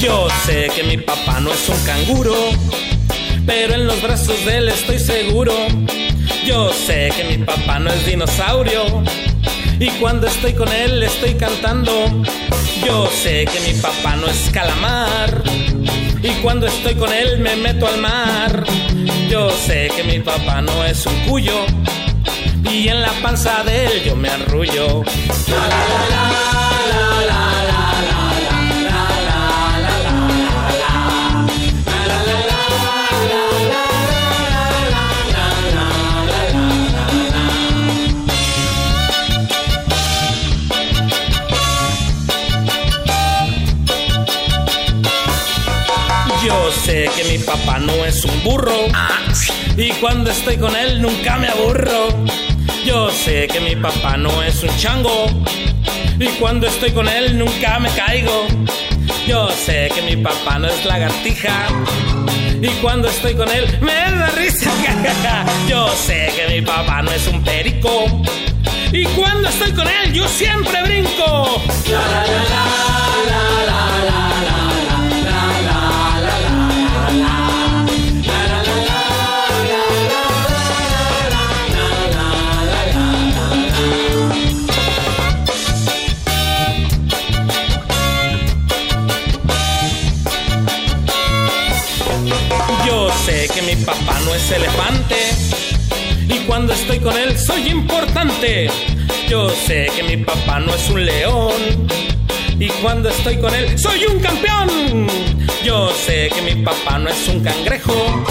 Yo 0.00 0.28
sé 0.44 0.70
que 0.74 0.84
mi 0.84 0.98
papá 0.98 1.40
no 1.40 1.50
es 1.50 1.68
un 1.68 1.84
canguro 1.84 2.34
pero 3.46 3.74
en 3.74 3.86
los 3.86 4.02
brazos 4.02 4.44
de 4.44 4.58
él 4.58 4.68
estoy 4.68 4.98
seguro. 4.98 5.54
Yo 6.44 6.72
sé 6.72 7.10
que 7.16 7.24
mi 7.24 7.44
papá 7.44 7.78
no 7.78 7.90
es 7.90 8.04
dinosaurio, 8.06 9.02
y 9.78 9.88
cuando 10.00 10.26
estoy 10.26 10.52
con 10.52 10.68
él 10.68 11.02
estoy 11.02 11.34
cantando. 11.34 11.92
Yo 12.84 13.08
sé 13.10 13.46
que 13.46 13.60
mi 13.72 13.80
papá 13.80 14.16
no 14.16 14.26
es 14.26 14.50
calamar, 14.52 15.42
y 16.22 16.28
cuando 16.42 16.66
estoy 16.66 16.94
con 16.94 17.12
él 17.12 17.38
me 17.38 17.56
meto 17.56 17.86
al 17.86 18.00
mar. 18.00 18.64
Yo 19.28 19.50
sé 19.50 19.90
que 19.96 20.04
mi 20.04 20.20
papá 20.20 20.60
no 20.60 20.84
es 20.84 21.04
un 21.06 21.18
cuyo, 21.28 21.64
y 22.70 22.88
en 22.88 23.02
la 23.02 23.12
panza 23.22 23.62
de 23.64 23.86
él 23.86 24.02
yo 24.04 24.16
me 24.16 24.28
arrullo. 24.28 25.02
La, 25.48 25.56
la, 25.56 25.68
la, 25.68 26.30
la, 26.30 26.85
Yo 46.86 46.92
sé 46.92 47.10
que 47.16 47.24
mi 47.24 47.38
papá 47.38 47.80
no 47.80 48.04
es 48.04 48.24
un 48.24 48.44
burro 48.44 48.86
y 49.76 49.90
cuando 49.94 50.30
estoy 50.30 50.56
con 50.56 50.76
él 50.76 51.02
nunca 51.02 51.36
me 51.36 51.48
aburro. 51.48 52.10
Yo 52.84 53.10
sé 53.10 53.48
que 53.48 53.58
mi 53.58 53.74
papá 53.74 54.16
no 54.16 54.40
es 54.40 54.62
un 54.62 54.70
chango 54.78 55.26
y 56.20 56.26
cuando 56.38 56.68
estoy 56.68 56.92
con 56.92 57.08
él 57.08 57.36
nunca 57.36 57.80
me 57.80 57.90
caigo. 57.90 58.46
Yo 59.26 59.50
sé 59.50 59.90
que 59.96 60.02
mi 60.02 60.16
papá 60.22 60.60
no 60.60 60.68
es 60.68 60.84
lagartija 60.84 61.66
y 62.62 62.68
cuando 62.80 63.08
estoy 63.08 63.34
con 63.34 63.50
él 63.50 63.66
me 63.80 63.92
da 63.92 64.30
risa. 64.36 64.70
Yo 65.68 65.88
sé 65.88 66.30
que 66.36 66.54
mi 66.54 66.62
papá 66.64 67.02
no 67.02 67.10
es 67.10 67.26
un 67.26 67.42
perico 67.42 68.22
y 68.92 69.04
cuando 69.06 69.48
estoy 69.48 69.72
con 69.72 69.88
él 69.88 70.12
yo 70.12 70.28
siempre 70.28 70.80
brinco. 70.84 71.60
La, 71.90 71.98
la, 71.98 72.26
la, 72.26 72.44
la, 72.46 72.66
la, 73.26 73.65
la, 73.65 73.65
papá 93.86 94.18
no 94.24 94.34
es 94.34 94.50
elefante 94.50 95.14
y 96.28 96.38
cuando 96.40 96.72
estoy 96.72 96.98
con 96.98 97.16
él 97.16 97.38
soy 97.38 97.68
importante. 97.68 98.68
Yo 99.28 99.48
sé 99.48 99.88
que 99.94 100.02
mi 100.02 100.16
papá 100.24 100.58
no 100.58 100.74
es 100.74 100.90
un 100.90 101.06
león 101.06 101.86
y 102.58 102.68
cuando 102.82 103.08
estoy 103.08 103.38
con 103.38 103.54
él 103.54 103.78
soy 103.78 104.04
un 104.06 104.18
campeón. 104.18 105.06
Yo 105.64 105.90
sé 106.04 106.30
que 106.34 106.42
mi 106.42 106.64
papá 106.64 106.98
no 106.98 107.08
es 107.08 107.28
un 107.28 107.44
cangrejo 107.44 108.24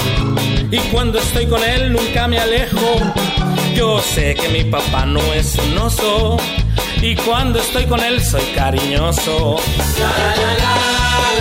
y 0.70 0.78
cuando 0.92 1.20
estoy 1.20 1.46
con 1.46 1.64
él 1.64 1.94
nunca 1.94 2.28
me 2.28 2.38
alejo. 2.38 3.00
Yo 3.74 4.02
sé 4.02 4.36
que 4.36 4.50
mi 4.50 4.66
papá 4.66 5.06
no 5.06 5.22
es 5.34 5.56
un 5.56 5.78
oso 5.78 6.38
y 7.02 7.16
cuando 7.16 7.60
estoy 7.60 7.86
con 7.86 8.02
él 8.02 8.22
soy 8.22 8.44
cariñoso. 8.56 9.56
La, 10.00 11.35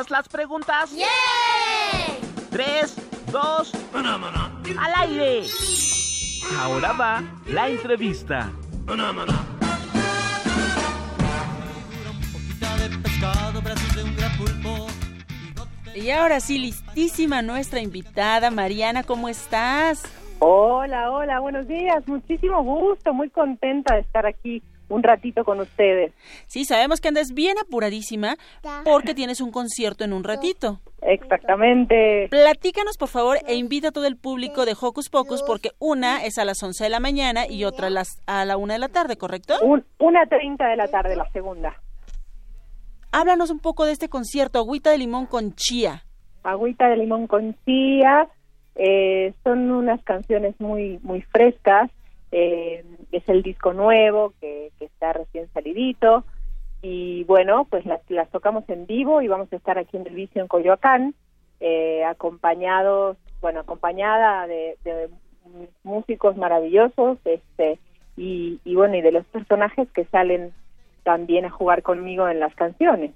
¿Listas 0.00 0.10
las 0.10 0.28
preguntas? 0.30 0.94
Tres, 2.50 2.96
dos, 3.30 3.70
al 3.92 4.92
aire. 4.96 5.42
Ahora 6.58 6.92
va 6.92 7.22
la 7.46 7.68
entrevista. 7.68 8.50
Y 15.94 16.10
ahora 16.10 16.40
sí, 16.40 16.58
listísima 16.58 17.42
nuestra 17.42 17.80
invitada, 17.80 18.50
Mariana, 18.50 19.02
¿cómo 19.02 19.28
estás? 19.28 20.04
Hola, 20.38 21.10
hola, 21.10 21.40
buenos 21.40 21.68
días. 21.68 22.08
Muchísimo 22.08 22.62
gusto, 22.62 23.12
muy 23.12 23.28
contenta 23.28 23.96
de 23.96 24.00
estar 24.00 24.24
aquí 24.24 24.62
un 24.90 25.02
ratito 25.02 25.44
con 25.44 25.60
ustedes. 25.60 26.12
Sí, 26.46 26.64
sabemos 26.64 27.00
que 27.00 27.08
andas 27.08 27.28
bien 27.32 27.56
apuradísima 27.58 28.36
porque 28.84 29.14
tienes 29.14 29.40
un 29.40 29.50
concierto 29.50 30.04
en 30.04 30.12
un 30.12 30.24
ratito. 30.24 30.80
Exactamente. 31.02 32.28
Platícanos, 32.28 32.98
por 32.98 33.08
favor, 33.08 33.38
e 33.46 33.54
invita 33.54 33.88
a 33.88 33.92
todo 33.92 34.06
el 34.06 34.16
público 34.16 34.66
de 34.66 34.76
Hocus 34.78 35.08
Pocus 35.08 35.42
porque 35.42 35.70
una 35.78 36.24
es 36.24 36.36
a 36.38 36.44
las 36.44 36.62
11 36.62 36.84
de 36.84 36.90
la 36.90 37.00
mañana 37.00 37.46
y 37.48 37.64
otra 37.64 37.86
a, 37.86 37.90
las, 37.90 38.20
a 38.26 38.44
la 38.44 38.56
1 38.56 38.74
de 38.74 38.78
la 38.78 38.88
tarde, 38.88 39.16
¿correcto? 39.16 39.54
Un, 39.62 39.84
una 39.98 40.26
30 40.26 40.68
de 40.68 40.76
la 40.76 40.88
tarde, 40.88 41.16
la 41.16 41.30
segunda. 41.30 41.74
Háblanos 43.12 43.50
un 43.50 43.58
poco 43.58 43.86
de 43.86 43.92
este 43.92 44.08
concierto, 44.08 44.58
Agüita 44.58 44.90
de 44.90 44.98
Limón 44.98 45.26
con 45.26 45.54
Chía. 45.54 46.04
Agüita 46.42 46.88
de 46.88 46.96
Limón 46.96 47.26
con 47.26 47.56
Chía. 47.64 48.28
Eh, 48.76 49.34
son 49.42 49.70
unas 49.70 50.02
canciones 50.04 50.54
muy, 50.60 50.98
muy 51.02 51.22
frescas. 51.22 51.90
Eh, 52.32 52.84
es 53.12 53.28
el 53.28 53.42
disco 53.42 53.72
nuevo 53.72 54.32
que, 54.40 54.70
que, 54.78 54.86
está 54.86 55.12
recién 55.12 55.48
salidito. 55.52 56.24
Y 56.82 57.24
bueno, 57.24 57.66
pues 57.68 57.84
las, 57.84 58.00
las, 58.08 58.30
tocamos 58.30 58.68
en 58.68 58.86
vivo 58.86 59.20
y 59.20 59.28
vamos 59.28 59.52
a 59.52 59.56
estar 59.56 59.78
aquí 59.78 59.96
en 59.96 60.06
el 60.06 60.14
vicio 60.14 60.40
en 60.40 60.48
Coyoacán, 60.48 61.14
eh, 61.60 62.04
acompañados, 62.04 63.18
bueno, 63.40 63.60
acompañada 63.60 64.46
de, 64.46 64.78
de 64.84 65.10
músicos 65.82 66.36
maravillosos, 66.36 67.18
este, 67.24 67.78
y, 68.16 68.60
y 68.64 68.74
bueno, 68.74 68.96
y 68.96 69.02
de 69.02 69.12
los 69.12 69.26
personajes 69.26 69.88
que 69.92 70.04
salen 70.06 70.52
también 71.02 71.44
a 71.44 71.50
jugar 71.50 71.82
conmigo 71.82 72.28
en 72.28 72.40
las 72.40 72.54
canciones. 72.54 73.12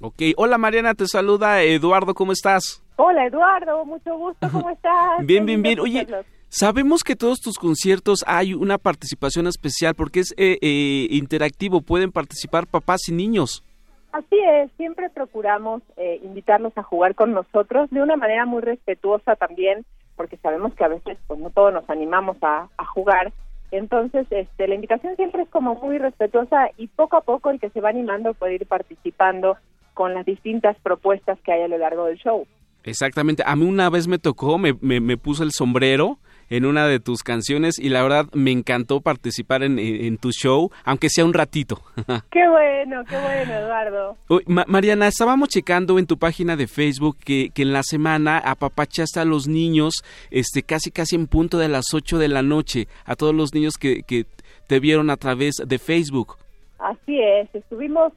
Ok, 0.00 0.20
hola 0.36 0.58
Mariana, 0.58 0.94
te 0.94 1.06
saluda 1.06 1.62
Eduardo, 1.62 2.14
¿cómo 2.14 2.32
estás? 2.32 2.82
Hola 2.96 3.26
Eduardo, 3.26 3.84
mucho 3.84 4.16
gusto, 4.16 4.48
¿cómo 4.50 4.70
estás? 4.70 5.24
Bien, 5.24 5.46
bien, 5.46 5.62
bien. 5.62 5.78
Oye, 5.80 6.06
sabemos 6.52 7.02
que 7.02 7.16
todos 7.16 7.40
tus 7.40 7.58
conciertos 7.58 8.24
hay 8.26 8.52
una 8.52 8.76
participación 8.76 9.46
especial 9.46 9.94
porque 9.94 10.20
es 10.20 10.34
eh, 10.36 10.58
eh, 10.60 11.08
interactivo, 11.10 11.80
pueden 11.80 12.12
participar 12.12 12.66
papás 12.66 13.08
y 13.08 13.12
niños. 13.12 13.64
Así 14.12 14.38
es, 14.38 14.70
siempre 14.76 15.08
procuramos 15.08 15.82
eh, 15.96 16.20
invitarlos 16.22 16.76
a 16.76 16.82
jugar 16.82 17.14
con 17.14 17.32
nosotros 17.32 17.88
de 17.90 18.02
una 18.02 18.16
manera 18.16 18.44
muy 18.44 18.60
respetuosa 18.60 19.36
también, 19.36 19.86
porque 20.16 20.36
sabemos 20.36 20.74
que 20.74 20.84
a 20.84 20.88
veces 20.88 21.16
pues 21.26 21.40
no 21.40 21.48
todos 21.48 21.72
nos 21.72 21.88
animamos 21.88 22.36
a, 22.42 22.68
a 22.76 22.84
jugar. 22.84 23.32
Entonces, 23.70 24.26
este, 24.28 24.68
la 24.68 24.74
invitación 24.74 25.16
siempre 25.16 25.44
es 25.44 25.48
como 25.48 25.76
muy 25.76 25.96
respetuosa 25.96 26.68
y 26.76 26.88
poco 26.88 27.16
a 27.16 27.22
poco 27.22 27.48
el 27.48 27.58
que 27.58 27.70
se 27.70 27.80
va 27.80 27.88
animando 27.88 28.34
puede 28.34 28.56
ir 28.56 28.66
participando 28.66 29.56
con 29.94 30.12
las 30.12 30.26
distintas 30.26 30.76
propuestas 30.82 31.38
que 31.40 31.52
hay 31.52 31.62
a 31.62 31.68
lo 31.68 31.78
largo 31.78 32.04
del 32.04 32.18
show. 32.18 32.46
Exactamente. 32.84 33.42
A 33.46 33.56
mí 33.56 33.64
una 33.64 33.88
vez 33.88 34.08
me 34.08 34.18
tocó, 34.18 34.58
me, 34.58 34.74
me, 34.82 35.00
me 35.00 35.16
puse 35.16 35.42
el 35.42 35.52
sombrero 35.52 36.18
en 36.52 36.66
una 36.66 36.86
de 36.86 37.00
tus 37.00 37.22
canciones 37.22 37.78
y 37.78 37.88
la 37.88 38.02
verdad 38.02 38.26
me 38.34 38.50
encantó 38.50 39.00
participar 39.00 39.62
en, 39.62 39.78
en 39.78 40.18
tu 40.18 40.30
show, 40.32 40.70
aunque 40.84 41.08
sea 41.08 41.24
un 41.24 41.32
ratito. 41.32 41.80
Qué 42.30 42.48
bueno, 42.48 43.02
qué 43.08 43.16
bueno, 43.18 43.52
Eduardo. 43.54 44.16
Uy, 44.28 44.42
Ma- 44.46 44.64
Mariana, 44.68 45.06
estábamos 45.08 45.48
checando 45.48 45.98
en 45.98 46.06
tu 46.06 46.18
página 46.18 46.56
de 46.56 46.66
Facebook 46.66 47.16
que, 47.24 47.50
que 47.54 47.62
en 47.62 47.72
la 47.72 47.82
semana 47.82 48.38
apapachaste 48.38 49.18
a 49.20 49.24
los 49.24 49.48
niños 49.48 50.02
este, 50.30 50.62
casi 50.62 50.90
casi 50.90 51.16
en 51.16 51.26
punto 51.26 51.58
de 51.58 51.68
las 51.68 51.94
8 51.94 52.18
de 52.18 52.28
la 52.28 52.42
noche, 52.42 52.86
a 53.04 53.16
todos 53.16 53.34
los 53.34 53.54
niños 53.54 53.74
que, 53.78 54.02
que 54.02 54.26
te 54.66 54.78
vieron 54.78 55.08
a 55.10 55.16
través 55.16 55.54
de 55.66 55.78
Facebook. 55.78 56.36
Así 56.78 57.18
es, 57.20 57.48
estuvimos 57.54 58.12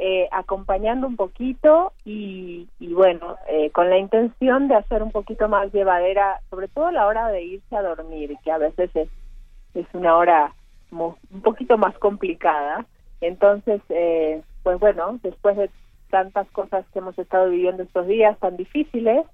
eh, 0.00 0.28
acompañando 0.30 1.08
un 1.08 1.16
poquito 1.16 1.92
y, 2.04 2.68
y 2.78 2.94
bueno, 2.94 3.36
eh, 3.48 3.70
con 3.70 3.90
la 3.90 3.98
intención 3.98 4.68
de 4.68 4.76
hacer 4.76 5.02
un 5.02 5.10
poquito 5.10 5.48
más 5.48 5.72
llevadera, 5.72 6.40
sobre 6.50 6.68
todo 6.68 6.86
a 6.86 6.92
la 6.92 7.06
hora 7.06 7.26
de 7.28 7.42
irse 7.42 7.74
a 7.74 7.82
dormir, 7.82 8.36
que 8.44 8.52
a 8.52 8.58
veces 8.58 8.90
es, 8.94 9.08
una 9.92 10.16
hora 10.16 10.54
un 10.92 11.42
poquito 11.42 11.76
más 11.78 11.98
complicada. 11.98 12.86
Entonces, 13.20 13.80
eh, 13.88 14.40
pues 14.62 14.78
bueno, 14.78 15.18
después 15.22 15.56
de 15.56 15.68
tantas 16.10 16.48
cosas 16.50 16.86
que 16.92 17.00
hemos 17.00 17.18
estado 17.18 17.50
viviendo 17.50 17.82
estos 17.82 18.06
días 18.06 18.38
tan 18.38 18.56
difíciles, 18.56 19.26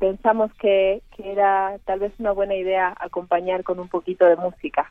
pensamos 0.00 0.52
que, 0.54 1.02
que 1.16 1.30
era 1.30 1.78
tal 1.84 2.00
vez 2.00 2.12
una 2.18 2.32
buena 2.32 2.56
idea 2.56 2.96
acompañar 2.98 3.62
con 3.62 3.78
un 3.78 3.88
poquito 3.88 4.26
de 4.26 4.36
música. 4.36 4.90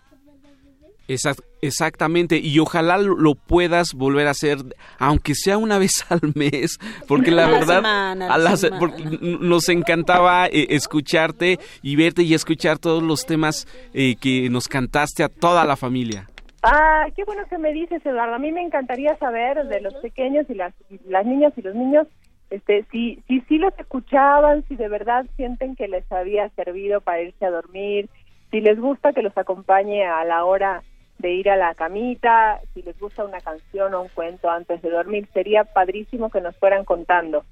Exact- 1.09 1.43
exactamente, 1.61 2.37
y 2.37 2.59
ojalá 2.59 2.97
lo- 2.99 3.35
puedas 3.35 3.93
volver 3.93 4.27
a 4.27 4.31
hacer, 4.31 4.59
aunque 4.99 5.33
sea 5.35 5.57
una 5.57 5.77
vez 5.79 6.05
al 6.09 6.21
mes, 6.35 6.77
porque 7.07 7.31
la 7.31 7.47
verdad 7.47 7.77
semana, 7.77 8.25
a 8.25 8.27
la 8.29 8.33
a 8.35 8.37
la 8.37 8.51
se- 8.51 8.67
semana. 8.67 8.79
porque 8.79 9.03
n- 9.03 9.37
nos 9.41 9.67
encantaba 9.69 10.47
eh, 10.47 10.67
escucharte 10.69 11.57
y 11.81 11.95
verte 11.95 12.21
y 12.23 12.33
escuchar 12.33 12.77
todos 12.77 13.01
los 13.03 13.25
temas 13.25 13.67
eh, 13.93 14.15
que 14.21 14.49
nos 14.49 14.67
cantaste 14.67 15.23
a 15.23 15.29
toda 15.29 15.65
la 15.65 15.75
familia. 15.75 16.29
Ah, 16.61 17.05
qué 17.15 17.23
bueno 17.23 17.43
que 17.49 17.57
me 17.57 17.71
dices, 17.73 18.05
Eduardo. 18.05 18.35
A 18.35 18.39
mí 18.39 18.51
me 18.51 18.61
encantaría 18.61 19.17
saber 19.17 19.65
de 19.67 19.79
los 19.81 19.93
pequeños 19.95 20.45
y 20.49 20.53
las, 20.55 20.73
y 20.89 20.99
las 21.07 21.25
niñas 21.25 21.53
y 21.55 21.61
los 21.61 21.73
niños, 21.73 22.05
este, 22.49 22.85
si, 22.91 23.23
si, 23.27 23.39
si 23.47 23.57
los 23.57 23.73
escuchaban, 23.79 24.63
si 24.67 24.75
de 24.75 24.89
verdad 24.89 25.25
sienten 25.37 25.75
que 25.75 25.87
les 25.87 26.09
había 26.11 26.49
servido 26.49 26.99
para 27.01 27.21
irse 27.21 27.45
a 27.45 27.49
dormir, 27.51 28.09
si 28.51 28.59
les 28.59 28.77
gusta 28.79 29.13
que 29.13 29.21
los 29.21 29.37
acompañe 29.37 30.03
a 30.05 30.25
la 30.25 30.43
hora 30.43 30.83
de 31.19 31.33
ir 31.33 31.49
a 31.49 31.57
la 31.57 31.75
camita, 31.75 32.61
si 32.73 32.81
les 32.81 32.97
gusta 32.99 33.25
una 33.25 33.39
canción 33.39 33.93
o 33.93 34.01
un 34.01 34.07
cuento 34.09 34.49
antes 34.49 34.81
de 34.81 34.89
dormir, 34.89 35.27
sería 35.33 35.65
padrísimo 35.65 36.29
que 36.29 36.41
nos 36.41 36.57
fueran 36.57 36.85
contando. 36.85 37.43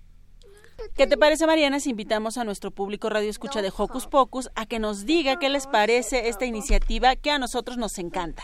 ¿Qué 0.96 1.08
te 1.08 1.18
parece, 1.18 1.46
Mariana, 1.46 1.80
si 1.80 1.90
invitamos 1.90 2.38
a 2.38 2.44
nuestro 2.44 2.72
público 2.72 3.10
Radio 3.10 3.30
Escucha 3.30 3.62
de 3.62 3.72
Hocus 3.76 4.08
Pocus 4.08 4.50
a 4.56 4.66
que 4.66 4.80
nos 4.80 5.06
diga 5.06 5.38
qué 5.38 5.50
les 5.50 5.68
parece 5.68 6.30
esta 6.30 6.46
iniciativa 6.46 7.16
que 7.16 7.32
a 7.32 7.40
nosotros 7.40 7.78
nos 7.78 7.98
encanta? 8.00 8.44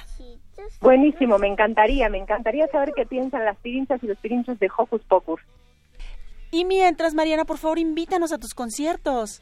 Buenísimo, 0.81 1.37
me 1.37 1.47
encantaría, 1.47 2.09
me 2.09 2.17
encantaría 2.17 2.67
saber 2.67 2.91
qué 2.95 3.05
piensan 3.05 3.45
las 3.45 3.57
pirinchas 3.57 4.03
y 4.03 4.07
los 4.07 4.17
pirinchos 4.17 4.59
de 4.59 4.69
Hocus 4.75 5.03
Pocus. 5.03 5.41
Y 6.51 6.65
mientras, 6.65 7.13
Mariana, 7.13 7.45
por 7.45 7.57
favor, 7.57 7.79
invítanos 7.79 8.31
a 8.33 8.37
tus 8.37 8.53
conciertos. 8.53 9.41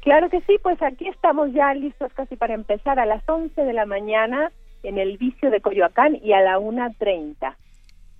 Claro 0.00 0.28
que 0.28 0.40
sí, 0.42 0.56
pues 0.62 0.80
aquí 0.82 1.08
estamos 1.08 1.52
ya 1.52 1.72
listos 1.74 2.12
casi 2.14 2.36
para 2.36 2.54
empezar 2.54 2.98
a 2.98 3.06
las 3.06 3.26
11 3.28 3.60
de 3.62 3.72
la 3.72 3.86
mañana 3.86 4.52
en 4.82 4.98
el 4.98 5.16
vicio 5.18 5.50
de 5.50 5.60
Coyoacán 5.60 6.16
y 6.22 6.32
a 6.32 6.40
la 6.40 6.58
1.30. 6.58 7.54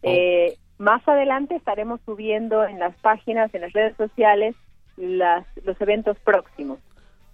Eh, 0.02 0.56
más 0.78 1.06
adelante 1.06 1.54
estaremos 1.54 2.00
subiendo 2.04 2.64
en 2.64 2.78
las 2.78 2.94
páginas, 2.96 3.54
en 3.54 3.62
las 3.62 3.72
redes 3.72 3.96
sociales, 3.96 4.54
las, 4.96 5.46
los 5.64 5.80
eventos 5.80 6.16
próximos. 6.20 6.78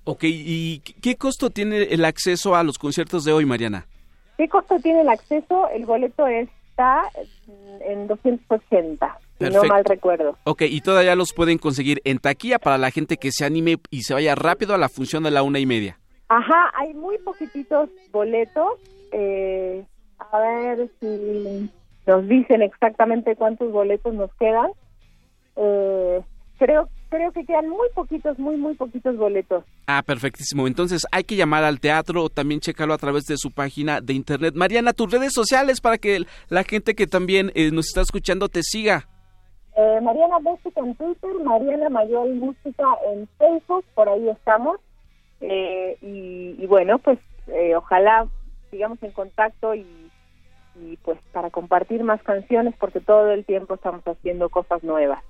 Ok, 0.04 0.24
¿y 0.24 0.80
qué- 1.02 1.16
costo 1.16 1.50
tiene 1.50 1.82
el 1.82 2.04
acceso 2.04 2.54
a 2.56 2.62
los 2.62 2.78
conciertos 2.78 3.24
de 3.24 3.32
hoy, 3.32 3.44
Mariana? 3.46 3.86
¿Qué 4.36 4.48
costo 4.48 4.78
tiene 4.80 5.00
el 5.02 5.08
acceso? 5.08 5.68
El 5.70 5.84
boleto 5.84 6.26
está 6.26 7.02
en 7.80 8.06
280, 8.06 9.18
si 9.38 9.44
no 9.44 9.50
Perfecto. 9.50 9.66
mal 9.68 9.84
recuerdo. 9.84 10.38
Ok, 10.44 10.62
y 10.62 10.80
todavía 10.80 11.14
los 11.16 11.32
pueden 11.32 11.58
conseguir 11.58 12.00
en 12.04 12.18
taquilla 12.18 12.58
para 12.58 12.78
la 12.78 12.90
gente 12.90 13.16
que 13.16 13.32
se 13.32 13.44
anime 13.44 13.78
y 13.90 14.02
se 14.02 14.14
vaya 14.14 14.34
rápido 14.34 14.74
a 14.74 14.78
la 14.78 14.88
función 14.88 15.24
de 15.24 15.30
la 15.30 15.42
una 15.42 15.58
y 15.58 15.66
media. 15.66 15.98
Ajá, 16.28 16.70
hay 16.76 16.94
muy 16.94 17.18
poquititos 17.18 17.90
boletos. 18.12 18.74
Eh, 19.12 19.84
a 20.18 20.38
ver 20.38 20.90
si 21.00 21.70
nos 22.06 22.28
dicen 22.28 22.62
exactamente 22.62 23.36
cuántos 23.36 23.70
boletos 23.72 24.14
nos 24.14 24.32
quedan. 24.34 24.70
Eh, 25.56 26.20
creo 26.58 26.88
creo 27.08 27.32
que 27.32 27.44
quedan 27.44 27.68
muy 27.68 27.88
poquitos, 27.94 28.38
muy, 28.38 28.56
muy 28.56 28.74
poquitos 28.74 29.16
boletos. 29.16 29.64
Ah, 29.86 30.02
perfectísimo. 30.04 30.66
Entonces 30.66 31.02
hay 31.10 31.24
que 31.24 31.36
llamar 31.36 31.64
al 31.64 31.80
teatro 31.80 32.24
o 32.24 32.28
también 32.28 32.60
checarlo 32.60 32.94
a 32.94 32.98
través 32.98 33.24
de 33.24 33.36
su 33.36 33.50
página 33.50 34.00
de 34.00 34.14
internet. 34.14 34.54
Mariana, 34.54 34.92
tus 34.92 35.10
redes 35.10 35.32
sociales 35.32 35.80
para 35.80 35.98
que 35.98 36.24
la 36.48 36.64
gente 36.64 36.94
que 36.94 37.06
también 37.06 37.50
eh, 37.54 37.70
nos 37.72 37.86
está 37.86 38.02
escuchando 38.02 38.48
te 38.48 38.62
siga. 38.62 39.08
Eh, 39.76 40.00
Mariana 40.02 40.38
Música 40.40 40.80
en 40.80 40.94
Twitter, 40.96 41.30
Mariana 41.44 41.88
Mayor 41.88 42.28
Música 42.34 42.84
en 43.12 43.28
Facebook, 43.38 43.84
por 43.94 44.08
ahí 44.08 44.28
estamos. 44.28 44.78
Eh, 45.40 45.96
y, 46.02 46.56
y 46.62 46.66
bueno, 46.66 46.98
pues 46.98 47.18
eh, 47.46 47.74
ojalá 47.76 48.26
sigamos 48.70 49.02
en 49.02 49.12
contacto 49.12 49.74
y, 49.74 49.86
y 50.76 50.96
pues 51.04 51.18
para 51.32 51.50
compartir 51.50 52.02
más 52.04 52.22
canciones 52.22 52.74
porque 52.78 53.00
todo 53.00 53.30
el 53.32 53.44
tiempo 53.44 53.74
estamos 53.74 54.02
haciendo 54.06 54.48
cosas 54.48 54.82
nuevas. 54.82 55.22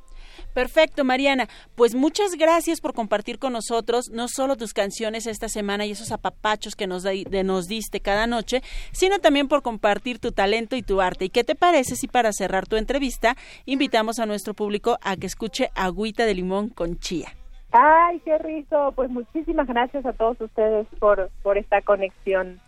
Perfecto, 0.55 1.05
Mariana. 1.05 1.49
Pues 1.75 1.95
muchas 1.95 2.33
gracias 2.37 2.81
por 2.81 2.95
compartir 2.95 3.39
con 3.39 3.53
nosotros 3.53 4.11
no 4.13 4.29
solo 4.29 4.57
tus 4.57 4.73
canciones 4.73 5.27
esta 5.27 5.49
semana 5.49 5.85
y 5.85 5.91
esos 5.93 6.13
apapachos 6.13 6.75
que 6.75 6.87
nos, 6.87 7.03
da- 7.03 7.11
de- 7.11 7.45
nos 7.45 7.67
diste 7.67 8.01
cada 8.01 8.27
noche, 8.27 8.63
sino 8.93 9.19
también 9.19 9.49
por 9.49 9.63
compartir 9.63 10.19
tu 10.19 10.33
talento 10.33 10.77
y 10.77 10.83
tu 10.83 11.01
arte. 11.01 11.27
¿Y 11.27 11.31
qué 11.31 11.45
te 11.45 11.55
parece 11.55 11.97
si 11.97 12.09
para 12.09 12.33
cerrar 12.33 12.67
tu 12.67 12.77
entrevista 12.77 13.37
invitamos 13.67 14.19
a 14.21 14.27
nuestro 14.27 14.55
público 14.55 14.99
a 15.03 15.17
que 15.17 15.27
escuche 15.27 15.71
Agüita 15.75 16.25
de 16.25 16.35
Limón 16.35 16.69
con 16.69 16.99
Chía? 16.99 17.29
Ay, 17.73 18.21
qué 18.25 18.39
rico. 18.39 18.93
Pues 18.97 19.11
muchísimas 19.11 19.67
gracias 19.67 20.07
a 20.07 20.13
todos 20.13 20.41
ustedes 20.41 20.87
por, 20.99 21.31
por 21.43 21.59
esta 21.59 21.83
conexión. 21.83 22.61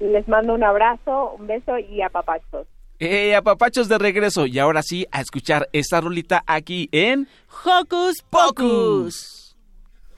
Les 0.00 0.26
mando 0.28 0.54
un 0.54 0.64
abrazo, 0.64 1.36
un 1.38 1.46
beso 1.46 1.78
y 1.78 2.02
a 2.02 2.08
papachos. 2.08 2.66
Eh, 2.98 3.34
apapachos 3.34 3.88
de 3.88 3.98
regreso. 3.98 4.46
Y 4.46 4.58
ahora 4.58 4.82
sí, 4.82 5.06
a 5.10 5.20
escuchar 5.20 5.68
esta 5.72 6.00
rolita 6.00 6.44
aquí 6.46 6.88
en 6.92 7.28
Hocus 7.64 8.22
Pocus. 8.22 9.56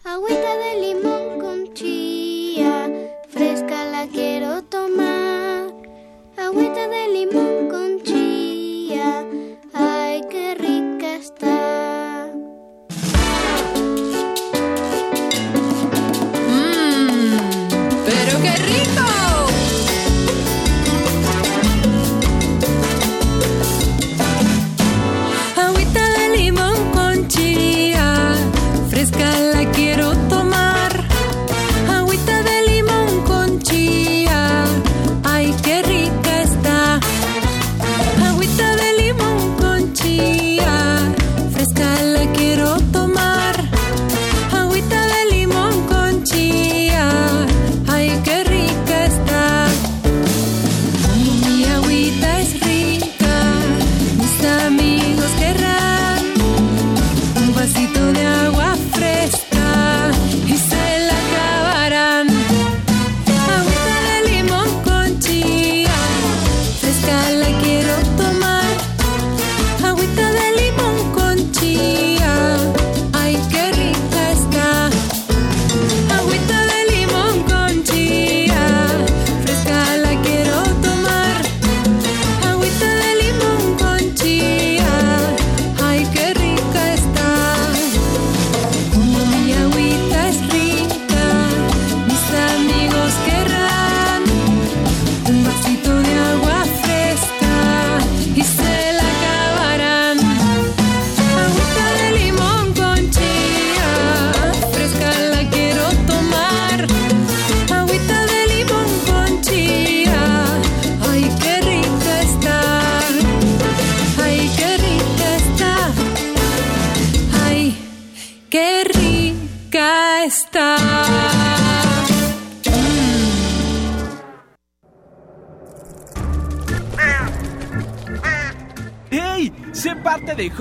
Agüita 0.04 0.56
de 0.56 0.80
limón 0.82 1.40
con 1.40 1.72
chía, 1.72 2.90
fresca 3.30 3.87
la 3.87 4.06
quiero 4.08 4.62
tomar. 4.64 5.72
Agüita 6.37 6.88
de 6.88 7.08
limón 7.08 7.68
con 7.70 8.02
chía, 8.02 9.24
ay, 9.72 10.20
qué 10.30 10.54
rica 10.56 11.14
está. 11.14 11.84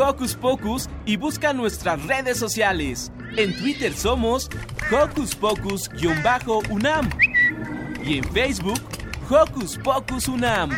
Hocus 0.04 0.36
Pocus 0.36 0.90
y 1.06 1.16
busca 1.16 1.54
nuestras 1.54 2.04
redes 2.04 2.38
sociales. 2.38 3.10
En 3.38 3.56
Twitter 3.58 3.94
somos 3.94 4.50
Hocus 4.92 5.34
Pocus-UNAM 5.36 7.10
y 8.04 8.18
en 8.18 8.24
Facebook 8.34 8.82
Hocus 9.30 9.78
Pocus 9.78 10.28
UNAM. 10.28 10.72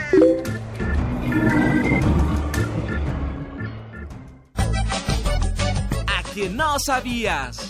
A 6.08 6.24
que 6.36 6.50
no 6.50 6.78
sabías. 6.80 7.65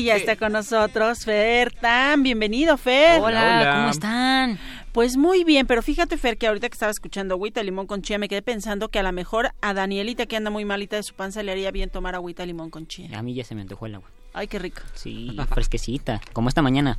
¡Ey! 0.00 0.06
Ya 0.06 0.16
está 0.16 0.36
con 0.36 0.52
nosotros 0.52 1.26
Fer 1.26 1.72
Tan. 1.72 2.22
Bienvenido, 2.22 2.78
Fer. 2.78 3.20
Hola, 3.20 3.60
Hola. 3.60 3.74
¿cómo 3.76 3.90
están? 3.90 4.58
Pues 4.92 5.18
muy 5.18 5.44
bien, 5.44 5.66
pero 5.66 5.82
fíjate, 5.82 6.16
Fer, 6.16 6.38
que 6.38 6.46
ahorita 6.46 6.70
que 6.70 6.72
estaba 6.72 6.90
escuchando 6.90 7.34
agüita 7.34 7.62
limón 7.62 7.86
con 7.86 8.00
chía, 8.00 8.18
me 8.18 8.26
quedé 8.26 8.40
pensando 8.40 8.88
que 8.88 8.98
a 8.98 9.02
lo 9.02 9.12
mejor 9.12 9.50
a 9.60 9.74
Danielita, 9.74 10.24
que 10.24 10.36
anda 10.36 10.50
muy 10.50 10.64
malita 10.64 10.96
de 10.96 11.02
su 11.02 11.14
panza, 11.14 11.42
le 11.42 11.52
haría 11.52 11.70
bien 11.70 11.90
tomar 11.90 12.14
agüita 12.14 12.46
limón 12.46 12.70
con 12.70 12.86
chía. 12.86 13.10
A 13.18 13.22
mí 13.22 13.34
ya 13.34 13.44
se 13.44 13.54
me 13.54 13.60
antojó 13.60 13.84
el 13.86 13.96
agua. 13.96 14.08
Ay, 14.32 14.46
qué 14.46 14.58
rico. 14.58 14.80
Sí, 14.94 15.36
fresquecita, 15.50 16.22
como 16.32 16.48
esta 16.48 16.62
mañana. 16.62 16.98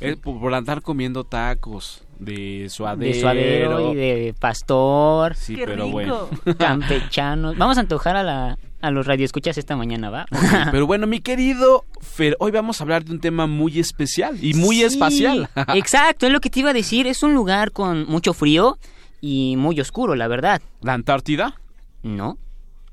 Es 0.00 0.16
por, 0.16 0.38
por 0.40 0.52
andar 0.54 0.82
comiendo 0.82 1.24
tacos 1.24 2.04
de 2.18 2.68
suadero. 2.70 3.12
De 3.12 3.20
suadero 3.20 3.92
y 3.92 3.94
de 3.96 4.34
pastor. 4.38 5.34
Sí, 5.34 5.54
Qué 5.56 5.64
pero 5.66 5.84
rico. 5.84 5.92
bueno. 5.92 6.28
Campechanos. 6.58 7.56
Vamos 7.56 7.76
a 7.78 7.80
antojar 7.80 8.16
a, 8.16 8.22
la, 8.22 8.58
a 8.80 8.90
los 8.90 9.06
radioescuchas 9.06 9.56
esta 9.58 9.76
mañana, 9.76 10.10
¿va? 10.10 10.26
Pero 10.70 10.86
bueno, 10.86 11.06
mi 11.06 11.20
querido 11.20 11.84
Fer, 12.00 12.36
hoy 12.40 12.50
vamos 12.52 12.80
a 12.80 12.84
hablar 12.84 13.04
de 13.04 13.12
un 13.12 13.20
tema 13.20 13.46
muy 13.46 13.78
especial 13.78 14.36
y 14.42 14.54
muy 14.54 14.76
Sí, 14.76 14.84
espacial. 14.84 15.48
Exacto, 15.74 16.26
es 16.26 16.32
lo 16.32 16.40
que 16.40 16.50
te 16.50 16.60
iba 16.60 16.70
a 16.70 16.74
decir. 16.74 17.06
Es 17.06 17.22
un 17.22 17.34
lugar 17.34 17.72
con 17.72 18.06
mucho 18.06 18.32
frío 18.34 18.78
y 19.20 19.56
muy 19.56 19.80
oscuro, 19.80 20.14
la 20.14 20.28
verdad. 20.28 20.60
¿La 20.82 20.92
Antártida? 20.94 21.60
No. 22.02 22.38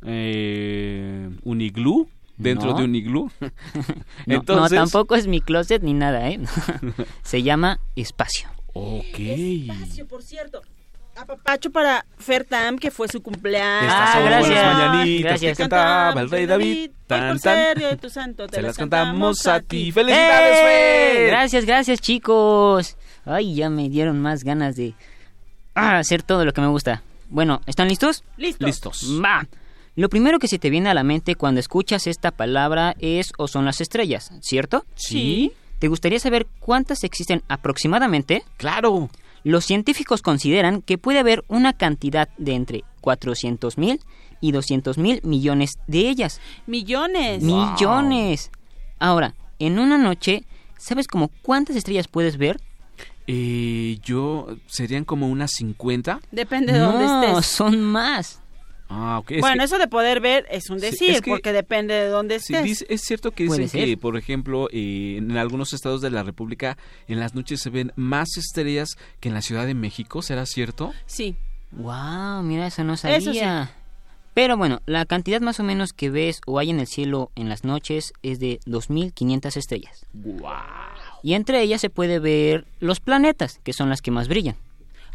Eh, 0.06 1.30
¿Un 1.44 1.62
iglú? 1.62 2.08
¿Dentro 2.44 2.72
No. 2.72 2.78
de 2.78 2.84
un 2.84 2.96
iglú? 2.96 3.32
No, 4.26 4.36
Entonces- 4.36 4.78
no, 4.78 4.84
tampoco 4.86 5.16
es 5.16 5.28
mi 5.28 5.42
closet 5.42 5.82
ni 5.82 5.94
nada, 5.94 6.30
¿eh? 6.30 6.40
Se 7.24 7.42
llama 7.44 7.80
espacio. 7.96 8.50
Ok. 8.74 9.20
Espacio, 9.20 10.08
por 10.08 10.22
cierto. 10.24 10.62
Apapacho 11.16 11.70
para 11.72 12.04
Fer 12.18 12.44
Tam, 12.44 12.80
que 12.80 12.90
fue 12.90 13.08
su 13.08 13.22
cumpleaños. 13.22 13.84
Estas 13.84 14.10
Ah, 14.10 14.14
son 14.14 14.26
gracias. 14.26 14.56
las 14.66 14.76
mañanitas 14.78 15.30
Gracias. 15.30 15.58
que 15.58 15.64
cantaba 15.64 16.22
el 16.22 16.30
rey 16.30 16.46
David. 16.48 16.90
Tan, 17.06 17.34
por 17.34 17.40
tan. 17.42 17.56
ser 17.56 17.78
día 17.78 17.90
de 17.90 17.98
tu 17.98 18.10
santo, 18.10 18.48
te 18.48 18.56
Se 18.56 18.62
las 18.64 18.76
cantamos 18.76 19.46
a 19.46 19.60
ti. 19.60 19.92
¡Felicidades, 19.92 20.58
¡Eh! 20.58 21.14
Fer! 21.18 21.28
Gracias, 21.28 21.66
gracias, 21.66 22.02
chicos. 22.02 22.98
Ay, 23.26 23.54
ya 23.54 23.70
me 23.70 23.90
dieron 23.90 24.20
más 24.24 24.44
ganas 24.44 24.76
de 24.76 24.96
ah, 25.76 26.00
hacer 26.00 26.24
todo 26.24 26.46
lo 26.46 26.52
que 26.52 26.62
me 26.62 26.68
gusta. 26.68 27.04
Bueno, 27.30 27.62
¿están 27.68 27.90
listos? 27.90 28.24
Listos. 28.38 28.66
Listos. 28.66 29.22
Va. 29.24 29.46
Lo 29.96 30.10
primero 30.10 30.40
que 30.40 30.48
se 30.48 30.58
te 30.58 30.72
viene 30.72 30.90
a 30.90 30.94
la 30.94 31.04
mente 31.04 31.36
cuando 31.36 31.60
escuchas 31.60 32.08
esta 32.08 32.32
palabra 32.32 32.96
es 33.00 33.32
o 33.38 33.48
son 33.48 33.66
las 33.66 33.80
estrellas, 33.80 34.32
¿cierto? 34.42 34.86
Sí. 34.96 35.54
¿Te 35.78 35.88
gustaría 35.88 36.20
saber 36.20 36.48
cuántas 36.60 37.04
existen 37.04 37.44
aproximadamente? 37.48 38.44
Claro. 38.58 39.10
Los 39.44 39.66
científicos 39.66 40.22
consideran 40.22 40.82
que 40.82 40.98
puede 40.98 41.20
haber 41.20 41.44
una 41.48 41.74
cantidad 41.74 42.30
de 42.38 42.54
entre 42.54 42.84
400 43.02 43.78
mil 43.78 44.00
y 44.42 44.52
200 44.52 44.98
mil 44.98 45.20
millones 45.24 45.74
de 45.86 46.10
ellas. 46.10 46.42
Millones. 46.66 47.44
Millones. 47.44 48.50
Ahora, 48.98 49.36
en 49.60 49.78
una 49.78 49.98
noche, 49.98 50.46
¿sabes 50.78 51.08
como 51.08 51.30
cuántas 51.44 51.76
estrellas 51.76 52.08
puedes 52.08 52.38
ver? 52.38 52.60
Eh, 53.28 54.00
yo, 54.04 54.48
¿serían 54.68 55.06
como 55.06 55.28
unas 55.30 55.52
50? 55.52 56.20
Depende 56.32 56.74
de 56.74 56.80
dónde 56.80 57.06
no, 57.06 57.24
estés. 57.24 57.46
son 57.46 57.82
más. 57.82 58.42
Ah. 58.96 59.24
Es 59.28 59.40
bueno, 59.42 59.58
que- 59.58 59.64
eso 59.66 59.78
de 59.80 59.88
poder 59.88 60.22
ver 60.22 60.46
es 60.52 60.70
un 60.70 60.80
Sí, 60.80 60.86
decir, 60.86 61.10
es 61.12 61.22
que- 61.22 61.32
porque 61.32 61.52
depende 61.52 61.94
de 61.96 62.08
dónde 62.10 62.40
Sí, 62.40 62.54
estés. 62.54 62.64
dice- 62.64 62.86
es 62.90 63.02
cierto 63.02 63.32
que 63.32 63.44
dicen 63.46 63.68
que, 63.70 63.98
por 63.98 64.18
ejemplo, 64.18 64.68
eh, 64.72 65.16
en 65.18 65.36
algunos 65.38 65.74
estados 65.74 66.02
de 66.02 66.12
la 66.12 66.22
República, 66.24 66.78
en 67.08 67.20
las 67.20 67.34
noches 67.36 67.62
se 67.62 67.70
ven 67.70 67.92
más 67.96 68.38
estrellas 68.38 68.90
que 69.20 69.30
en 69.30 69.36
la 69.36 69.42
Ciudad 69.42 69.66
de 69.66 69.74
México, 69.74 70.22
¿será 70.22 70.46
cierto? 70.46 70.94
Sí. 71.06 71.36
Wow, 71.72 72.44
mira, 72.44 72.68
eso 72.68 72.84
no 72.84 72.94
Eso 72.94 73.02
sabía. 73.08 73.72
Pero 74.36 74.58
bueno, 74.58 74.82
la 74.88 75.06
cantidad 75.06 75.42
más 75.42 75.60
o 75.60 75.64
menos 75.64 75.94
que 75.94 76.10
ves 76.10 76.42
o 76.48 76.58
hay 76.58 76.72
en 76.72 76.80
el 76.80 76.88
cielo 76.88 77.30
en 77.36 77.50
las 77.50 77.64
noches 77.64 78.14
es 78.24 78.40
de 78.40 78.60
2500 78.66 79.58
estrellas. 79.58 80.06
¡Wow! 80.14 80.50
Y 81.22 81.34
entre 81.36 81.62
ellas 81.62 81.82
se 81.82 81.90
puede 81.92 82.18
ver 82.20 82.66
los 82.80 83.00
planetas, 83.00 83.60
que 83.64 83.74
son 83.74 83.90
las 83.90 84.02
que 84.02 84.12
más 84.12 84.28
brillan. 84.28 84.56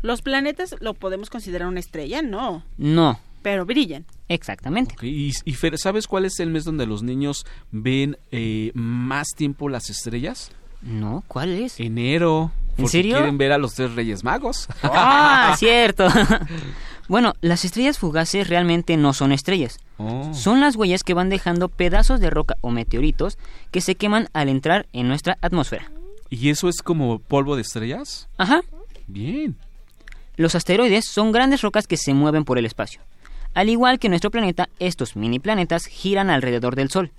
¿Los 0.02 0.22
planetas 0.22 0.76
lo 0.80 0.94
podemos 0.94 1.30
considerar 1.30 1.66
una 1.66 1.80
estrella? 1.80 2.22
No, 2.22 2.62
No, 2.76 3.18
pero 3.42 3.64
brillan. 3.66 4.04
exactamente. 4.28 4.94
Y, 5.06 5.32
y 5.44 5.52
Fer, 5.54 5.78
¿sabes 5.78 6.06
cuál 6.06 6.24
es 6.24 6.38
el 6.40 6.50
mes 6.50 6.64
donde 6.64 6.86
los 6.86 7.02
niños 7.02 7.46
ven 7.70 8.18
eh, 8.30 8.70
más 8.74 9.28
tiempo 9.36 9.68
las 9.68 9.90
estrellas? 9.90 10.50
No, 10.82 11.24
¿cuál 11.28 11.50
es? 11.54 11.78
Enero. 11.80 12.52
¿En 12.70 12.84
porque 12.84 12.88
serio? 12.92 13.16
quieren 13.16 13.38
ver 13.38 13.50
a 13.52 13.58
los 13.58 13.74
tres 13.74 13.94
Reyes 13.94 14.22
Magos. 14.22 14.68
Ah, 14.84 15.54
cierto. 15.58 16.06
bueno, 17.08 17.34
las 17.40 17.64
estrellas 17.64 17.98
fugaces 17.98 18.48
realmente 18.48 18.96
no 18.96 19.12
son 19.12 19.32
estrellas. 19.32 19.78
Oh. 19.96 20.32
Son 20.34 20.60
las 20.60 20.76
huellas 20.76 21.02
que 21.02 21.14
van 21.14 21.28
dejando 21.30 21.68
pedazos 21.68 22.20
de 22.20 22.30
roca 22.30 22.56
o 22.60 22.70
meteoritos 22.70 23.36
que 23.72 23.80
se 23.80 23.96
queman 23.96 24.28
al 24.32 24.48
entrar 24.48 24.86
en 24.92 25.08
nuestra 25.08 25.38
atmósfera. 25.40 25.90
¿Y 26.30 26.50
eso 26.50 26.68
es 26.68 26.82
como 26.82 27.18
polvo 27.18 27.56
de 27.56 27.62
estrellas? 27.62 28.28
Ajá. 28.36 28.60
Bien. 29.08 29.56
Los 30.36 30.54
asteroides 30.54 31.06
son 31.06 31.32
grandes 31.32 31.62
rocas 31.62 31.88
que 31.88 31.96
se 31.96 32.14
mueven 32.14 32.44
por 32.44 32.58
el 32.58 32.66
espacio. 32.66 33.00
Al 33.54 33.68
igual 33.68 33.98
que 33.98 34.08
nuestro 34.08 34.30
planeta, 34.30 34.68
estos 34.78 35.16
mini 35.16 35.38
planetas 35.38 35.86
giran 35.86 36.30
alrededor 36.30 36.76
del 36.76 36.90
Sol. 36.90 37.10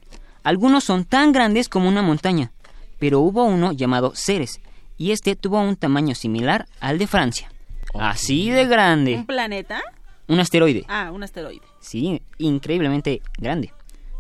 Algunos 0.44 0.84
son 0.84 1.06
tan 1.06 1.32
grandes 1.32 1.68
como 1.70 1.90
una 1.90 2.02
montaña, 2.02 2.52
pero 2.98 3.20
hubo 3.20 3.44
uno 3.44 3.72
llamado 3.74 4.14
Ceres, 4.16 4.62
y 4.98 5.12
este 5.12 5.36
tuvo 5.36 5.60
un 5.62 5.76
tamaño 5.76 6.16
similar 6.16 6.68
al 6.80 6.98
de 6.98 7.08
Francia. 7.08 7.52
Así 7.94 8.50
de 8.50 8.64
¿Un 8.64 8.70
grande. 8.70 9.24
planeta? 9.28 9.82
Un 10.28 10.40
asteroide. 10.40 10.86
Ah, 10.88 11.12
un 11.12 11.24
asteroide. 11.24 11.62
Sí, 11.80 12.22
increíblemente 12.38 13.22
grande. 13.38 13.74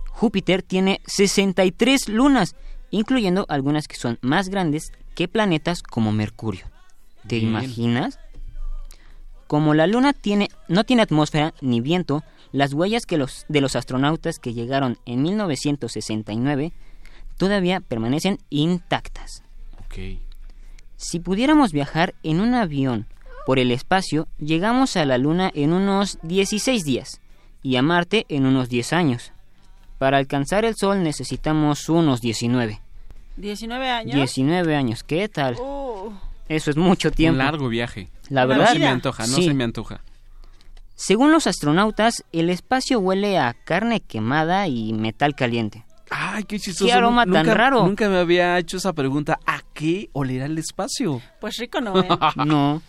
Júpiter 0.09 0.63
tiene 0.63 0.99
63 1.05 2.09
lunas, 2.09 2.55
incluyendo 2.91 3.45
algunas 3.47 3.87
que 3.87 3.95
son 3.95 4.17
más 4.21 4.49
grandes 4.49 4.91
que 5.15 5.27
planetas 5.27 5.83
como 5.83 6.11
Mercurio. 6.11 6.65
¿Te 7.27 7.35
Bien. 7.37 7.49
imaginas? 7.49 8.19
Como 9.49 9.73
la 9.73 9.87
luna 9.87 10.13
tiene, 10.13 10.49
no 10.67 10.83
tiene 10.83 11.01
atmósfera 11.01 11.55
ni 11.59 11.81
viento, 11.81 12.23
las 12.51 12.71
huellas 12.71 13.07
que 13.07 13.17
los, 13.17 13.47
de 13.49 13.61
los 13.61 13.75
astronautas 13.75 14.37
que 14.37 14.53
llegaron 14.53 14.99
en 15.07 15.23
1969 15.23 16.71
todavía 17.35 17.79
permanecen 17.79 18.37
intactas. 18.51 19.41
Ok. 19.79 20.19
Si 20.97 21.19
pudiéramos 21.19 21.71
viajar 21.71 22.13
en 22.21 22.41
un 22.41 22.53
avión 22.53 23.07
por 23.47 23.57
el 23.57 23.71
espacio, 23.71 24.27
llegamos 24.37 24.95
a 24.97 25.05
la 25.05 25.17
Luna 25.17 25.49
en 25.55 25.73
unos 25.73 26.19
16 26.21 26.85
días 26.85 27.19
y 27.63 27.75
a 27.77 27.81
Marte 27.81 28.27
en 28.29 28.45
unos 28.45 28.69
10 28.69 28.93
años. 28.93 29.33
Para 29.97 30.19
alcanzar 30.19 30.63
el 30.63 30.75
Sol 30.75 31.01
necesitamos 31.01 31.89
unos 31.89 32.21
19. 32.21 32.81
19 33.37 33.89
años. 33.89 34.13
19 34.13 34.75
años, 34.75 35.03
¿qué 35.03 35.27
tal? 35.27 35.55
Uh, 35.55 36.13
Eso 36.49 36.69
es 36.71 36.75
mucho 36.77 37.11
tiempo. 37.11 37.33
Un 37.39 37.45
largo 37.45 37.69
viaje. 37.69 38.09
La 38.29 38.45
Una 38.45 38.55
No 38.55 38.59
verdad. 38.59 38.73
se 38.73 38.79
me 38.79 38.87
antoja, 38.87 39.27
no 39.27 39.35
Sí. 39.35 39.43
se 39.45 39.53
me 39.53 39.63
antoja. 39.63 40.01
Según 40.95 41.31
los 41.31 41.47
astronautas, 41.47 42.25
el 42.33 42.49
espacio 42.49 42.99
huele 42.99 43.37
a 43.37 43.53
carne 43.53 44.01
quemada 44.01 44.67
y 44.67 44.91
metal 44.93 45.33
caliente. 45.35 45.85
Ay, 46.11 46.43
qué 46.43 46.59
chistoso. 46.59 46.85
Qué 46.87 46.91
aroma 46.93 47.25
Nunca- 47.25 47.43
tan 47.43 47.55
raro. 47.55 47.85
Nunca 47.85 48.09
me 48.09 48.17
había 48.17 48.57
hecho 48.57 48.77
esa 48.77 48.91
pregunta. 48.93 49.39
¿A 49.45 49.61
qué 49.73 50.09
olerá 50.11 50.45
el 50.47 50.57
espacio? 50.57 51.21
pues 51.39 51.57
rico 51.57 51.79
no, 51.81 51.97
¿eh? 52.01 52.07
No. 52.45 52.81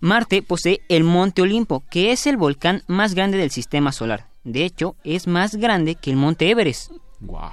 Marte 0.00 0.42
posee 0.42 0.80
el 0.88 1.04
Monte 1.04 1.42
Olimpo, 1.42 1.84
que 1.90 2.12
es 2.12 2.26
el 2.26 2.36
volcán 2.36 2.82
más 2.86 3.14
grande 3.14 3.38
del 3.38 3.50
sistema 3.50 3.92
solar. 3.92 4.26
De 4.44 4.64
hecho, 4.64 4.96
es 5.04 5.26
más 5.26 5.56
grande 5.56 5.94
que 5.94 6.10
el 6.10 6.16
Monte 6.16 6.50
Everest. 6.50 6.90
Wow. 7.20 7.50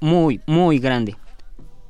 Muy, 0.00 0.40
muy 0.46 0.78
grande. 0.78 1.16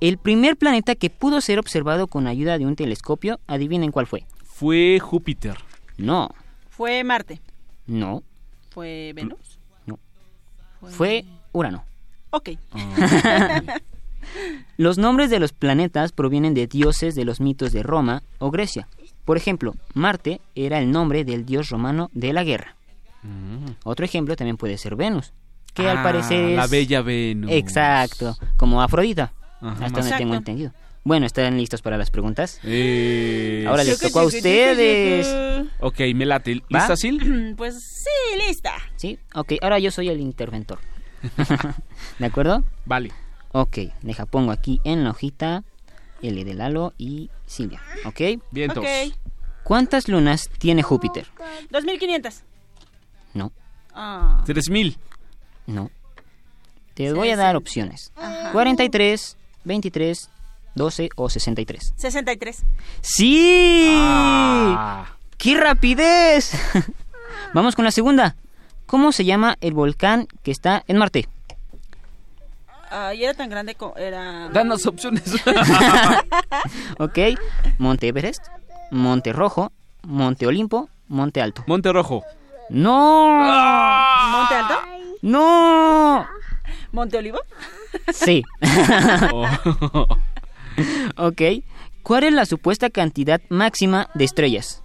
El 0.00 0.18
primer 0.18 0.56
planeta 0.56 0.94
que 0.94 1.10
pudo 1.10 1.40
ser 1.40 1.58
observado 1.58 2.06
con 2.06 2.26
ayuda 2.26 2.58
de 2.58 2.66
un 2.66 2.76
telescopio, 2.76 3.40
adivinen 3.46 3.90
cuál 3.90 4.06
fue. 4.06 4.24
Fue 4.44 4.98
Júpiter. 5.00 5.56
No, 5.96 6.30
Fue 6.70 7.02
Marte. 7.04 7.40
no, 7.86 8.22
Fue 8.70 9.12
Venus. 9.14 9.58
no. 9.86 9.98
Fue 10.90 11.24
Urano. 11.52 11.84
Ok. 12.30 12.50
Los 14.76 14.98
nombres 14.98 15.30
de 15.30 15.38
los 15.40 15.52
planetas 15.52 16.12
provienen 16.12 16.52
de 16.54 16.66
dioses 16.66 17.14
de 17.14 17.24
los 17.24 17.40
mitos 17.40 17.72
de 17.72 17.82
Roma 17.82 18.22
o 18.38 18.50
Grecia. 18.50 18.86
Por 19.24 19.36
ejemplo, 19.36 19.74
Marte 19.94 20.40
era 20.54 20.78
el 20.78 20.90
nombre 20.92 21.24
del 21.24 21.46
dios 21.46 21.70
romano 21.70 22.10
de 22.12 22.32
la 22.32 22.44
guerra. 22.44 22.76
Otro 23.84 24.04
ejemplo 24.04 24.36
también 24.36 24.56
puede 24.56 24.78
ser 24.78 24.94
Venus, 24.96 25.32
que 25.74 25.88
al 25.88 25.98
Ah, 25.98 26.02
parecer 26.02 26.50
es... 26.50 26.56
La 26.56 26.66
bella 26.66 27.02
Venus. 27.02 27.50
Exacto, 27.50 28.36
como 28.56 28.80
Afrodita, 28.82 29.32
Ajá, 29.60 29.86
hasta 29.86 30.00
donde 30.00 30.16
tengo 30.16 30.34
Exacto. 30.34 30.34
entendido. 30.36 30.72
Bueno, 31.04 31.26
¿están 31.26 31.56
listos 31.56 31.80
para 31.80 31.96
las 31.96 32.10
preguntas? 32.10 32.60
Eh, 32.64 33.64
Ahora 33.66 33.82
les 33.84 33.98
tocó 33.98 34.20
a 34.20 34.24
ustedes. 34.24 35.66
Ok, 35.80 36.00
me 36.14 36.26
late. 36.26 36.62
¿Lista, 36.68 36.96
Sil? 37.00 37.54
Pues 37.56 37.82
sí, 37.82 38.38
lista. 38.46 38.72
¿Sí? 38.96 39.18
Ok, 39.34 39.54
ahora 39.62 39.78
yo 39.78 39.90
soy 39.90 40.08
el 40.08 40.20
interventor. 40.20 40.78
¿De 42.18 42.26
acuerdo? 42.26 42.62
Vale. 42.84 43.12
Ok, 43.52 43.78
deja, 44.02 44.26
pongo 44.26 44.52
aquí 44.52 44.80
en 44.84 45.04
la 45.04 45.10
hojita 45.10 45.64
L 46.22 46.44
de 46.44 46.54
Lalo 46.54 46.92
y 46.98 47.30
Silvia. 47.46 47.80
¿Ok? 48.04 48.20
Vientos. 48.50 48.84
Ok. 48.84 49.14
¿Cuántas 49.64 50.08
lunas 50.08 50.48
tiene 50.58 50.82
Júpiter? 50.82 51.26
2500. 51.70 52.42
No, 53.34 53.52
Ah. 53.94 54.42
3000. 54.46 54.96
no. 55.66 55.90
Te 56.94 57.12
voy 57.12 57.30
a 57.30 57.36
dar 57.36 57.54
opciones. 57.56 58.12
43, 58.52 59.36
23, 59.68 60.30
12 60.74 61.10
o 61.14 61.30
63. 61.30 61.94
63. 61.96 62.62
¡Sí! 63.00 63.88
Ah. 63.94 65.06
¡Qué 65.36 65.56
rapidez! 65.56 66.52
Vamos 67.54 67.76
con 67.76 67.84
la 67.84 67.92
segunda. 67.92 68.34
¿Cómo 68.86 69.12
se 69.12 69.24
llama 69.24 69.56
el 69.60 69.74
volcán 69.74 70.26
que 70.42 70.50
está 70.50 70.82
en 70.88 70.96
Marte? 70.96 71.28
Ah, 72.90 73.12
y 73.14 73.22
era 73.22 73.34
tan 73.34 73.50
grande 73.50 73.74
como 73.74 73.94
era. 73.96 74.48
Danos 74.48 74.86
opciones. 74.86 75.34
¿Ok? 76.98 77.18
Monte 77.78 78.08
Everest, 78.08 78.46
Monte 78.90 79.32
Rojo, 79.32 79.72
Monte 80.02 80.46
Olimpo, 80.46 80.88
Monte 81.06 81.42
Alto. 81.42 81.64
Monte 81.66 81.92
Rojo. 81.92 82.24
¡No! 82.70 83.28
¿Monte 84.32 84.54
Alto? 84.54 84.74
¡No! 85.22 86.26
¿Monte 86.92 87.18
Olivo? 87.18 87.40
Sí. 88.12 88.42
Oh. 89.32 89.46
ok. 91.16 91.42
¿Cuál 92.02 92.24
es 92.24 92.32
la 92.32 92.46
supuesta 92.46 92.90
cantidad 92.90 93.40
máxima 93.48 94.08
de 94.14 94.24
estrellas? 94.24 94.82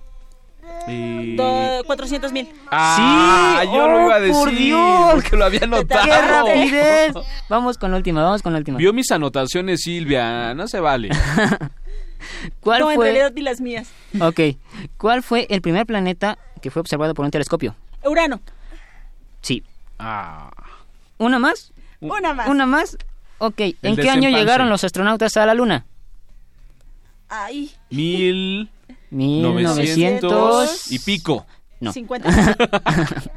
Y- 0.87 1.37
400 1.85 2.31
mil. 2.31 2.49
Ah, 2.71 3.59
Sí, 3.63 3.67
yo 3.73 3.87
lo 3.87 4.05
iba 4.05 4.15
a 4.15 4.17
oh, 4.17 4.21
decir 4.21 4.33
por 4.33 4.51
Dios. 4.51 5.13
porque 5.13 5.37
lo 5.37 5.45
había 5.45 5.65
notado. 5.67 6.03
¡Qué 6.05 6.21
rapidez! 6.21 7.13
Vamos 7.49 7.77
con 7.77 7.91
la 7.91 7.97
última, 7.97 8.23
vamos 8.23 8.41
con 8.41 8.53
la 8.53 8.59
última. 8.59 8.77
Vio 8.77 8.91
mis 8.93 9.11
anotaciones, 9.11 9.81
Silvia. 9.83 10.53
No 10.53 10.67
se 10.67 10.79
vale. 10.79 11.09
¿Cuál 12.61 12.81
no, 12.81 12.89
en 12.91 12.95
fue? 12.95 13.05
realidad 13.05 13.31
ni 13.35 13.41
las 13.41 13.61
mías. 13.61 13.89
Ok. 14.19 14.39
¿Cuál 14.97 15.23
fue 15.23 15.45
el 15.49 15.61
primer 15.61 15.85
planeta 15.85 16.37
que 16.61 16.71
fue 16.71 16.79
observado 16.79 17.13
por 17.13 17.25
un 17.25 17.31
telescopio? 17.31 17.75
Urano. 18.05 18.41
Sí. 19.41 19.63
Ah. 19.99 20.49
¿Una 21.17 21.37
más? 21.39 21.72
Una 22.11 22.33
más. 22.33 22.47
¿Una 22.47 22.65
más? 22.65 22.97
Ok. 23.37 23.59
¿En 23.81 23.95
qué 23.95 24.09
año 24.09 24.29
llegaron 24.29 24.69
los 24.69 24.83
astronautas 24.83 25.35
a 25.37 25.45
la 25.45 25.53
Luna? 25.53 25.85
Ahí. 27.29 27.71
Mil 27.89 28.69
1900 29.09 30.31
novecientos 30.31 30.91
y 30.91 30.99
pico. 30.99 31.45
No. 31.79 31.91
50. 31.91 32.29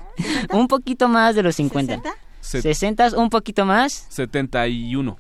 un 0.52 0.68
poquito 0.68 1.08
más 1.08 1.34
de 1.34 1.42
los 1.42 1.56
50. 1.56 2.00
Se- 2.40 2.62
60, 2.62 3.16
un 3.16 3.28
poquito 3.30 3.64
más. 3.66 4.06
71. 4.08 5.18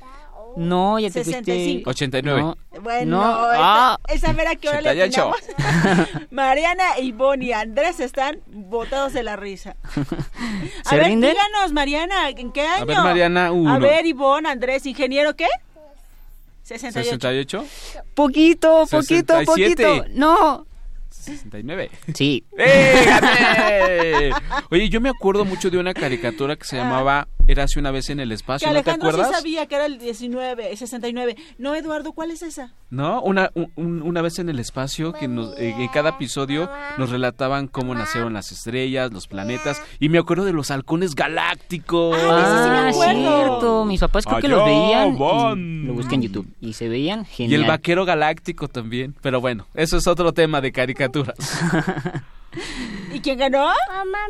No, 0.56 0.98
ya 0.98 1.08
te 1.10 1.22
65. 1.24 1.72
fuiste. 1.84 1.90
89. 1.90 2.40
No. 2.42 2.56
Bueno, 2.80 3.18
No. 3.20 3.52
esa, 3.52 3.58
Ah. 3.92 3.98
esa 4.08 4.32
ver 4.32 4.48
a 4.48 4.56
qué 4.56 4.68
hora 4.68 4.80
le 4.80 4.90
88. 4.90 5.34
atinamos. 5.34 6.08
Mariana, 6.30 6.98
Ivonne 6.98 7.44
y 7.44 7.52
Andrés 7.52 8.00
están 8.00 8.40
botados 8.46 9.12
de 9.12 9.22
la 9.22 9.36
risa. 9.36 9.76
A 10.84 10.88
¿Se 10.90 10.96
ver, 10.96 11.06
rinden? 11.06 11.30
díganos, 11.32 11.72
Mariana, 11.72 12.30
¿en 12.30 12.52
qué 12.52 12.62
año? 12.62 12.86
ver, 12.86 12.96
Mariana, 12.98 13.52
uno. 13.52 13.72
A 13.74 13.78
ver, 13.78 14.06
Ivonne, 14.06 14.48
Andrés, 14.48 14.86
¿ingeniero 14.86 15.34
qué? 15.36 15.46
68. 16.62 17.10
68. 17.10 17.64
Poquito, 18.14 18.86
poquito, 18.90 19.38
67. 19.38 19.44
poquito. 19.84 20.04
No. 20.14 20.66
69. 21.10 21.90
Sí. 22.14 22.44
¡Eh! 22.58 24.30
Oye, 24.70 24.88
yo 24.88 25.00
me 25.00 25.08
acuerdo 25.08 25.44
mucho 25.44 25.70
de 25.70 25.78
una 25.78 25.92
caricatura 25.94 26.56
que 26.56 26.64
se 26.64 26.76
llamaba 26.76 27.28
Érase 27.48 27.78
una 27.78 27.90
vez 27.92 28.10
en 28.10 28.18
el 28.20 28.28
Que 28.30 28.34
espacio, 28.34 28.66
¿no 28.68 28.72
te 28.74 28.78
Alejandro 28.80 29.10
sí 29.10 29.14
acuerdas? 29.16 29.36
sabía 29.38 29.66
que 29.66 29.74
era 29.76 29.86
el 29.86 29.98
19, 29.98 30.70
el 30.72 30.76
69. 30.76 31.36
No, 31.58 31.74
Eduardo, 31.74 32.12
¿cuál 32.12 32.30
es 32.32 32.42
esa? 32.42 32.72
¿No? 32.90 33.22
Una, 33.22 33.50
un- 33.54 33.70
un- 33.76 34.02
una 34.02 34.20
vez 34.22 34.38
en 34.38 34.48
el 34.48 34.58
espacio 34.58 35.12
que 35.12 35.28
nos, 35.28 35.56
eh, 35.58 35.74
en 35.78 35.88
cada 35.88 36.10
episodio 36.10 36.68
nos 36.98 37.10
relataban 37.10 37.68
cómo 37.68 37.94
nacieron 37.94 38.32
las 38.34 38.50
estrellas, 38.52 39.12
los 39.12 39.28
planetas. 39.28 39.80
Y 40.00 40.08
me 40.08 40.18
acuerdo 40.18 40.44
de 40.44 40.52
los 40.52 40.70
halcones 40.70 41.14
galácticos. 41.14 42.16
Ah, 42.20 42.90
cierto. 42.92 43.84
Mis 43.84 44.00
papás 44.00 44.24
creo 44.24 44.40
que 44.40 44.46
Allá 44.46 44.56
los 44.56 44.64
veían. 44.66 45.18
van. 45.18 45.58
y 45.84 45.86
Lo 45.86 45.94
busqué 45.94 46.14
en 46.16 46.22
YouTube. 46.22 46.48
Y 46.60 46.72
se 46.72 46.88
veían 46.88 47.20
Y 47.22 47.24
genial. 47.26 47.60
el 47.62 47.66
vaquero 47.68 48.04
galáctico 48.04 48.68
también. 48.68 49.14
Pero 49.22 49.40
bueno, 49.40 49.66
eso 49.74 49.96
es 49.96 50.06
otro 50.06 50.32
tema 50.32 50.60
de 50.60 50.72
caricaturas. 50.72 51.36
¿Y 53.12 53.20
quién 53.20 53.38
ganó? 53.38 53.68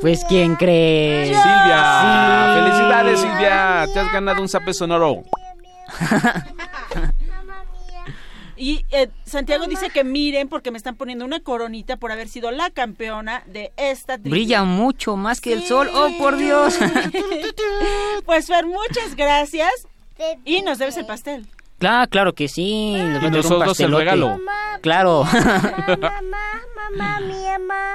Pues, 0.01 0.25
¿quién 0.29 0.55
cree? 0.57 1.27
Silvia, 1.27 2.55
Sí. 2.55 2.61
felicidades 2.61 3.21
Silvia, 3.21 3.87
te 3.93 4.01
has 4.01 4.13
ganado 4.13 4.41
un 4.43 4.49
zape 4.49 4.73
sonoro. 4.75 5.23
Y 8.59 8.87
eh, 8.91 9.09
Santiago 9.27 9.67
dice 9.67 9.91
que 9.91 10.03
miren 10.03 10.49
porque 10.49 10.71
me 10.71 10.79
están 10.79 10.97
poniendo 10.97 11.27
una 11.27 11.41
coronita 11.41 11.97
por 11.99 12.11
haber 12.11 12.27
sido 12.29 12.51
la 12.51 12.71
campeona 12.71 13.43
de 13.47 13.71
esta 13.77 14.15
trivia. 14.17 14.31
Brilla 14.31 14.65
mucho 14.65 15.15
más 15.17 15.43
que 15.43 15.53
el 15.53 15.63
sol. 15.65 15.91
¡Oh, 15.93 16.09
por 16.19 16.37
Dios! 16.39 16.79
Pues 18.25 18.47
Fer, 18.47 18.65
muchas 18.65 19.15
gracias. 19.15 19.71
Y 20.47 20.63
nos 20.63 20.79
debes 20.79 20.97
el 20.97 21.05
pastel. 21.05 21.47
claro, 21.79 22.09
claro 22.09 22.33
que 22.35 22.49
sí. 22.49 22.97
Y 22.97 23.31
nosotros 23.31 23.79
el 23.81 23.95
regalo. 23.95 24.41
Claro. 24.81 25.25
Mamá, 26.01 26.63
mamá, 26.97 27.21
mi 27.21 27.35
mamá. 27.45 27.95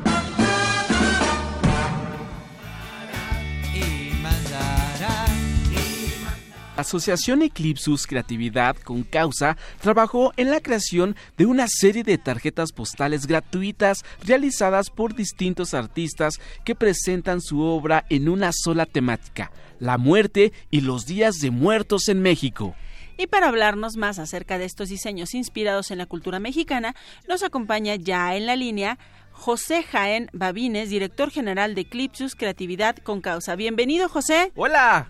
Asociación 6.77 7.41
Eclipsus 7.41 8.07
Creatividad 8.07 8.77
con 8.77 9.03
Causa 9.03 9.57
trabajó 9.81 10.31
en 10.37 10.49
la 10.49 10.61
creación 10.61 11.17
de 11.37 11.45
una 11.45 11.67
serie 11.67 12.03
de 12.03 12.17
tarjetas 12.17 12.71
postales 12.71 13.27
gratuitas 13.27 14.03
realizadas 14.23 14.89
por 14.89 15.13
distintos 15.13 15.73
artistas 15.73 16.39
que 16.63 16.73
presentan 16.73 17.41
su 17.41 17.61
obra 17.61 18.05
en 18.09 18.29
una 18.29 18.51
sola 18.53 18.85
temática, 18.85 19.51
la 19.79 19.97
muerte 19.97 20.53
y 20.69 20.81
los 20.81 21.05
días 21.05 21.35
de 21.35 21.51
muertos 21.51 22.07
en 22.07 22.21
México. 22.21 22.73
Y 23.17 23.27
para 23.27 23.49
hablarnos 23.49 23.97
más 23.97 24.17
acerca 24.17 24.57
de 24.57 24.65
estos 24.65 24.87
diseños 24.87 25.33
inspirados 25.33 25.91
en 25.91 25.97
la 25.97 26.05
cultura 26.05 26.39
mexicana, 26.39 26.95
nos 27.27 27.43
acompaña 27.43 27.95
ya 27.95 28.35
en 28.35 28.45
la 28.45 28.55
línea 28.55 28.97
José 29.31 29.83
Jaén 29.83 30.29
Babines, 30.31 30.89
director 30.89 31.31
general 31.31 31.75
de 31.75 31.81
Eclipsus 31.81 32.33
Creatividad 32.33 32.95
con 32.95 33.19
Causa. 33.19 33.55
Bienvenido, 33.57 34.07
José. 34.07 34.51
Hola. 34.55 35.09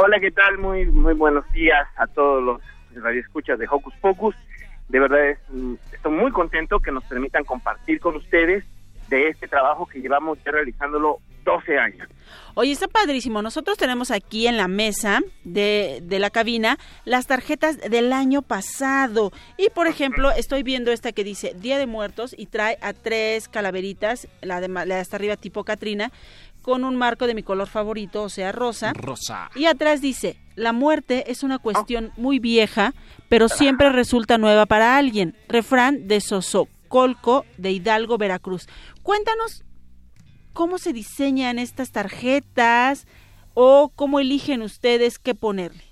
Hola, 0.00 0.20
¿qué 0.20 0.30
tal? 0.30 0.58
Muy 0.58 0.86
muy 0.86 1.14
buenos 1.14 1.50
días 1.52 1.86
a 1.96 2.06
todos 2.06 2.42
los 2.42 2.62
radioescuchas 2.94 3.58
de 3.58 3.66
Hocus 3.68 3.94
Pocus. 4.00 4.34
De 4.88 5.00
verdad, 5.00 5.30
es, 5.30 5.38
mm, 5.48 5.74
estoy 5.92 6.12
muy 6.12 6.30
contento 6.30 6.78
que 6.78 6.92
nos 6.92 7.04
permitan 7.04 7.44
compartir 7.44 7.98
con 7.98 8.16
ustedes 8.16 8.64
de 9.08 9.28
este 9.28 9.48
trabajo 9.48 9.86
que 9.86 10.00
llevamos 10.00 10.38
ya 10.44 10.52
realizándolo 10.52 11.18
12 11.44 11.78
años. 11.78 12.08
Oye, 12.54 12.72
está 12.72 12.88
padrísimo. 12.88 13.42
Nosotros 13.42 13.76
tenemos 13.76 14.10
aquí 14.10 14.46
en 14.46 14.56
la 14.56 14.68
mesa 14.68 15.20
de, 15.44 16.00
de 16.02 16.18
la 16.18 16.30
cabina 16.30 16.78
las 17.04 17.26
tarjetas 17.26 17.78
del 17.78 18.12
año 18.12 18.42
pasado. 18.42 19.32
Y, 19.58 19.70
por 19.70 19.86
ejemplo, 19.86 20.30
estoy 20.30 20.62
viendo 20.62 20.90
esta 20.90 21.12
que 21.12 21.24
dice 21.24 21.52
Día 21.54 21.78
de 21.78 21.86
Muertos 21.86 22.34
y 22.36 22.46
trae 22.46 22.78
a 22.80 22.92
tres 22.92 23.48
calaveritas, 23.48 24.28
la 24.40 24.60
de, 24.60 24.68
la 24.68 24.84
de 24.86 24.94
hasta 24.94 25.16
arriba 25.16 25.36
tipo 25.36 25.64
Catrina, 25.64 26.12
con 26.64 26.82
un 26.82 26.96
marco 26.96 27.26
de 27.26 27.34
mi 27.34 27.42
color 27.42 27.68
favorito, 27.68 28.22
o 28.22 28.28
sea, 28.30 28.50
rosa. 28.50 28.94
Rosa. 28.94 29.50
Y 29.54 29.66
atrás 29.66 30.00
dice, 30.00 30.38
la 30.56 30.72
muerte 30.72 31.30
es 31.30 31.42
una 31.42 31.58
cuestión 31.58 32.10
muy 32.16 32.38
vieja, 32.38 32.94
pero 33.28 33.50
siempre 33.50 33.90
resulta 33.90 34.38
nueva 34.38 34.64
para 34.64 34.96
alguien. 34.96 35.36
Refrán 35.46 36.08
de 36.08 36.22
Sosocolco, 36.22 37.44
de 37.58 37.70
Hidalgo, 37.70 38.16
Veracruz. 38.16 38.66
Cuéntanos 39.02 39.62
cómo 40.54 40.78
se 40.78 40.94
diseñan 40.94 41.58
estas 41.58 41.92
tarjetas 41.92 43.06
o 43.52 43.92
cómo 43.94 44.18
eligen 44.18 44.62
ustedes 44.62 45.18
qué 45.18 45.34
ponerle. 45.34 45.84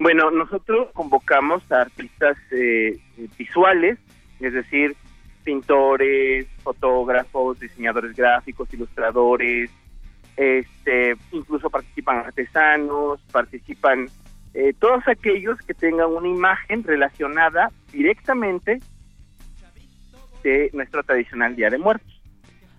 Bueno, 0.00 0.32
nosotros 0.32 0.88
convocamos 0.92 1.62
a 1.70 1.82
artistas 1.82 2.36
eh, 2.50 2.98
visuales, 3.38 4.00
es 4.40 4.52
decir, 4.52 4.96
pintores, 5.42 6.46
fotógrafos, 6.62 7.60
diseñadores 7.60 8.14
gráficos, 8.16 8.72
ilustradores, 8.72 9.70
este, 10.36 11.14
incluso 11.32 11.68
participan 11.68 12.18
artesanos, 12.18 13.20
participan 13.30 14.08
eh, 14.54 14.74
todos 14.78 15.02
aquellos 15.06 15.58
que 15.60 15.74
tengan 15.74 16.10
una 16.10 16.28
imagen 16.28 16.82
relacionada 16.84 17.70
directamente 17.92 18.80
de 20.42 20.70
nuestro 20.72 21.02
tradicional 21.02 21.54
Día 21.56 21.70
de 21.70 21.78
Muertos. 21.78 22.20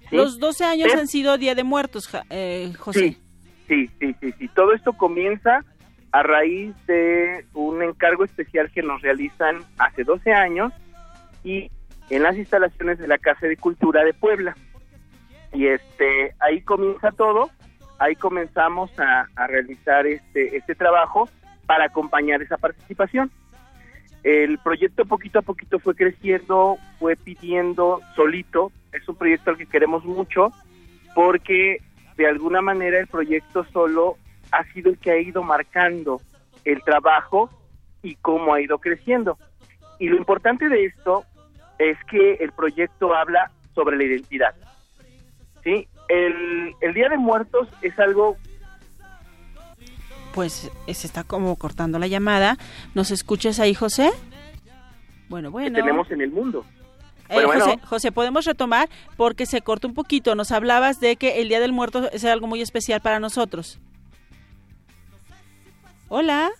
¿sí? 0.10 0.16
Los 0.16 0.40
12 0.40 0.66
años 0.66 0.94
han 0.94 1.08
sido 1.08 1.38
Día 1.38 1.56
de 1.56 1.64
Muertos, 1.64 2.10
eh, 2.30 2.74
José. 2.78 3.18
Sí, 3.68 3.90
sí, 4.00 4.16
sí, 4.20 4.34
sí. 4.38 4.48
Todo 4.50 4.74
esto 4.74 4.94
comienza 4.94 5.64
a 6.12 6.22
raíz 6.22 6.76
de 6.86 7.46
un 7.54 7.82
encargo 7.82 8.24
especial 8.24 8.72
que 8.72 8.84
nos 8.84 9.02
realizan 9.02 9.60
hace 9.80 10.04
12 10.04 10.32
años 10.32 10.72
y 11.44 11.72
en 12.10 12.24
las 12.24 12.38
instalaciones 12.38 13.00
de 13.00 13.08
la 13.08 13.18
Casa 13.18 13.48
de 13.48 13.58
Cultura 13.58 14.04
de 14.04 14.14
Puebla. 14.14 14.56
Y 15.54 15.68
este 15.68 16.36
ahí 16.40 16.62
comienza 16.62 17.12
todo, 17.12 17.50
ahí 18.00 18.16
comenzamos 18.16 18.92
a, 19.00 19.28
a 19.36 19.48
realizar 19.48 20.08
este, 20.08 20.58
este 20.58 20.76
trabajo 20.76 21.30
para 21.66 21.86
acompañar 21.86 22.42
esa 22.42 22.58
participación. 22.58 23.32
El 24.24 24.58
proyecto 24.60 25.06
poquito 25.06 25.40
a 25.40 25.42
poquito 25.42 25.80
fue 25.80 25.96
creciendo, 25.96 26.78
fue 26.98 27.16
pidiendo 27.16 28.00
solito, 28.16 28.72
es 28.94 29.08
un 29.08 29.16
proyecto 29.16 29.52
al 29.52 29.58
que 29.58 29.66
queremos 29.66 30.06
mucho 30.06 30.52
porque 31.14 31.78
de 32.18 32.28
alguna 32.28 32.62
manera 32.62 33.00
el 33.00 33.08
proyecto 33.08 33.66
solo 33.66 34.18
ha 34.52 34.64
sido 34.72 34.92
el 34.92 34.98
que 34.98 35.12
ha 35.12 35.20
ido 35.20 35.44
marcando 35.44 36.22
el 36.64 36.82
trabajo 36.84 37.50
y 38.02 38.16
cómo 38.16 38.54
ha 38.54 38.62
ido 38.62 38.78
creciendo. 38.78 39.38
Y 40.00 40.08
lo 40.08 40.18
importante 40.18 40.70
de 40.70 40.86
esto 40.86 41.26
es 41.80 41.98
que 42.10 42.36
el 42.36 42.52
proyecto 42.52 43.14
habla 43.16 43.52
sobre 43.76 43.98
la 43.98 44.04
identidad. 44.04 44.54
¿sí? 45.64 45.88
El, 46.10 46.74
el 46.82 46.94
Día 46.94 47.10
de 47.10 47.18
Muertos 47.18 47.68
es 47.82 47.98
algo 48.00 48.38
Pues 50.34 50.72
eh, 50.88 50.94
se 50.94 51.08
está 51.08 51.24
como 51.24 51.56
cortando 51.56 52.00
la 52.00 52.08
llamada. 52.08 52.58
¿Nos 52.94 53.12
escuchas 53.12 53.60
ahí, 53.60 53.74
José? 53.74 54.12
Bueno, 55.30 55.50
que 55.50 55.54
bueno. 55.54 55.76
tenemos 55.80 56.10
en 56.12 56.22
el 56.22 56.32
mundo. 56.32 56.66
Eh, 57.30 57.36
Bueno, 57.36 57.48
bueno. 57.48 57.66
José, 57.66 57.80
José, 57.86 58.12
podemos 58.12 58.46
retomar 58.46 58.90
porque 59.18 59.46
se 59.46 59.62
cortó 59.62 59.88
un 59.88 59.94
poquito. 59.94 60.36
Nos 60.36 60.52
hablabas 60.52 61.00
de 61.00 61.16
que 61.16 61.42
el 61.42 61.50
Día 61.50 61.60
del 61.60 61.72
Muerto 61.72 62.10
es 62.12 62.26
algo 62.26 62.48
muy 62.48 62.62
especial 62.62 63.02
para 63.02 63.20
nosotros. 63.20 63.80
Hola. 66.10 66.52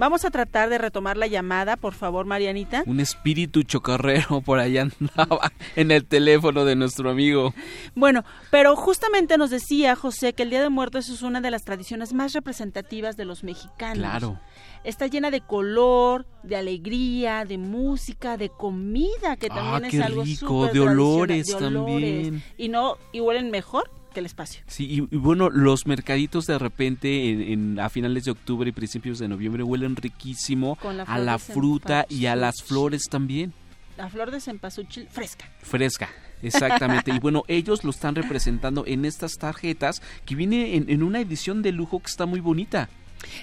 Vamos 0.00 0.24
a 0.24 0.30
tratar 0.30 0.70
de 0.70 0.78
retomar 0.78 1.18
la 1.18 1.26
llamada, 1.26 1.76
por 1.76 1.92
favor, 1.92 2.24
Marianita. 2.24 2.84
Un 2.86 3.00
espíritu 3.00 3.64
chocarrero 3.64 4.40
por 4.40 4.58
allá 4.58 4.88
andaba 4.98 5.52
en 5.76 5.90
el 5.90 6.06
teléfono 6.06 6.64
de 6.64 6.74
nuestro 6.74 7.10
amigo. 7.10 7.52
Bueno, 7.94 8.24
pero 8.50 8.76
justamente 8.76 9.36
nos 9.36 9.50
decía 9.50 9.94
José 9.96 10.32
que 10.32 10.44
el 10.44 10.48
Día 10.48 10.62
de 10.62 10.70
Muertos 10.70 11.10
es 11.10 11.20
una 11.20 11.42
de 11.42 11.50
las 11.50 11.64
tradiciones 11.64 12.14
más 12.14 12.32
representativas 12.32 13.18
de 13.18 13.26
los 13.26 13.44
mexicanos. 13.44 13.98
Claro. 13.98 14.40
Está 14.84 15.06
llena 15.06 15.30
de 15.30 15.42
color, 15.42 16.24
de 16.44 16.56
alegría, 16.56 17.44
de 17.44 17.58
música, 17.58 18.38
de 18.38 18.48
comida, 18.48 19.36
que 19.36 19.48
Ah, 19.50 19.54
también 19.54 19.84
es 19.84 19.90
qué 19.90 20.02
algo 20.02 20.24
rico, 20.24 20.66
de 20.68 20.80
olores 20.80 21.46
de 21.48 21.54
olores. 21.56 21.74
también. 21.84 22.42
Y 22.56 22.68
no, 22.70 22.96
y 23.12 23.20
huelen 23.20 23.50
mejor 23.50 23.90
que 24.10 24.20
el 24.20 24.26
espacio. 24.26 24.62
Sí, 24.66 24.84
y, 24.86 25.14
y 25.14 25.18
bueno, 25.18 25.48
los 25.50 25.86
mercaditos 25.86 26.46
de 26.46 26.58
repente 26.58 27.30
en, 27.30 27.40
en- 27.42 27.80
a 27.80 27.88
finales 27.88 28.24
de 28.24 28.30
octubre 28.32 28.68
y 28.68 28.72
principios 28.72 29.18
de 29.18 29.28
noviembre 29.28 29.62
huelen 29.62 29.96
riquísimo 29.96 30.76
Con 30.76 30.96
la 30.96 31.04
a 31.04 31.18
la 31.18 31.38
fruta 31.38 32.06
y 32.08 32.26
a 32.26 32.36
las 32.36 32.62
flores 32.62 33.04
también. 33.10 33.52
La 33.96 34.08
flor 34.08 34.30
de 34.30 34.40
cempasúchil 34.40 35.06
fresca. 35.10 35.44
Fresca, 35.62 36.08
exactamente. 36.42 37.12
y 37.12 37.18
bueno, 37.20 37.42
ellos 37.48 37.84
lo 37.84 37.90
están 37.90 38.14
representando 38.14 38.84
en 38.86 39.04
estas 39.04 39.32
tarjetas 39.38 40.00
que 40.24 40.34
viene 40.34 40.74
en, 40.76 40.88
en 40.90 41.02
una 41.02 41.20
edición 41.20 41.62
de 41.62 41.72
lujo 41.72 42.00
que 42.00 42.06
está 42.06 42.26
muy 42.26 42.40
bonita. 42.40 42.88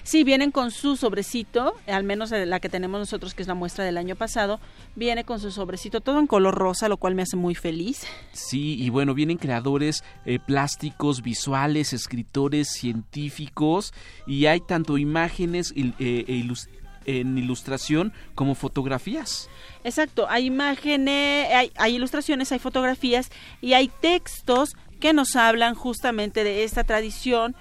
Sí, 0.04 0.24
vienen 0.24 0.52
con 0.52 0.72
su 0.72 0.96
sobrecito, 0.96 1.74
al 1.86 2.04
menos 2.04 2.32
la 2.32 2.60
que 2.60 2.70
tenemos 2.70 3.00
nosotros, 3.00 3.34
que 3.34 3.42
es 3.42 3.48
la 3.48 3.54
muestra 3.54 3.84
del 3.84 3.98
año 3.98 4.16
pasado, 4.16 4.60
viene 4.96 5.24
con 5.24 5.40
su 5.40 5.52
sobrecito 5.52 6.02
todo 6.02 6.20
en 6.20 6.28
color 6.28 6.56
rosa, 6.56 6.90
lo 6.90 6.98
cual 6.98 7.16
me 7.16 7.22
hace 7.22 7.36
muy 7.38 7.56
feliz. 7.56 8.06
Sí, 8.32 8.76
y 8.82 8.90
bueno, 8.90 9.14
vienen 9.14 9.38
creadores 9.38 10.04
eh, 10.26 10.40
plásticos, 10.40 11.22
visuales, 11.22 11.94
escritores, 11.94 12.70
científicos, 12.70 13.94
y 14.26 14.46
hay 14.46 14.60
tanto 14.62 14.98
imágenes 14.98 15.74
eh, 15.76 15.94
e 16.00 16.34
ilus- 16.34 16.70
en 17.06 17.38
ilustración 17.38 18.12
como 18.36 18.54
fotografías. 18.56 19.50
Exacto, 19.84 20.28
hay 20.30 20.46
imágenes, 20.46 21.48
hay, 21.54 21.72
hay 21.78 21.96
ilustraciones, 21.96 22.52
hay 22.52 22.60
fotografías 22.60 23.30
y 23.62 23.74
hay 23.74 23.90
textos 24.02 24.76
que 25.00 25.14
nos 25.14 25.36
hablan 25.36 25.76
justamente 25.76 26.44
de 26.44 26.64
esta 26.64 26.84
tradición, 26.84 27.56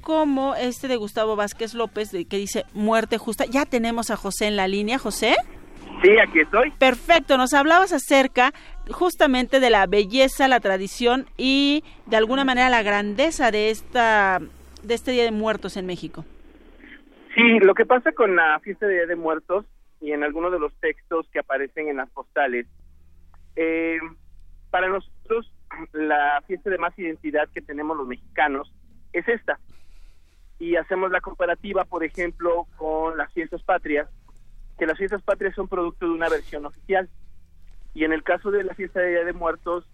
como 0.00 0.54
este 0.54 0.88
de 0.88 0.96
Gustavo 0.96 1.36
Vázquez 1.36 1.74
López, 1.74 2.10
de, 2.10 2.24
que 2.24 2.36
dice 2.36 2.64
muerte 2.74 3.18
justa. 3.18 3.44
Ya 3.46 3.66
tenemos 3.66 4.10
a 4.10 4.16
José 4.16 4.46
en 4.46 4.56
la 4.56 4.68
línea, 4.68 4.98
José. 4.98 5.34
Sí, 6.02 6.10
aquí 6.18 6.40
estoy. 6.40 6.70
Perfecto, 6.72 7.36
nos 7.36 7.52
hablabas 7.52 7.92
acerca 7.92 8.52
justamente 8.90 9.60
de 9.60 9.70
la 9.70 9.86
belleza, 9.86 10.48
la 10.48 10.60
tradición 10.60 11.26
y 11.36 11.84
de 12.06 12.16
alguna 12.16 12.44
manera 12.44 12.70
la 12.70 12.82
grandeza 12.82 13.50
de 13.50 13.70
esta 13.70 14.40
de 14.82 14.94
este 14.94 15.10
Día 15.10 15.24
de 15.24 15.30
Muertos 15.30 15.76
en 15.76 15.86
México. 15.86 16.24
Sí, 17.34 17.58
lo 17.60 17.74
que 17.74 17.86
pasa 17.86 18.12
con 18.12 18.34
la 18.34 18.58
fiesta 18.60 18.86
de 18.86 18.94
Día 18.94 19.06
de 19.06 19.16
Muertos 19.16 19.66
y 20.00 20.12
en 20.12 20.24
algunos 20.24 20.52
de 20.52 20.58
los 20.58 20.74
textos 20.76 21.28
que 21.30 21.38
aparecen 21.38 21.88
en 21.88 21.98
las 21.98 22.10
postales, 22.10 22.66
eh, 23.56 23.98
para 24.70 24.88
nosotros 24.88 25.52
la 25.92 26.42
fiesta 26.46 26.70
de 26.70 26.78
más 26.78 26.98
identidad 26.98 27.48
que 27.52 27.60
tenemos 27.60 27.96
los 27.96 28.06
mexicanos 28.06 28.72
es 29.12 29.28
esta. 29.28 29.58
Y 30.60 30.76
hacemos 30.76 31.10
la 31.10 31.20
comparativa, 31.20 31.84
por 31.84 32.04
ejemplo, 32.04 32.66
con 32.76 33.16
las 33.16 33.32
fiestas 33.32 33.62
patrias, 33.62 34.08
que 34.78 34.86
las 34.86 34.96
fiestas 34.96 35.22
patrias 35.22 35.54
son 35.54 35.66
producto 35.66 36.06
de 36.06 36.12
una 36.12 36.28
versión 36.28 36.64
oficial. 36.66 37.08
Y 37.94 38.04
en 38.04 38.12
el 38.12 38.22
caso 38.22 38.52
de 38.52 38.62
la 38.62 38.74
fiesta 38.74 39.00
de 39.00 39.08
Día 39.08 39.24
de 39.24 39.32
Muertos, 39.32 39.84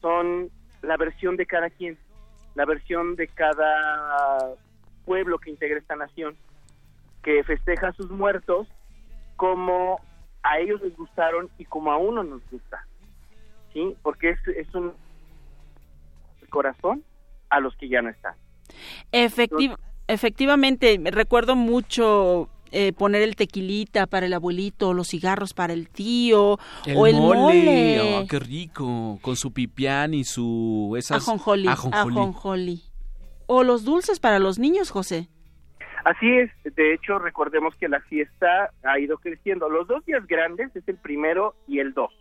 son 0.00 0.50
la 0.82 0.96
versión 0.96 1.36
de 1.36 1.46
cada 1.46 1.70
quien, 1.70 1.96
la 2.54 2.64
versión 2.66 3.16
de 3.16 3.28
cada 3.28 4.54
pueblo 5.06 5.38
que 5.38 5.50
integra 5.50 5.78
esta 5.78 5.96
nación 5.96 6.36
que 7.22 7.42
festeja 7.44 7.88
a 7.88 7.92
sus 7.92 8.10
muertos 8.10 8.68
como 9.36 10.00
a 10.42 10.58
ellos 10.58 10.80
les 10.82 10.96
gustaron 10.96 11.48
y 11.58 11.64
como 11.64 11.90
a 11.92 11.96
uno 11.96 12.22
nos 12.22 12.42
gusta. 12.50 12.84
¿Sí? 13.72 13.96
Porque 14.02 14.30
es, 14.30 14.48
es 14.48 14.74
un 14.74 14.92
corazón 16.50 17.04
a 17.50 17.60
los 17.60 17.76
que 17.76 17.88
ya 17.88 18.02
no 18.02 18.08
están. 18.10 18.34
Efectiv- 19.12 19.78
efectivamente, 20.08 20.98
me 20.98 21.10
recuerdo 21.10 21.54
mucho 21.54 22.48
eh, 22.72 22.92
poner 22.92 23.22
el 23.22 23.36
tequilita 23.36 24.06
para 24.06 24.26
el 24.26 24.32
abuelito, 24.34 24.92
los 24.92 25.08
cigarros 25.08 25.54
para 25.54 25.72
el 25.72 25.88
tío, 25.88 26.58
El 26.84 26.96
o 26.96 27.06
el 27.06 27.16
mole, 27.16 27.36
mole. 27.36 28.18
oh, 28.18 28.26
qué 28.28 28.38
rico, 28.38 29.18
con 29.22 29.36
su 29.36 29.52
pipián 29.52 30.12
y 30.12 30.24
su 30.24 30.94
esas 30.98 31.26
ajonjolí. 31.28 32.82
O 33.46 33.64
los 33.64 33.84
dulces 33.84 34.20
para 34.20 34.38
los 34.38 34.58
niños, 34.58 34.90
José. 34.90 35.28
Así 36.04 36.30
es, 36.30 36.50
de 36.76 36.94
hecho 36.94 37.18
recordemos 37.18 37.74
que 37.76 37.88
la 37.88 38.00
fiesta 38.00 38.70
ha 38.82 38.98
ido 38.98 39.18
creciendo. 39.18 39.68
Los 39.68 39.88
dos 39.88 40.04
días 40.04 40.26
grandes 40.26 40.74
es 40.76 40.86
el 40.88 40.96
primero 40.96 41.54
y 41.66 41.80
el 41.80 41.92
dos, 41.92 42.12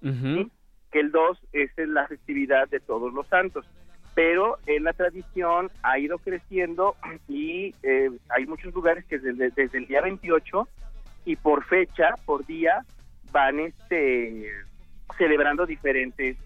que 0.00 1.00
el 1.00 1.10
dos 1.10 1.38
es 1.52 1.70
la 1.76 2.06
festividad 2.06 2.68
de 2.68 2.80
todos 2.80 3.12
los 3.12 3.26
santos. 3.28 3.66
Pero 4.16 4.56
en 4.66 4.82
la 4.84 4.92
tradición 4.94 5.70
ha 5.82 5.98
ido 6.00 6.16
creciendo 6.18 6.96
y 7.28 7.74
eh, 7.84 8.10
hay 8.30 8.46
muchos 8.46 8.72
lugares 8.74 9.04
que 9.04 9.18
desde, 9.18 9.50
desde 9.50 9.76
el 9.78 9.86
día 9.86 10.00
28 10.00 10.66
y 11.26 11.36
por 11.36 11.62
fecha, 11.66 12.14
por 12.24 12.44
día, 12.46 12.82
van 13.30 13.60
este 13.60 14.50
celebrando 15.18 15.66
diferentes 15.66 16.36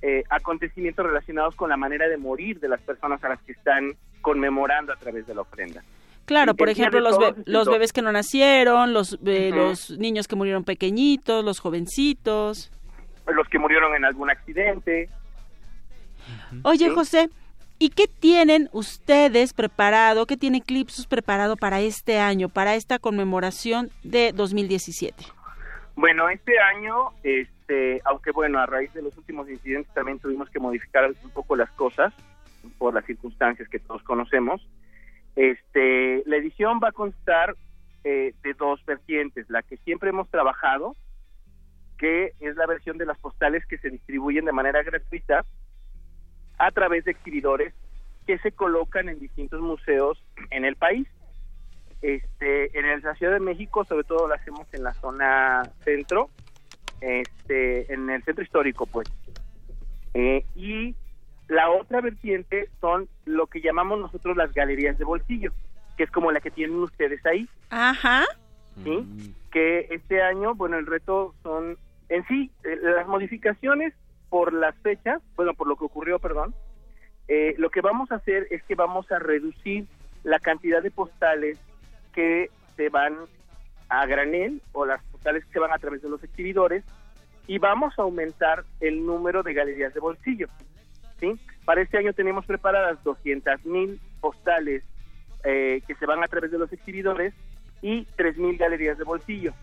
eh, 0.00 0.22
acontecimientos 0.30 1.04
relacionados 1.04 1.56
con 1.56 1.70
la 1.70 1.76
manera 1.76 2.06
de 2.08 2.16
morir 2.18 2.60
de 2.60 2.68
las 2.68 2.80
personas 2.82 3.22
a 3.24 3.30
las 3.30 3.42
que 3.42 3.50
están 3.52 3.94
conmemorando 4.22 4.92
a 4.92 4.96
través 4.96 5.26
de 5.26 5.34
la 5.34 5.40
ofrenda. 5.40 5.82
Claro, 6.24 6.54
por 6.54 6.68
ejemplo, 6.68 7.00
los, 7.00 7.18
be- 7.18 7.34
los 7.46 7.66
bebés 7.68 7.92
que 7.92 8.02
no 8.02 8.12
nacieron, 8.12 8.92
los, 8.92 9.18
eh, 9.26 9.50
los 9.52 9.90
niños 9.98 10.28
que 10.28 10.36
murieron 10.36 10.62
pequeñitos, 10.62 11.44
los 11.44 11.58
jovencitos. 11.58 12.70
los 13.26 13.48
que 13.48 13.58
murieron 13.58 13.92
en 13.96 14.04
algún 14.04 14.30
accidente. 14.30 15.08
Oye, 16.64 16.88
Sí. 16.88 16.94
José, 16.94 17.30
¿Y 17.80 17.90
qué 17.90 18.08
tienen 18.08 18.68
ustedes 18.72 19.52
preparado, 19.52 20.26
qué 20.26 20.36
tiene 20.36 20.58
Eclipsus 20.58 21.06
preparado 21.06 21.56
para 21.56 21.80
este 21.80 22.18
año, 22.18 22.48
para 22.48 22.74
esta 22.74 22.98
conmemoración 22.98 23.90
de 24.02 24.32
2017? 24.32 25.24
Bueno, 25.94 26.28
este 26.28 26.58
año, 26.58 27.12
este, 27.22 28.00
aunque 28.04 28.32
bueno, 28.32 28.58
a 28.58 28.66
raíz 28.66 28.92
de 28.94 29.02
los 29.02 29.16
últimos 29.16 29.48
incidentes 29.48 29.94
también 29.94 30.18
tuvimos 30.18 30.50
que 30.50 30.58
modificar 30.58 31.08
un 31.22 31.30
poco 31.30 31.54
las 31.54 31.70
cosas 31.70 32.12
por 32.78 32.94
las 32.94 33.04
circunstancias 33.04 33.68
que 33.68 33.78
todos 33.78 34.02
conocemos. 34.02 34.60
Este, 35.36 36.24
la 36.26 36.36
edición 36.36 36.80
va 36.82 36.88
a 36.88 36.92
constar 36.92 37.54
eh, 38.02 38.34
de 38.42 38.54
dos 38.54 38.84
vertientes, 38.86 39.48
la 39.48 39.62
que 39.62 39.76
siempre 39.78 40.10
hemos 40.10 40.28
trabajado, 40.30 40.96
que 41.96 42.32
es 42.40 42.56
la 42.56 42.66
versión 42.66 42.98
de 42.98 43.06
las 43.06 43.18
postales 43.18 43.64
que 43.66 43.78
se 43.78 43.90
distribuyen 43.90 44.46
de 44.46 44.52
manera 44.52 44.82
gratuita 44.82 45.44
a 46.58 46.70
través 46.70 47.04
de 47.04 47.12
exhibidores 47.12 47.74
que 48.26 48.38
se 48.38 48.52
colocan 48.52 49.08
en 49.08 49.18
distintos 49.18 49.60
museos 49.60 50.22
en 50.50 50.64
el 50.64 50.76
país. 50.76 51.08
Este, 52.02 52.78
en 52.78 53.02
la 53.02 53.14
Ciudad 53.16 53.32
de 53.32 53.40
México, 53.40 53.84
sobre 53.84 54.04
todo 54.04 54.28
lo 54.28 54.34
hacemos 54.34 54.66
en 54.72 54.84
la 54.84 54.94
zona 54.94 55.62
centro, 55.82 56.30
este, 57.00 57.92
en 57.92 58.08
el 58.10 58.22
centro 58.22 58.44
histórico, 58.44 58.86
pues. 58.86 59.08
Eh, 60.14 60.44
y 60.54 60.94
la 61.48 61.70
otra 61.70 62.00
vertiente 62.00 62.68
son 62.80 63.08
lo 63.24 63.46
que 63.46 63.60
llamamos 63.60 63.98
nosotros 63.98 64.36
las 64.36 64.52
galerías 64.52 64.98
de 64.98 65.04
bolsillo, 65.04 65.52
que 65.96 66.04
es 66.04 66.10
como 66.10 66.30
la 66.30 66.40
que 66.40 66.50
tienen 66.50 66.76
ustedes 66.76 67.24
ahí. 67.26 67.48
Ajá. 67.70 68.24
¿sí? 68.84 69.34
Que 69.50 69.88
este 69.90 70.22
año, 70.22 70.54
bueno, 70.54 70.76
el 70.78 70.86
reto 70.86 71.34
son 71.42 71.76
en 72.08 72.26
sí 72.26 72.50
eh, 72.64 72.78
las 72.82 73.06
modificaciones 73.06 73.94
por 74.28 74.52
las 74.52 74.74
fechas, 74.76 75.22
bueno, 75.36 75.54
por 75.54 75.66
lo 75.66 75.76
que 75.76 75.84
ocurrió, 75.84 76.18
perdón. 76.18 76.54
eh, 77.28 77.54
lo 77.58 77.70
que 77.70 77.80
vamos 77.80 78.10
a 78.10 78.16
hacer 78.16 78.46
es 78.50 78.62
que 78.64 78.74
vamos 78.74 79.10
a 79.12 79.18
reducir 79.18 79.86
la 80.24 80.38
cantidad 80.38 80.82
de 80.82 80.90
postales 80.90 81.58
que 82.12 82.50
se 82.76 82.88
van 82.88 83.16
a 83.88 84.06
granel 84.06 84.62
o 84.72 84.84
las 84.84 85.02
postales 85.04 85.44
que 85.44 85.52
se 85.52 85.58
van 85.58 85.72
a 85.72 85.78
través 85.78 86.02
de 86.02 86.08
los 86.08 86.22
exhibidores 86.22 86.84
y 87.46 87.58
vamos 87.58 87.98
a 87.98 88.02
aumentar 88.02 88.64
el 88.80 89.04
número 89.04 89.42
de 89.42 89.54
galerías 89.54 89.94
de 89.94 90.00
bolsillo. 90.00 90.48
¿sí? 91.18 91.32
Para 91.64 91.80
este 91.82 91.98
año 91.98 92.12
tenemos 92.12 92.44
preparadas 92.46 93.02
200 93.04 93.64
mil 93.64 94.00
postales 94.20 94.82
eh, 95.44 95.82
que 95.86 95.94
se 95.94 96.06
van 96.06 96.22
a 96.22 96.28
través 96.28 96.50
de 96.50 96.58
los 96.58 96.72
exhibidores 96.72 97.34
y 97.80 98.04
3 98.16 98.36
mil 98.36 98.58
galerías 98.58 98.98
de 98.98 99.04
bolsillo. 99.04 99.54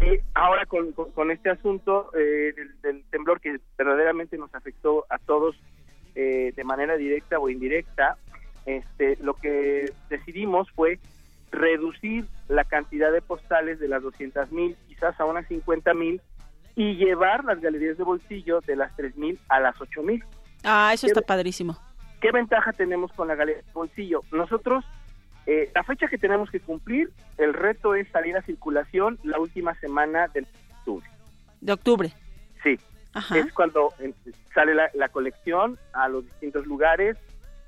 Y 0.00 0.20
ahora 0.34 0.66
con, 0.66 0.92
con- 0.92 1.10
con 1.12 1.30
este 1.30 1.50
asunto 1.50 2.10
eh, 2.14 2.52
del, 2.54 2.80
del 2.82 3.04
temblor 3.10 3.40
que 3.40 3.58
verdaderamente 3.78 4.36
nos 4.38 4.54
afectó 4.54 5.06
a 5.08 5.18
todos 5.18 5.56
eh, 6.14 6.52
de 6.54 6.64
manera 6.64 6.96
directa 6.96 7.38
o 7.38 7.48
indirecta, 7.48 8.16
este, 8.66 9.16
lo 9.22 9.34
que 9.34 9.90
decidimos 10.10 10.70
fue 10.72 10.98
reducir 11.50 12.26
la 12.48 12.64
cantidad 12.64 13.12
de 13.12 13.22
postales 13.22 13.78
de 13.78 13.88
las 13.88 14.02
200 14.02 14.50
mil 14.52 14.76
quizás 14.88 15.18
a 15.20 15.24
unas 15.24 15.46
50 15.48 15.94
mil 15.94 16.20
y 16.74 16.96
llevar 16.96 17.44
las 17.44 17.60
galerías 17.60 17.96
de 17.96 18.04
bolsillo 18.04 18.60
de 18.60 18.76
las 18.76 18.94
3 18.96 19.16
mil 19.16 19.38
a 19.48 19.60
las 19.60 19.80
8 19.80 20.02
mil. 20.02 20.22
Ah, 20.64 20.90
eso 20.92 21.06
está 21.06 21.22
padrísimo. 21.22 21.76
¿Qué 22.20 22.32
ventaja 22.32 22.72
tenemos 22.72 23.12
con 23.12 23.28
la 23.28 23.34
galería 23.34 23.62
de 23.62 23.72
bolsillo? 23.72 24.22
Nosotros, 24.32 24.84
eh, 25.46 25.70
la 25.74 25.84
fecha 25.84 26.08
que 26.08 26.18
tenemos 26.18 26.50
que 26.50 26.60
cumplir, 26.60 27.10
el 27.38 27.54
reto 27.54 27.94
es 27.94 28.08
salir 28.08 28.36
a 28.36 28.42
circulación 28.42 29.18
la 29.22 29.38
última 29.38 29.74
semana 29.76 30.28
del 30.28 30.46
octubre. 30.78 31.06
De 31.60 31.72
octubre. 31.72 32.12
Sí, 32.62 32.78
Ajá. 33.14 33.38
es 33.38 33.52
cuando 33.52 33.92
eh, 34.00 34.12
sale 34.54 34.74
la, 34.74 34.90
la 34.94 35.08
colección 35.08 35.78
a 35.92 36.08
los 36.08 36.24
distintos 36.24 36.66
lugares, 36.66 37.16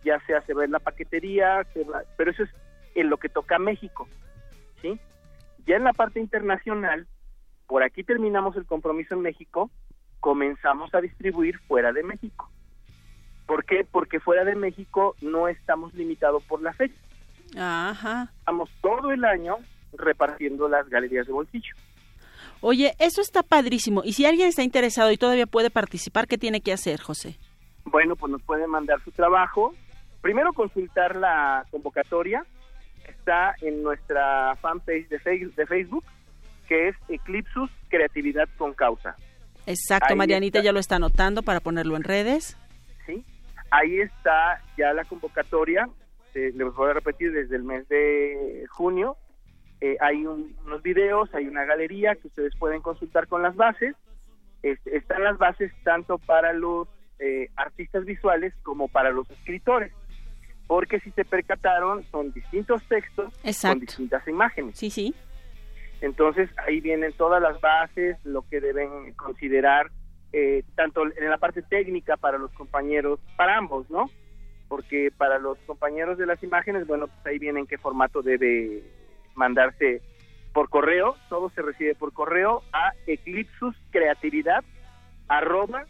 ya 0.05 0.18
sea 0.26 0.41
se 0.43 0.55
va 0.55 0.64
en 0.64 0.72
la 0.72 0.79
paquetería, 0.81 1.64
se 1.72 1.85
va- 1.85 2.03
pero 2.16 2.31
eso 2.31 2.43
es 2.43 2.51
en 2.95 3.09
lo 3.11 3.16
que 3.18 3.29
toca 3.29 3.57
a 3.57 3.61
México, 3.61 4.09
¿sí? 4.83 4.99
Ya 5.66 5.76
en 5.76 5.85
la 5.85 5.93
parte 5.93 6.18
internacional, 6.20 7.07
por 7.66 7.83
aquí 7.83 8.03
terminamos 8.03 8.57
el 8.57 8.64
compromiso 8.66 9.14
en 9.14 9.20
México, 9.22 9.70
comenzamos 10.20 10.93
a 10.95 11.01
distribuir 11.01 11.59
fuera 11.61 11.93
de 11.93 12.03
México. 12.03 12.51
¿Por 13.47 13.64
qué? 13.64 13.87
Porque 13.91 14.20
fuera 14.20 14.45
de 14.45 14.55
México 14.57 15.14
no 15.20 15.49
estamos 15.49 15.95
limitados 15.95 16.43
por 16.45 16.61
la 16.62 16.72
fecha. 16.72 16.95
Ajá. 17.57 18.33
Estamos 18.39 18.71
todo 18.81 19.11
el 19.13 19.25
año 19.25 19.57
repartiendo 19.93 20.69
las 20.69 20.89
galerías 20.89 21.27
de 21.27 21.33
bolsillo. 21.33 21.75
Oye, 22.61 22.95
eso 22.99 23.21
está 23.21 23.43
padrísimo. 23.43 24.03
Y 24.05 24.15
si 24.15 24.27
alguien 24.27 24.49
está 24.49 24.63
interesado 24.63 25.13
y 25.13 25.17
todavía 25.17 25.47
puede 25.47 25.71
participar, 25.71 26.27
¿qué 26.27 26.39
tiene 26.39 26.61
que 26.61 26.73
hacer, 26.73 27.01
José? 27.01 27.39
Bueno, 27.85 28.17
pues 28.17 28.33
nos 28.33 28.43
pueden 28.43 28.69
mandar 28.71 29.03
su 29.05 29.13
trabajo. 29.13 29.75
Primero 30.21 30.53
consultar 30.53 31.17
la 31.17 31.65
convocatoria. 31.71 32.45
Está 33.07 33.55
en 33.63 33.83
nuestra 33.83 34.57
fanpage 34.57 35.09
de, 35.09 35.19
Facebook, 35.19 36.05
que 36.67 36.89
es 36.89 36.97
Eclipsus 37.09 37.71
Creatividad 37.89 38.49
con 38.59 38.75
Causa. 38.75 39.17
Exacto, 39.67 40.09
Ahí 40.11 40.17
Marianita 40.17 40.59
está. 40.59 40.67
ya 40.67 40.73
lo 40.73 40.81
está 40.81 40.97
anotando 40.97 41.43
para 41.43 41.61
ponerlo 41.61 41.97
en 41.97 42.03
redes. 42.03 42.59
¿sí? 43.07 43.25
Ahí 43.71 44.01
está 44.01 44.63
ya 44.77 44.93
la 44.93 45.05
convocatoria. 45.05 45.89
Eh, 46.39 46.53
les 46.55 46.72
voy 46.74 46.91
a 46.91 46.93
repetir 46.93 47.32
desde 47.32 47.57
el 47.57 47.64
mes 47.64 47.89
de 47.89 48.64
junio. 48.70 49.16
Eh, 49.80 49.97
hay 50.01 50.24
un- 50.24 50.57
unos 50.64 50.82
videos, 50.82 51.32
hay 51.34 51.49
una 51.49 51.64
galería 51.64 52.14
que 52.14 52.28
ustedes 52.28 52.55
pueden 52.57 52.80
consultar 52.80 53.26
con 53.26 53.43
las 53.43 53.57
bases. 53.57 53.97
Este, 54.62 54.97
están 54.97 55.24
las 55.24 55.36
bases 55.39 55.72
tanto 55.82 56.18
para 56.18 56.53
los 56.53 56.86
eh, 57.20 57.49
artistas 57.57 58.05
visuales 58.05 58.55
como 58.62 58.86
para 58.86 59.11
los 59.11 59.28
escritores. 59.28 59.93
Porque 60.68 61.01
si 61.01 61.11
se 61.11 61.24
percataron, 61.24 62.05
son 62.12 62.32
distintos 62.32 62.80
textos 62.86 63.34
Exacto. 63.43 63.78
con 63.78 63.86
distintas 63.86 64.28
imágenes. 64.28 64.78
Sí, 64.78 64.89
sí. 64.91 65.12
Entonces 66.01 66.49
ahí 66.64 66.80
vienen 66.80 67.12
todas 67.14 67.43
las 67.43 67.61
bases, 67.61 68.16
lo 68.24 68.43
que 68.49 68.61
deben 68.61 69.12
considerar, 69.14 69.91
eh, 70.32 70.62
tanto 70.76 71.03
en 71.05 71.28
la 71.28 71.39
parte 71.39 71.62
técnica 71.62 72.16
para 72.16 72.39
los 72.39 72.53
compañeros, 72.53 73.18
para 73.36 73.57
ambos, 73.57 73.91
¿no? 73.91 74.09
Porque 74.69 75.11
para 75.16 75.39
los 75.39 75.57
compañeros 75.66 76.19
de 76.19 76.27
las 76.27 76.43
imágenes, 76.43 76.87
bueno, 76.87 77.07
pues 77.09 77.25
ahí 77.27 77.39
viene 77.39 77.61
en 77.61 77.66
qué 77.66 77.79
formato 77.79 78.21
debe 78.23 78.83
mandarse 79.35 80.03
por 80.53 80.69
correo, 80.69 81.16
todo 81.29 81.51
se 81.51 81.62
recibe 81.62 81.95
por 81.95 82.12
correo 82.12 82.64
a 82.73 82.93
eclipsuscreatividad 83.07 84.64
arroba 85.29 85.85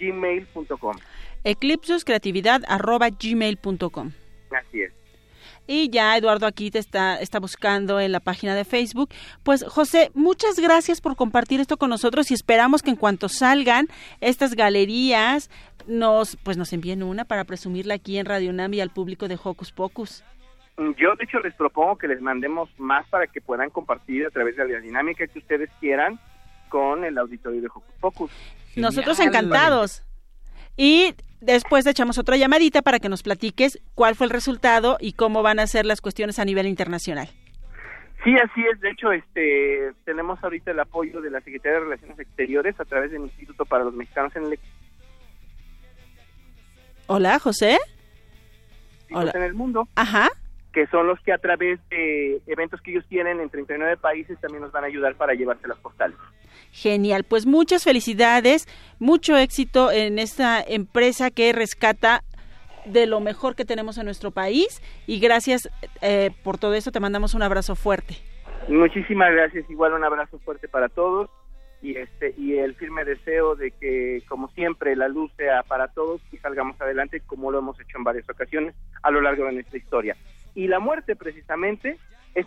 gmail.com. 0.00 0.96
eclipsuscreatividad.gmail.com 1.44 4.12
Así 4.50 4.82
es. 4.82 4.92
Y 5.66 5.90
ya 5.90 6.16
Eduardo 6.16 6.46
aquí 6.46 6.70
te 6.70 6.78
está, 6.78 7.20
está 7.20 7.40
buscando 7.40 8.00
en 8.00 8.10
la 8.10 8.20
página 8.20 8.54
de 8.54 8.64
Facebook. 8.64 9.10
Pues 9.42 9.62
José, 9.64 10.10
muchas 10.14 10.58
gracias 10.58 11.02
por 11.02 11.14
compartir 11.14 11.60
esto 11.60 11.76
con 11.76 11.90
nosotros 11.90 12.30
y 12.30 12.34
esperamos 12.34 12.80
que 12.80 12.88
en 12.88 12.96
cuanto 12.96 13.28
salgan 13.28 13.86
estas 14.22 14.54
galerías 14.54 15.50
nos 15.88 16.36
pues 16.36 16.56
nos 16.56 16.72
envíen 16.72 17.02
una 17.02 17.24
para 17.24 17.44
presumirla 17.44 17.94
aquí 17.94 18.18
en 18.18 18.26
Radio 18.26 18.50
UNAM 18.50 18.74
y 18.74 18.80
al 18.80 18.90
público 18.90 19.26
de 19.26 19.38
Hocus 19.42 19.72
Pocus. 19.72 20.24
Yo, 20.96 21.16
de 21.16 21.24
hecho, 21.24 21.40
les 21.40 21.54
propongo 21.54 21.98
que 21.98 22.06
les 22.06 22.20
mandemos 22.20 22.68
más 22.78 23.04
para 23.08 23.26
que 23.26 23.40
puedan 23.40 23.68
compartir 23.70 24.26
a 24.26 24.30
través 24.30 24.56
de 24.56 24.68
la 24.68 24.78
dinámica 24.78 25.26
que 25.26 25.40
ustedes 25.40 25.68
quieran 25.80 26.20
con 26.68 27.04
el 27.04 27.18
auditorio 27.18 27.60
de 27.60 27.66
Hocus 27.66 27.94
Pocus. 28.00 28.30
Nosotros 28.76 29.18
encantados. 29.18 30.04
Y 30.76 31.16
después 31.40 31.84
echamos 31.86 32.18
otra 32.18 32.36
llamadita 32.36 32.82
para 32.82 33.00
que 33.00 33.08
nos 33.08 33.24
platiques 33.24 33.80
cuál 33.96 34.14
fue 34.14 34.26
el 34.26 34.30
resultado 34.30 34.98
y 35.00 35.14
cómo 35.14 35.42
van 35.42 35.58
a 35.58 35.66
ser 35.66 35.84
las 35.84 36.00
cuestiones 36.00 36.38
a 36.38 36.44
nivel 36.44 36.68
internacional. 36.68 37.28
Sí, 38.22 38.34
así 38.36 38.64
es. 38.72 38.80
De 38.80 38.90
hecho, 38.90 39.10
este, 39.10 39.92
tenemos 40.04 40.42
ahorita 40.42 40.70
el 40.70 40.80
apoyo 40.80 41.20
de 41.20 41.30
la 41.30 41.40
Secretaría 41.40 41.78
de 41.78 41.84
Relaciones 41.84 42.18
Exteriores 42.18 42.78
a 42.78 42.84
través 42.84 43.10
del 43.10 43.22
Instituto 43.22 43.64
para 43.64 43.84
los 43.84 43.94
Mexicanos 43.94 44.34
en 44.36 44.44
el, 44.44 44.58
Hola, 47.08 47.38
José. 47.38 47.78
Hola. 49.10 49.32
en 49.34 49.42
el 49.42 49.54
Mundo, 49.54 49.88
Ajá. 49.94 50.28
que 50.74 50.86
son 50.88 51.06
los 51.06 51.18
que 51.20 51.32
a 51.32 51.38
través 51.38 51.80
de 51.88 52.42
eventos 52.46 52.82
que 52.82 52.90
ellos 52.90 53.04
tienen 53.08 53.40
en 53.40 53.48
39 53.48 53.96
países 53.96 54.38
también 54.40 54.62
nos 54.62 54.72
van 54.72 54.84
a 54.84 54.88
ayudar 54.88 55.14
para 55.14 55.32
llevarse 55.32 55.66
las 55.66 55.78
postales. 55.78 56.18
Genial, 56.70 57.24
pues 57.24 57.46
muchas 57.46 57.82
felicidades, 57.84 58.68
mucho 58.98 59.38
éxito 59.38 59.90
en 59.90 60.18
esta 60.18 60.62
empresa 60.62 61.30
que 61.30 61.54
rescata 61.54 62.22
de 62.84 63.06
lo 63.06 63.20
mejor 63.20 63.54
que 63.56 63.64
tenemos 63.64 63.96
en 63.96 64.04
nuestro 64.04 64.30
país 64.30 64.82
y 65.06 65.18
gracias 65.18 65.70
eh, 66.02 66.30
por 66.44 66.58
todo 66.58 66.74
eso, 66.74 66.92
te 66.92 67.00
mandamos 67.00 67.32
un 67.32 67.42
abrazo 67.42 67.74
fuerte. 67.74 68.16
Muchísimas 68.68 69.32
gracias. 69.32 69.68
Igual 69.70 69.94
un 69.94 70.04
abrazo 70.04 70.38
fuerte 70.40 70.68
para 70.68 70.90
todos 70.90 71.30
y 71.80 71.96
este 71.96 72.34
y 72.36 72.58
el 72.58 72.74
firme 72.74 73.04
deseo 73.04 73.54
de 73.54 73.70
que, 73.70 74.22
como 74.28 74.48
siempre, 74.48 74.96
la 74.96 75.08
luz 75.08 75.30
sea 75.36 75.62
para 75.62 75.88
todos 75.88 76.20
y 76.32 76.38
salgamos 76.38 76.80
adelante 76.80 77.20
como 77.20 77.50
lo 77.50 77.58
hemos 77.58 77.78
hecho 77.80 77.98
en 77.98 78.04
varias 78.04 78.28
ocasiones 78.28 78.74
a 79.02 79.10
lo 79.10 79.20
largo 79.20 79.44
de 79.44 79.52
nuestra 79.52 79.78
historia. 79.78 80.16
Y 80.54 80.66
la 80.66 80.80
muerte, 80.80 81.14
precisamente, 81.14 81.98
es 82.34 82.46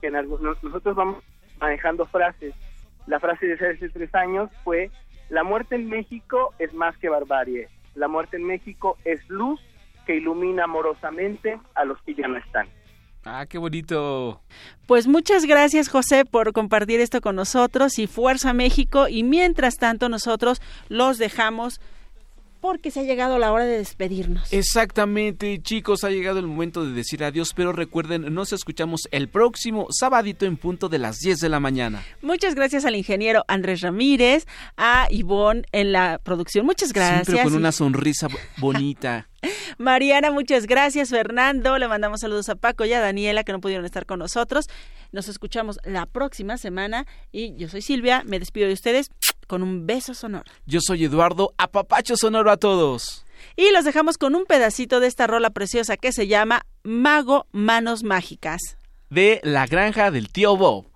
que 0.00 0.10
nosotros 0.10 0.94
vamos 0.94 1.24
manejando 1.58 2.06
frases. 2.06 2.54
La 3.06 3.18
frase 3.20 3.46
de 3.46 3.54
hace 3.54 3.88
tres 3.88 4.14
años 4.14 4.50
fue: 4.62 4.90
La 5.30 5.42
muerte 5.42 5.76
en 5.76 5.88
México 5.88 6.54
es 6.58 6.74
más 6.74 6.96
que 6.98 7.08
barbarie. 7.08 7.68
la 7.94 8.08
muerte 8.08 8.36
en 8.36 8.44
México 8.44 8.98
es 9.04 9.26
luz 9.28 9.60
que 10.06 10.16
ilumina 10.16 10.64
amorosamente 10.64 11.58
a 11.74 11.84
los 11.84 12.00
que 12.02 12.14
ya 12.14 12.28
no 12.28 12.36
están. 12.36 12.68
Ah, 13.28 13.44
qué 13.44 13.58
bonito. 13.58 14.40
Pues 14.86 15.08
muchas 15.08 15.46
gracias 15.46 15.88
José 15.88 16.24
por 16.24 16.52
compartir 16.52 17.00
esto 17.00 17.20
con 17.20 17.34
nosotros 17.34 17.98
y 17.98 18.06
Fuerza 18.06 18.52
México 18.52 19.08
y 19.08 19.24
mientras 19.24 19.78
tanto 19.78 20.08
nosotros 20.08 20.62
los 20.88 21.18
dejamos 21.18 21.80
porque 22.66 22.90
se 22.90 22.98
ha 22.98 23.02
llegado 23.04 23.38
la 23.38 23.52
hora 23.52 23.64
de 23.64 23.78
despedirnos. 23.78 24.52
Exactamente, 24.52 25.62
chicos, 25.62 26.02
ha 26.02 26.10
llegado 26.10 26.40
el 26.40 26.48
momento 26.48 26.84
de 26.84 26.90
decir 26.90 27.22
adiós, 27.22 27.52
pero 27.54 27.72
recuerden, 27.72 28.34
nos 28.34 28.52
escuchamos 28.52 29.02
el 29.12 29.28
próximo 29.28 29.86
sabadito 29.90 30.46
en 30.46 30.56
punto 30.56 30.88
de 30.88 30.98
las 30.98 31.20
10 31.20 31.38
de 31.38 31.48
la 31.48 31.60
mañana. 31.60 32.02
Muchas 32.22 32.56
gracias 32.56 32.84
al 32.84 32.96
ingeniero 32.96 33.44
Andrés 33.46 33.82
Ramírez, 33.82 34.48
a 34.76 35.06
Ivonne 35.10 35.62
en 35.70 35.92
la 35.92 36.18
producción. 36.20 36.66
Muchas 36.66 36.92
gracias. 36.92 37.26
Siempre 37.26 37.44
con 37.44 37.54
una 37.54 37.70
sonrisa 37.70 38.26
bonita. 38.56 39.28
Mariana, 39.78 40.32
muchas 40.32 40.66
gracias. 40.66 41.10
Fernando, 41.10 41.78
le 41.78 41.86
mandamos 41.86 42.22
saludos 42.22 42.48
a 42.48 42.56
Paco 42.56 42.84
y 42.84 42.92
a 42.92 43.00
Daniela 43.00 43.44
que 43.44 43.52
no 43.52 43.60
pudieron 43.60 43.84
estar 43.84 44.06
con 44.06 44.18
nosotros. 44.18 44.66
Nos 45.12 45.28
escuchamos 45.28 45.78
la 45.84 46.06
próxima 46.06 46.56
semana 46.56 47.06
y 47.30 47.54
yo 47.54 47.68
soy 47.68 47.82
Silvia, 47.82 48.24
me 48.26 48.40
despido 48.40 48.66
de 48.66 48.72
ustedes 48.72 49.10
con 49.46 49.62
un 49.62 49.86
beso 49.86 50.14
sonoro. 50.14 50.50
Yo 50.66 50.80
soy 50.80 51.04
Eduardo, 51.04 51.54
apapacho 51.58 52.16
sonoro 52.16 52.50
a 52.50 52.56
todos. 52.56 53.24
Y 53.56 53.70
los 53.72 53.84
dejamos 53.84 54.18
con 54.18 54.34
un 54.34 54.44
pedacito 54.44 55.00
de 55.00 55.06
esta 55.06 55.26
rola 55.26 55.50
preciosa 55.50 55.96
que 55.96 56.12
se 56.12 56.26
llama 56.26 56.66
Mago 56.82 57.46
Manos 57.52 58.02
Mágicas. 58.02 58.60
De 59.08 59.40
La 59.44 59.66
Granja 59.66 60.10
del 60.10 60.30
Tío 60.30 60.56
Bob. 60.56 60.95